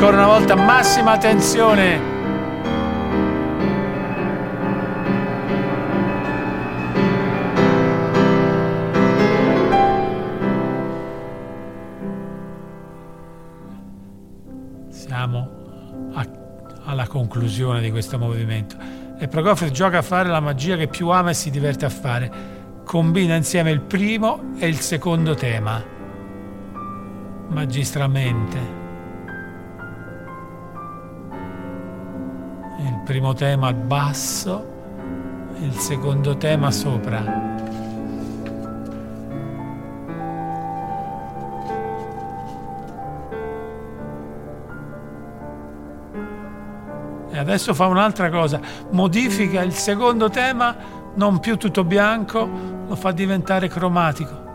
Ancora 0.00 0.16
una 0.18 0.26
volta 0.26 0.54
massima 0.54 1.10
attenzione. 1.10 2.00
Siamo 14.88 15.48
a, 16.12 16.24
alla 16.84 17.08
conclusione 17.08 17.80
di 17.80 17.90
questo 17.90 18.18
movimento 18.18 18.76
e 19.18 19.26
Prokofiev 19.26 19.72
gioca 19.72 19.98
a 19.98 20.02
fare 20.02 20.28
la 20.28 20.38
magia 20.38 20.76
che 20.76 20.86
più 20.86 21.08
ama 21.08 21.30
e 21.30 21.34
si 21.34 21.50
diverte 21.50 21.86
a 21.86 21.90
fare. 21.90 22.30
Combina 22.84 23.34
insieme 23.34 23.72
il 23.72 23.80
primo 23.80 24.52
e 24.60 24.68
il 24.68 24.78
secondo 24.78 25.34
tema 25.34 25.82
magistralmente. 27.48 28.87
Primo 33.08 33.32
tema 33.32 33.68
al 33.68 33.74
basso, 33.74 34.64
il 35.60 35.72
secondo 35.78 36.36
tema 36.36 36.70
sopra. 36.70 37.46
E 47.30 47.38
adesso 47.38 47.72
fa 47.72 47.86
un'altra 47.86 48.28
cosa, 48.28 48.60
modifica 48.90 49.62
il 49.62 49.72
secondo 49.72 50.28
tema, 50.28 50.76
non 51.14 51.40
più 51.40 51.56
tutto 51.56 51.84
bianco, 51.84 52.46
lo 52.86 52.94
fa 52.94 53.10
diventare 53.12 53.68
cromatico. 53.68 54.47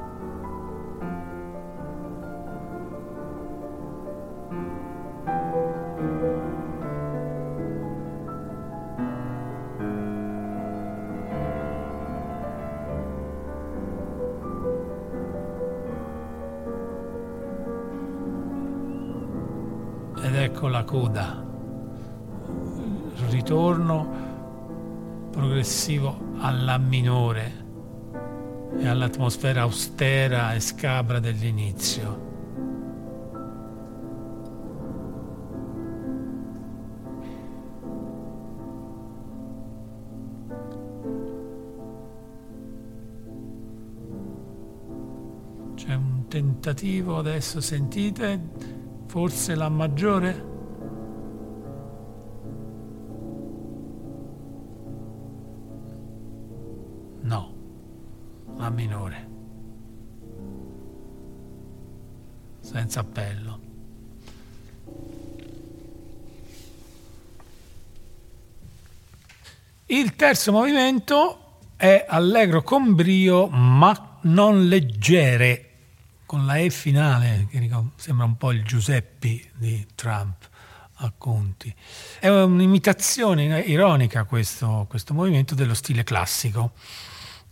Minore 26.93 27.51
e 28.77 28.87
all'atmosfera 28.87 29.61
austera 29.61 30.53
e 30.53 30.59
scabra 30.59 31.19
dell'inizio. 31.19 32.31
C'è 45.73 45.95
un 45.95 46.27
tentativo 46.27 47.17
adesso, 47.17 47.59
sentite, 47.59 48.39
forse 49.07 49.55
la 49.55 49.69
maggiore? 49.69 50.52
Senza 62.93 62.99
appello. 62.99 63.59
Il 69.87 70.15
terzo 70.15 70.51
movimento 70.51 71.59
è 71.75 72.05
allegro 72.07 72.61
con 72.61 72.93
brio 72.93 73.47
ma 73.47 74.19
non 74.21 74.67
leggere, 74.67 75.69
con 76.25 76.45
la 76.45 76.57
E 76.57 76.69
finale, 76.69 77.47
che 77.49 77.69
sembra 77.95 78.25
un 78.25 78.37
po' 78.37 78.51
il 78.51 78.63
Giuseppi 78.63 79.51
di 79.55 79.85
Trump 79.95 80.49
a 80.97 81.11
Conti. 81.17 81.73
È 82.19 82.29
un'imitazione 82.29 83.59
ironica 83.61 84.23
questo, 84.25 84.85
questo 84.87 85.13
movimento 85.13 85.55
dello 85.55 85.73
stile 85.73 86.03
classico 86.03 86.73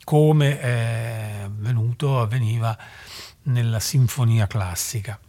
come 0.04 0.60
è 0.60 1.48
venuto, 1.50 2.20
avveniva 2.20 2.76
nella 3.44 3.80
sinfonia 3.80 4.48
classica. 4.48 5.20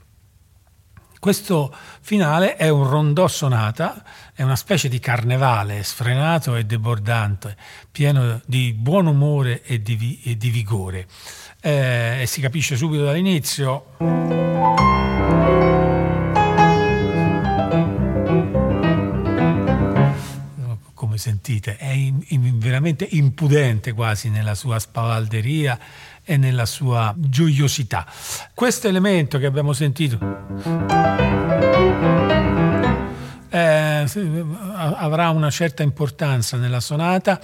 Questo 1.22 1.72
finale 2.00 2.56
è 2.56 2.68
un 2.68 2.82
rondò 2.82 3.28
sonata, 3.28 4.02
è 4.34 4.42
una 4.42 4.56
specie 4.56 4.88
di 4.88 4.98
carnevale 4.98 5.84
sfrenato 5.84 6.56
e 6.56 6.64
debordante, 6.64 7.56
pieno 7.92 8.40
di 8.44 8.72
buon 8.72 9.06
umore 9.06 9.62
e 9.62 9.80
di, 9.80 10.20
e 10.24 10.36
di 10.36 10.50
vigore. 10.50 11.06
Eh, 11.60 12.22
e 12.22 12.26
si 12.26 12.40
capisce 12.40 12.74
subito 12.74 13.04
dall'inizio. 13.04 13.84
come 21.12 21.18
sentite, 21.18 21.76
è 21.76 21.90
in, 21.90 22.24
in, 22.28 22.58
veramente 22.58 23.06
impudente 23.10 23.92
quasi 23.92 24.30
nella 24.30 24.54
sua 24.54 24.78
spavalderia 24.78 25.78
e 26.24 26.36
nella 26.36 26.66
sua 26.66 27.14
gioiosità. 27.16 28.06
Questo 28.54 28.88
elemento 28.88 29.38
che 29.38 29.46
abbiamo 29.46 29.72
sentito 29.72 30.18
eh, 33.48 34.06
avrà 34.74 35.30
una 35.30 35.50
certa 35.50 35.82
importanza 35.82 36.56
nella 36.56 36.80
sonata 36.80 37.40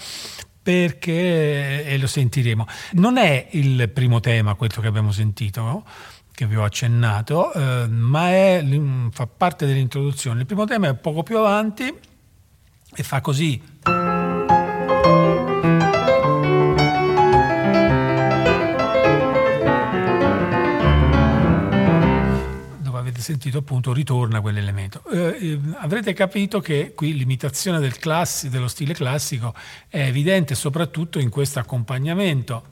perché, 0.63 1.85
e 1.87 1.99
lo 1.99 2.07
sentiremo, 2.07 2.67
non 2.93 3.17
è 3.17 3.49
il 3.53 3.89
primo 3.89 4.21
tema 4.21 4.55
quello 4.55 4.81
che 4.81 4.87
abbiamo 4.87 5.13
sentito, 5.13 5.63
no? 5.63 5.85
che 6.33 6.47
vi 6.47 6.57
ho 6.57 6.63
accennato, 6.63 7.53
eh, 7.53 7.89
ma 7.89 8.29
è, 8.31 8.65
fa 9.11 9.27
parte 9.27 9.67
dell'introduzione. 9.67 10.41
Il 10.41 10.47
primo 10.47 10.67
tema 10.67 10.89
è 10.89 10.95
poco 10.95 11.23
più 11.23 11.39
avanti 11.39 11.93
e 12.95 13.03
fa 13.03 13.21
così. 13.21 13.61
Avete 23.19 23.23
sentito 23.23 23.59
appunto 23.59 23.93
ritorna 23.93 24.41
quell'elemento. 24.41 25.03
Eh, 25.11 25.37
eh, 25.41 25.61
avrete 25.79 26.13
capito 26.13 26.61
che 26.61 26.93
qui 26.95 27.17
l'imitazione 27.17 27.81
del 27.81 27.99
classi, 27.99 28.49
dello 28.49 28.69
stile 28.69 28.95
classico 28.95 29.55
è 29.89 30.01
evidente 30.01 30.55
soprattutto 30.55 31.19
in 31.19 31.29
questo 31.29 31.59
accompagnamento 31.59 32.65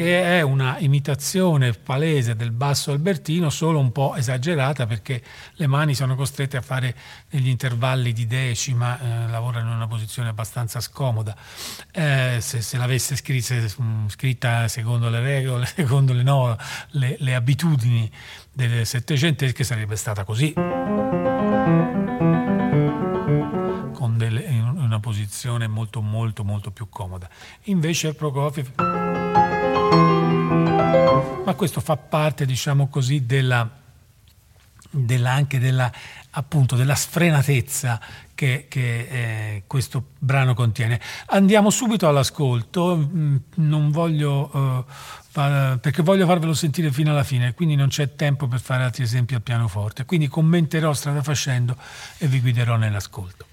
che 0.00 0.22
è 0.38 0.40
una 0.40 0.78
imitazione 0.78 1.72
palese 1.72 2.34
del 2.34 2.52
basso 2.52 2.90
albertino, 2.90 3.50
solo 3.50 3.78
un 3.78 3.92
po' 3.92 4.14
esagerata 4.14 4.86
perché 4.86 5.22
le 5.56 5.66
mani 5.66 5.94
sono 5.94 6.16
costrette 6.16 6.56
a 6.56 6.62
fare 6.62 6.96
degli 7.28 7.48
intervalli 7.48 8.14
di 8.14 8.26
decima, 8.26 8.98
eh, 8.98 9.28
lavorano 9.28 9.68
in 9.68 9.76
una 9.76 9.86
posizione 9.86 10.30
abbastanza 10.30 10.80
scomoda. 10.80 11.36
Eh, 11.92 12.38
se, 12.40 12.62
se, 12.62 12.78
l'avesse 12.78 13.14
scritta, 13.14 13.56
scritta 14.06 14.68
secondo 14.68 15.10
le 15.10 15.20
regole, 15.20 15.66
secondo 15.76 16.14
le, 16.14 16.22
no, 16.22 16.56
le, 16.92 17.16
le 17.18 17.34
abitudini 17.34 18.10
delle 18.50 18.86
settecentesche 18.86 19.64
sarebbe 19.64 19.96
stata 19.96 20.24
così. 20.24 20.54
Con 23.92 24.14
delle, 24.16 24.40
in 24.44 24.66
una 24.78 24.98
posizione 24.98 25.66
molto 25.68 26.00
molto 26.00 26.42
molto 26.42 26.70
più 26.70 26.88
comoda. 26.88 27.28
Invece 27.64 28.14
Prokofiev 28.14 29.09
ma 31.44 31.54
questo 31.54 31.80
fa 31.80 31.96
parte, 31.96 32.46
diciamo 32.46 32.88
così, 32.88 33.26
della 33.26 33.78
della, 34.90 35.32
anche 35.32 35.58
della, 35.58 35.90
appunto, 36.30 36.74
della 36.76 36.94
sfrenatezza 36.94 38.00
che, 38.34 38.66
che 38.68 39.08
eh, 39.10 39.62
questo 39.66 40.08
brano 40.18 40.54
contiene. 40.54 41.00
Andiamo 41.26 41.70
subito 41.70 42.08
all'ascolto, 42.08 42.96
mm, 42.96 43.36
non 43.56 43.90
voglio, 43.90 44.50
uh, 44.52 44.84
perché 45.32 46.02
voglio 46.02 46.26
farvelo 46.26 46.54
sentire 46.54 46.90
fino 46.90 47.12
alla 47.12 47.24
fine, 47.24 47.54
quindi 47.54 47.76
non 47.76 47.88
c'è 47.88 48.16
tempo 48.16 48.48
per 48.48 48.60
fare 48.60 48.82
altri 48.82 49.04
esempi 49.04 49.34
al 49.34 49.42
pianoforte, 49.42 50.04
quindi 50.04 50.26
commenterò 50.28 50.92
strada 50.92 51.22
facendo 51.22 51.76
e 52.18 52.26
vi 52.26 52.40
guiderò 52.40 52.76
nell'ascolto. 52.76 53.46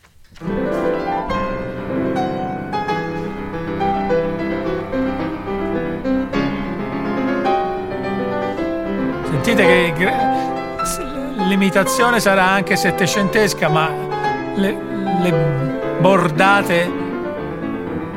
Sentite 9.47 9.93
che 9.93 10.11
l'imitazione 11.47 12.19
sarà 12.19 12.49
anche 12.49 12.75
settecentesca, 12.75 13.69
ma 13.69 13.89
le, 14.55 14.77
le 15.21 15.97
bordate 16.01 16.91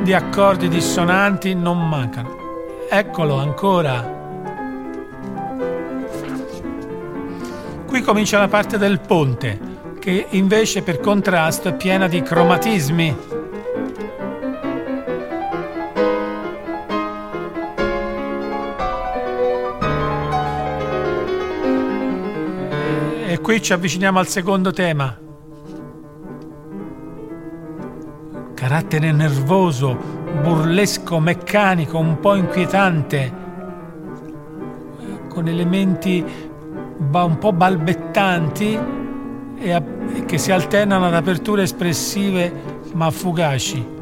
di 0.02 0.12
accordi 0.12 0.66
dissonanti 0.66 1.54
non 1.54 1.88
mancano. 1.88 2.34
Eccolo 2.90 3.36
ancora. 3.36 4.02
Qui 7.86 8.00
comincia 8.00 8.40
la 8.40 8.48
parte 8.48 8.76
del 8.76 8.98
ponte, 8.98 9.60
che 10.00 10.26
invece 10.30 10.82
per 10.82 10.98
contrasto 10.98 11.68
è 11.68 11.74
piena 11.76 12.08
di 12.08 12.22
cromatismi. 12.22 13.16
Qui 23.50 23.60
ci 23.60 23.72
avviciniamo 23.72 24.20
al 24.20 24.28
secondo 24.28 24.70
tema. 24.70 25.18
Carattere 28.54 29.10
nervoso, 29.10 29.98
burlesco, 30.40 31.18
meccanico, 31.18 31.98
un 31.98 32.20
po' 32.20 32.36
inquietante, 32.36 33.32
con 35.28 35.48
elementi 35.48 36.24
un 37.10 37.38
po' 37.40 37.52
balbettanti 37.52 38.78
e 39.58 39.82
che 40.26 40.38
si 40.38 40.52
alternano 40.52 41.06
ad 41.06 41.14
aperture 41.14 41.64
espressive 41.64 42.52
ma 42.92 43.10
fugaci. 43.10 43.99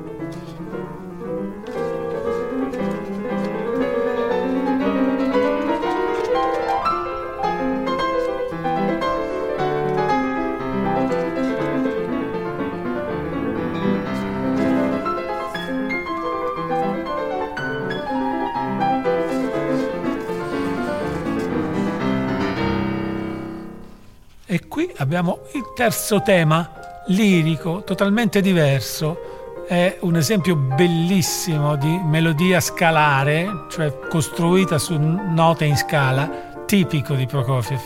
Abbiamo 25.09 25.39
il 25.52 25.72
terzo 25.74 26.20
tema, 26.20 26.70
lirico, 27.06 27.82
totalmente 27.82 28.43
diverso. 28.43 29.64
È 29.66 29.97
un 30.01 30.16
esempio 30.16 30.55
bellissimo 30.55 31.76
di 31.76 31.98
melodia 32.05 32.60
scalare, 32.60 33.48
cioè 33.70 34.01
costruita 34.10 34.76
su 34.76 34.98
note 34.98 35.64
in 35.64 35.78
scala, 35.78 36.62
tipico 36.66 37.14
di 37.14 37.24
Prokofiev. 37.24 37.80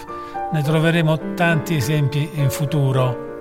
Ne 0.50 0.62
troveremo 0.62 1.34
tanti 1.34 1.76
esempi 1.76 2.28
in 2.34 2.50
futuro. 2.50 3.31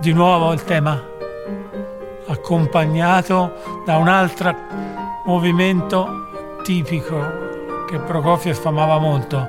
Di 0.00 0.14
nuovo 0.14 0.52
il 0.54 0.64
tema 0.64 0.98
accompagnato 2.26 3.82
da 3.84 3.98
un 3.98 4.08
altro 4.08 4.54
movimento 5.26 6.28
tipico 6.62 7.84
che 7.86 7.98
Prokofiev 7.98 8.58
amava 8.64 8.98
molto, 8.98 9.48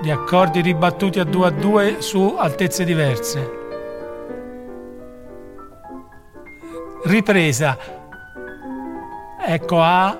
di 0.00 0.10
accordi 0.10 0.62
ribattuti 0.62 1.20
a 1.20 1.24
due 1.24 1.48
a 1.48 1.50
due 1.50 2.00
su 2.00 2.34
altezze 2.38 2.84
diverse. 2.84 3.58
Ripresa, 7.04 7.76
ecco 9.44 9.82
A 9.82 10.16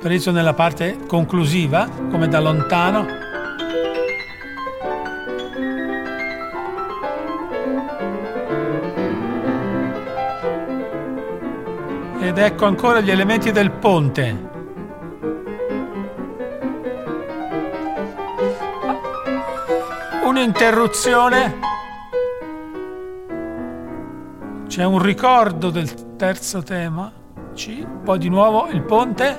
preso 0.00 0.30
nella 0.30 0.54
parte 0.54 0.98
conclusiva, 1.06 1.88
come 2.10 2.28
da 2.28 2.40
lontano, 2.40 3.23
Ed 12.36 12.40
ecco 12.40 12.64
ancora 12.64 12.98
gli 12.98 13.12
elementi 13.12 13.52
del 13.52 13.70
ponte. 13.70 14.48
Un'interruzione. 20.24 21.58
C'è 24.66 24.84
un 24.84 25.00
ricordo 25.00 25.70
del 25.70 26.16
terzo 26.16 26.64
tema. 26.64 27.12
C. 27.54 27.86
Poi 28.02 28.18
di 28.18 28.28
nuovo 28.28 28.66
il 28.66 28.82
ponte. 28.82 29.36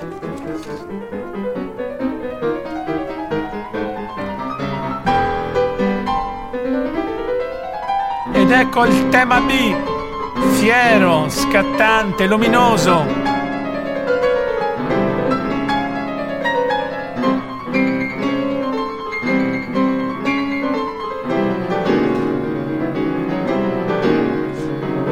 Ed 8.32 8.50
ecco 8.50 8.86
il 8.86 9.08
tema 9.10 9.38
B 9.42 9.95
fiero, 10.56 11.28
scattante, 11.28 12.26
luminoso. 12.26 13.04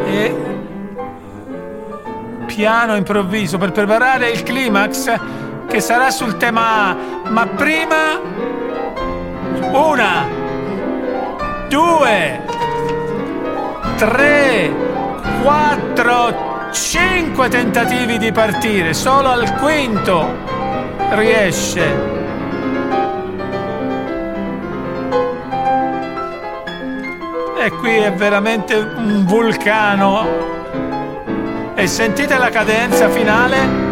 E 0.06 0.36
piano 2.46 2.96
improvviso 2.96 3.58
per 3.58 3.70
preparare 3.72 4.30
il 4.30 4.42
climax 4.42 5.14
che 5.68 5.80
sarà 5.80 6.10
sul 6.10 6.38
tema 6.38 6.88
A. 6.88 6.96
Ma 7.28 7.46
prima 7.46 8.18
una, 9.72 10.26
due, 11.68 12.40
tre, 13.96 14.93
4, 15.44 16.70
5 16.72 17.48
tentativi 17.50 18.16
di 18.16 18.32
partire, 18.32 18.94
solo 18.94 19.28
al 19.28 19.54
quinto 19.56 20.26
riesce. 21.10 21.82
E 27.58 27.70
qui 27.78 27.94
è 27.94 28.10
veramente 28.14 28.74
un 28.74 29.26
vulcano. 29.26 30.26
E 31.74 31.86
sentite 31.88 32.38
la 32.38 32.48
cadenza 32.48 33.10
finale? 33.10 33.84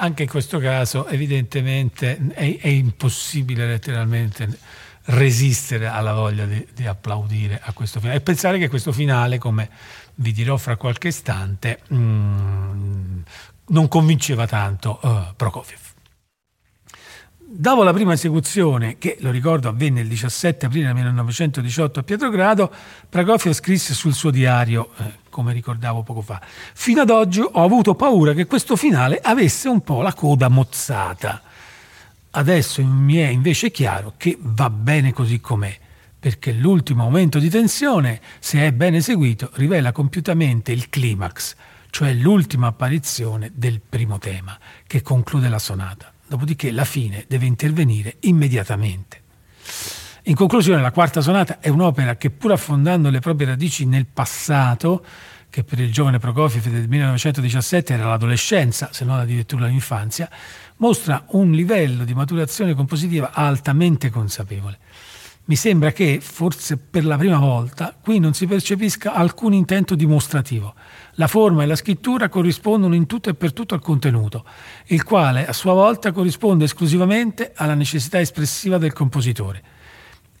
Anche 0.00 0.22
in 0.22 0.28
questo 0.28 0.58
caso 0.58 1.06
evidentemente 1.06 2.18
è, 2.32 2.58
è 2.58 2.68
impossibile 2.68 3.66
letteralmente 3.66 4.58
resistere 5.04 5.86
alla 5.86 6.14
voglia 6.14 6.46
di, 6.46 6.66
di, 6.74 6.86
applaudire 6.86 7.60
a 7.62 7.72
questo 7.72 8.00
finale 8.00 8.18
e 8.18 8.20
pensare 8.20 8.58
che 8.58 8.68
questo 8.68 8.92
finale, 8.92 9.38
come 9.38 9.68
vi 10.16 10.32
dirò 10.32 10.56
fra 10.56 10.76
qualche 10.76 11.08
istante, 11.08 11.80
mm, 11.92 13.20
non 13.66 13.88
convinceva 13.88 14.46
tanto 14.46 14.98
uh, 15.02 15.34
Prokofiev. 15.36 15.89
Dopo 17.52 17.82
la 17.82 17.92
prima 17.92 18.12
esecuzione, 18.12 18.96
che 18.96 19.16
lo 19.22 19.32
ricordo 19.32 19.68
avvenne 19.68 20.02
il 20.02 20.06
17 20.06 20.66
aprile 20.66 20.94
1918 20.94 21.98
a 21.98 22.02
Pietrogrado, 22.04 22.72
Prokofiev 23.08 23.52
scrisse 23.52 23.92
sul 23.92 24.14
suo 24.14 24.30
diario, 24.30 24.90
eh, 24.98 25.14
come 25.30 25.52
ricordavo 25.52 26.04
poco 26.04 26.20
fa, 26.20 26.40
fino 26.44 27.00
ad 27.00 27.10
oggi 27.10 27.40
ho 27.40 27.64
avuto 27.64 27.96
paura 27.96 28.34
che 28.34 28.46
questo 28.46 28.76
finale 28.76 29.18
avesse 29.20 29.68
un 29.68 29.80
po' 29.80 30.00
la 30.00 30.14
coda 30.14 30.46
mozzata. 30.46 31.42
Adesso 32.30 32.84
mi 32.84 33.16
è 33.16 33.26
invece 33.26 33.72
chiaro 33.72 34.14
che 34.16 34.38
va 34.40 34.70
bene 34.70 35.12
così 35.12 35.40
com'è, 35.40 35.76
perché 36.20 36.52
l'ultimo 36.52 37.02
aumento 37.02 37.40
di 37.40 37.50
tensione, 37.50 38.20
se 38.38 38.64
è 38.64 38.70
ben 38.70 38.94
eseguito, 38.94 39.50
rivela 39.54 39.90
compiutamente 39.90 40.70
il 40.70 40.88
climax, 40.88 41.56
cioè 41.90 42.12
l'ultima 42.12 42.68
apparizione 42.68 43.50
del 43.52 43.80
primo 43.80 44.20
tema, 44.20 44.56
che 44.86 45.02
conclude 45.02 45.48
la 45.48 45.58
sonata. 45.58 46.09
Dopodiché 46.30 46.70
la 46.70 46.84
fine 46.84 47.24
deve 47.26 47.46
intervenire 47.46 48.18
immediatamente. 48.20 49.20
In 50.26 50.36
conclusione, 50.36 50.80
la 50.80 50.92
quarta 50.92 51.20
sonata 51.20 51.58
è 51.58 51.68
un'opera 51.70 52.14
che, 52.14 52.30
pur 52.30 52.52
affondando 52.52 53.10
le 53.10 53.18
proprie 53.18 53.48
radici 53.48 53.84
nel 53.84 54.06
passato, 54.06 55.04
che 55.50 55.64
per 55.64 55.80
il 55.80 55.90
giovane 55.90 56.20
Prokofiev 56.20 56.68
del 56.68 56.86
1917 56.86 57.94
era 57.94 58.06
l'adolescenza, 58.06 58.90
se 58.92 59.04
non 59.04 59.18
addirittura 59.18 59.66
l'infanzia, 59.66 60.30
mostra 60.76 61.24
un 61.30 61.50
livello 61.50 62.04
di 62.04 62.14
maturazione 62.14 62.74
compositiva 62.74 63.32
altamente 63.32 64.08
consapevole. 64.10 64.78
Mi 65.46 65.56
sembra 65.56 65.90
che, 65.90 66.20
forse 66.20 66.76
per 66.76 67.04
la 67.04 67.16
prima 67.16 67.38
volta, 67.38 67.96
qui 68.00 68.20
non 68.20 68.34
si 68.34 68.46
percepisca 68.46 69.14
alcun 69.14 69.52
intento 69.52 69.96
dimostrativo. 69.96 70.74
La 71.14 71.26
forma 71.26 71.62
e 71.62 71.66
la 71.66 71.74
scrittura 71.74 72.28
corrispondono 72.28 72.94
in 72.94 73.06
tutto 73.06 73.30
e 73.30 73.34
per 73.34 73.52
tutto 73.52 73.74
al 73.74 73.80
contenuto, 73.80 74.44
il 74.86 75.02
quale 75.02 75.46
a 75.46 75.52
sua 75.52 75.72
volta 75.72 76.12
corrisponde 76.12 76.64
esclusivamente 76.64 77.52
alla 77.54 77.74
necessità 77.74 78.20
espressiva 78.20 78.78
del 78.78 78.92
compositore. 78.92 79.62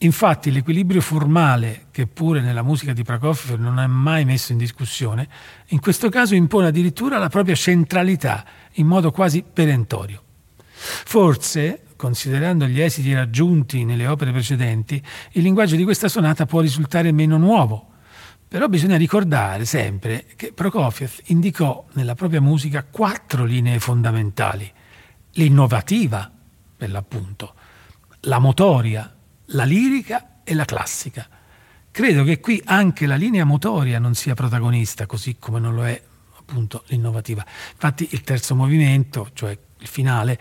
Infatti 0.02 0.50
l'equilibrio 0.50 1.02
formale, 1.02 1.86
che 1.90 2.06
pure 2.06 2.40
nella 2.40 2.62
musica 2.62 2.94
di 2.94 3.02
Prokofiev 3.02 3.58
non 3.58 3.78
è 3.80 3.86
mai 3.86 4.24
messo 4.24 4.52
in 4.52 4.58
discussione, 4.58 5.28
in 5.68 5.80
questo 5.80 6.08
caso 6.08 6.34
impone 6.34 6.68
addirittura 6.68 7.18
la 7.18 7.28
propria 7.28 7.54
centralità 7.54 8.44
in 8.74 8.86
modo 8.86 9.10
quasi 9.10 9.42
perentorio. 9.42 10.22
Forse, 10.72 11.82
considerando 12.00 12.66
gli 12.66 12.80
esiti 12.80 13.12
raggiunti 13.12 13.84
nelle 13.84 14.06
opere 14.06 14.32
precedenti, 14.32 15.02
il 15.32 15.42
linguaggio 15.42 15.76
di 15.76 15.84
questa 15.84 16.08
sonata 16.08 16.46
può 16.46 16.62
risultare 16.62 17.12
meno 17.12 17.36
nuovo. 17.36 17.88
Però 18.48 18.68
bisogna 18.68 18.96
ricordare 18.96 19.66
sempre 19.66 20.24
che 20.34 20.54
Prokofiev 20.54 21.12
indicò 21.26 21.84
nella 21.92 22.14
propria 22.14 22.40
musica 22.40 22.84
quattro 22.84 23.44
linee 23.44 23.78
fondamentali. 23.80 24.72
L'innovativa, 25.32 26.32
per 26.74 26.90
l'appunto, 26.90 27.54
la 28.20 28.38
motoria, 28.38 29.14
la 29.48 29.64
lirica 29.64 30.40
e 30.42 30.54
la 30.54 30.64
classica. 30.64 31.28
Credo 31.90 32.24
che 32.24 32.40
qui 32.40 32.62
anche 32.64 33.04
la 33.04 33.16
linea 33.16 33.44
motoria 33.44 33.98
non 33.98 34.14
sia 34.14 34.32
protagonista, 34.32 35.04
così 35.04 35.36
come 35.38 35.60
non 35.60 35.74
lo 35.74 35.84
è 35.84 36.02
appunto 36.38 36.82
l'innovativa. 36.86 37.44
Infatti 37.72 38.08
il 38.12 38.22
terzo 38.22 38.54
movimento, 38.54 39.28
cioè 39.34 39.50
il 39.80 39.86
finale, 39.86 40.38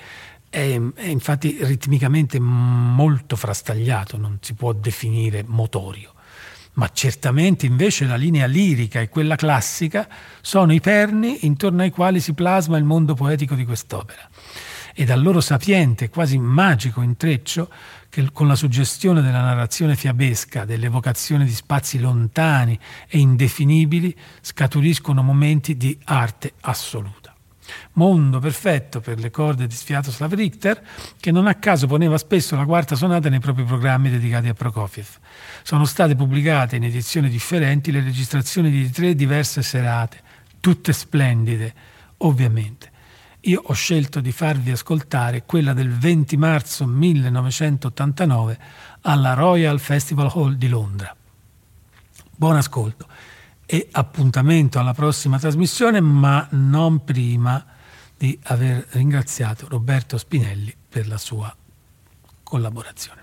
è, 0.50 0.80
è 0.96 1.08
infatti 1.08 1.58
ritmicamente 1.62 2.40
molto 2.40 3.36
frastagliato, 3.36 4.18
non 4.18 4.38
si 4.42 4.54
può 4.54 4.74
definire 4.74 5.44
motorio 5.46 6.14
ma 6.74 6.90
certamente 6.94 7.66
invece 7.66 8.06
la 8.06 8.16
linea 8.16 8.46
lirica 8.46 9.02
e 9.02 9.10
quella 9.10 9.36
classica 9.36 10.08
sono 10.40 10.72
i 10.72 10.80
perni 10.80 11.46
intorno 11.46 11.82
ai 11.82 11.90
quali 11.90 12.22
si 12.22 12.34
plasma 12.34 12.78
il 12.78 12.86
mondo 12.86 13.16
poetico 13.16 13.54
di 13.54 13.66
quest'opera. 13.66 14.30
E 14.94 15.04
dal 15.04 15.22
loro 15.22 15.42
sapiente, 15.42 16.10
quasi 16.10 16.38
magico 16.38 17.02
intreccio 17.02 17.70
che 18.10 18.32
con 18.32 18.48
la 18.48 18.56
suggestione 18.56 19.22
della 19.22 19.42
narrazione 19.42 19.96
fiabesca, 19.96 20.64
dell'evocazione 20.64 21.44
di 21.44 21.54
spazi 21.54 22.00
lontani 22.00 22.80
e 23.08 23.18
indefinibili, 23.18 24.16
scaturiscono 24.40 25.22
momenti 25.22 25.76
di 25.76 25.98
arte 26.06 26.54
assoluta. 26.62 27.19
Mondo 27.94 28.40
perfetto 28.40 29.00
per 29.00 29.20
le 29.20 29.32
corde 29.32 29.68
di 29.68 29.74
Sviatoslav 29.74 30.34
Richter, 30.34 30.82
che 31.20 31.32
non 31.32 31.48
a 31.48 31.56
caso 31.56 31.88
poneva 31.88 32.18
spesso 32.18 32.56
la 32.56 32.66
quarta 32.66 32.96
sonata 32.96 33.30
nei 33.30 33.40
propri 33.40 33.64
programmi 33.64 34.10
dedicati 34.10 34.48
a 34.48 34.54
Prokofiev. 34.54 35.08
Sono 35.64 35.86
state 35.86 36.16
pubblicate 36.16 36.76
in 36.76 36.84
edizioni 36.84 37.30
differenti 37.30 37.92
le 37.92 38.02
registrazioni 38.02 38.70
di 38.70 38.90
tre 38.90 39.16
diverse 39.16 39.62
serate, 39.62 40.22
tutte 40.60 40.94
splendide, 40.94 41.74
ovviamente. 42.18 42.92
Io 43.44 43.62
ho 43.64 43.74
scelto 43.74 44.20
di 44.20 44.32
farvi 44.32 44.72
ascoltare 44.72 45.44
quella 45.46 45.74
del 45.74 45.90
20 45.90 46.36
marzo 46.36 46.86
1989 46.86 48.58
alla 49.02 49.34
Royal 49.34 49.80
Festival 49.80 50.30
Hall 50.34 50.54
di 50.54 50.68
Londra. 50.68 51.16
Buon 52.36 52.58
ascolto 52.58 53.08
e 53.72 53.88
appuntamento 53.92 54.80
alla 54.80 54.96
prossima 54.96 55.38
trasmissione, 55.38 56.02
ma 56.02 56.48
non 56.52 57.04
prima 57.04 57.64
di 58.18 58.38
aver 58.46 58.88
ringraziato 58.94 59.68
Roberto 59.70 60.18
Spinelli 60.18 60.76
per 60.90 61.08
la 61.08 61.20
sua 61.20 61.56
collaborazione. 62.42 63.19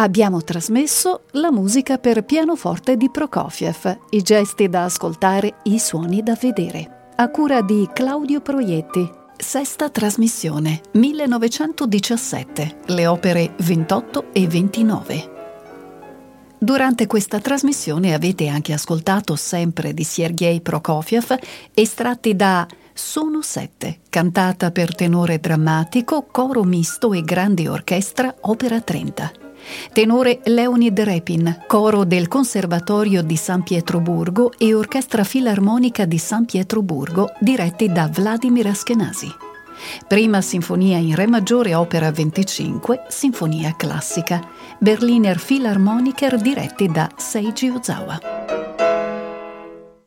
Abbiamo 0.00 0.42
trasmesso 0.42 1.24
la 1.32 1.52
musica 1.52 1.98
per 1.98 2.24
pianoforte 2.24 2.96
di 2.96 3.10
Prokofiev, 3.10 3.98
i 4.10 4.22
gesti 4.22 4.66
da 4.70 4.84
ascoltare, 4.84 5.56
i 5.64 5.78
suoni 5.78 6.22
da 6.22 6.34
vedere, 6.40 7.10
a 7.16 7.28
cura 7.28 7.60
di 7.60 7.86
Claudio 7.92 8.40
Proietti. 8.40 9.06
Sesta 9.36 9.90
trasmissione, 9.90 10.80
1917, 10.92 12.76
le 12.86 13.06
opere 13.06 13.52
28 13.58 14.32
e 14.32 14.46
29. 14.46 15.30
Durante 16.56 17.06
questa 17.06 17.38
trasmissione 17.38 18.14
avete 18.14 18.48
anche 18.48 18.72
ascoltato 18.72 19.36
sempre 19.36 19.92
di 19.92 20.04
Sergei 20.04 20.62
Prokofiev 20.62 21.38
estratti 21.74 22.34
da 22.34 22.66
Sono 22.94 23.42
sette, 23.42 23.98
cantata 24.08 24.70
per 24.70 24.94
tenore 24.94 25.38
drammatico, 25.40 26.26
coro 26.30 26.64
misto 26.64 27.12
e 27.12 27.20
grande 27.20 27.68
orchestra, 27.68 28.34
opera 28.40 28.80
30. 28.80 29.39
Tenore 29.92 30.40
Leonid 30.44 31.00
Repin, 31.00 31.64
coro 31.66 32.04
del 32.04 32.28
Conservatorio 32.28 33.22
di 33.22 33.36
San 33.36 33.62
Pietroburgo 33.62 34.52
e 34.56 34.74
Orchestra 34.74 35.24
Filarmonica 35.24 36.04
di 36.04 36.18
San 36.18 36.44
Pietroburgo, 36.44 37.32
diretti 37.38 37.90
da 37.90 38.08
Vladimir 38.08 38.66
Askenasi. 38.68 39.28
Prima 40.06 40.40
sinfonia 40.40 40.98
in 40.98 41.14
Re 41.14 41.26
maggiore, 41.26 41.74
opera 41.74 42.10
25, 42.10 43.04
sinfonia 43.08 43.74
classica. 43.76 44.40
Berliner 44.78 45.42
Philharmoniker 45.42 46.40
diretti 46.40 46.88
da 46.88 47.10
Seiji 47.16 47.68
Ozawa. 47.68 48.69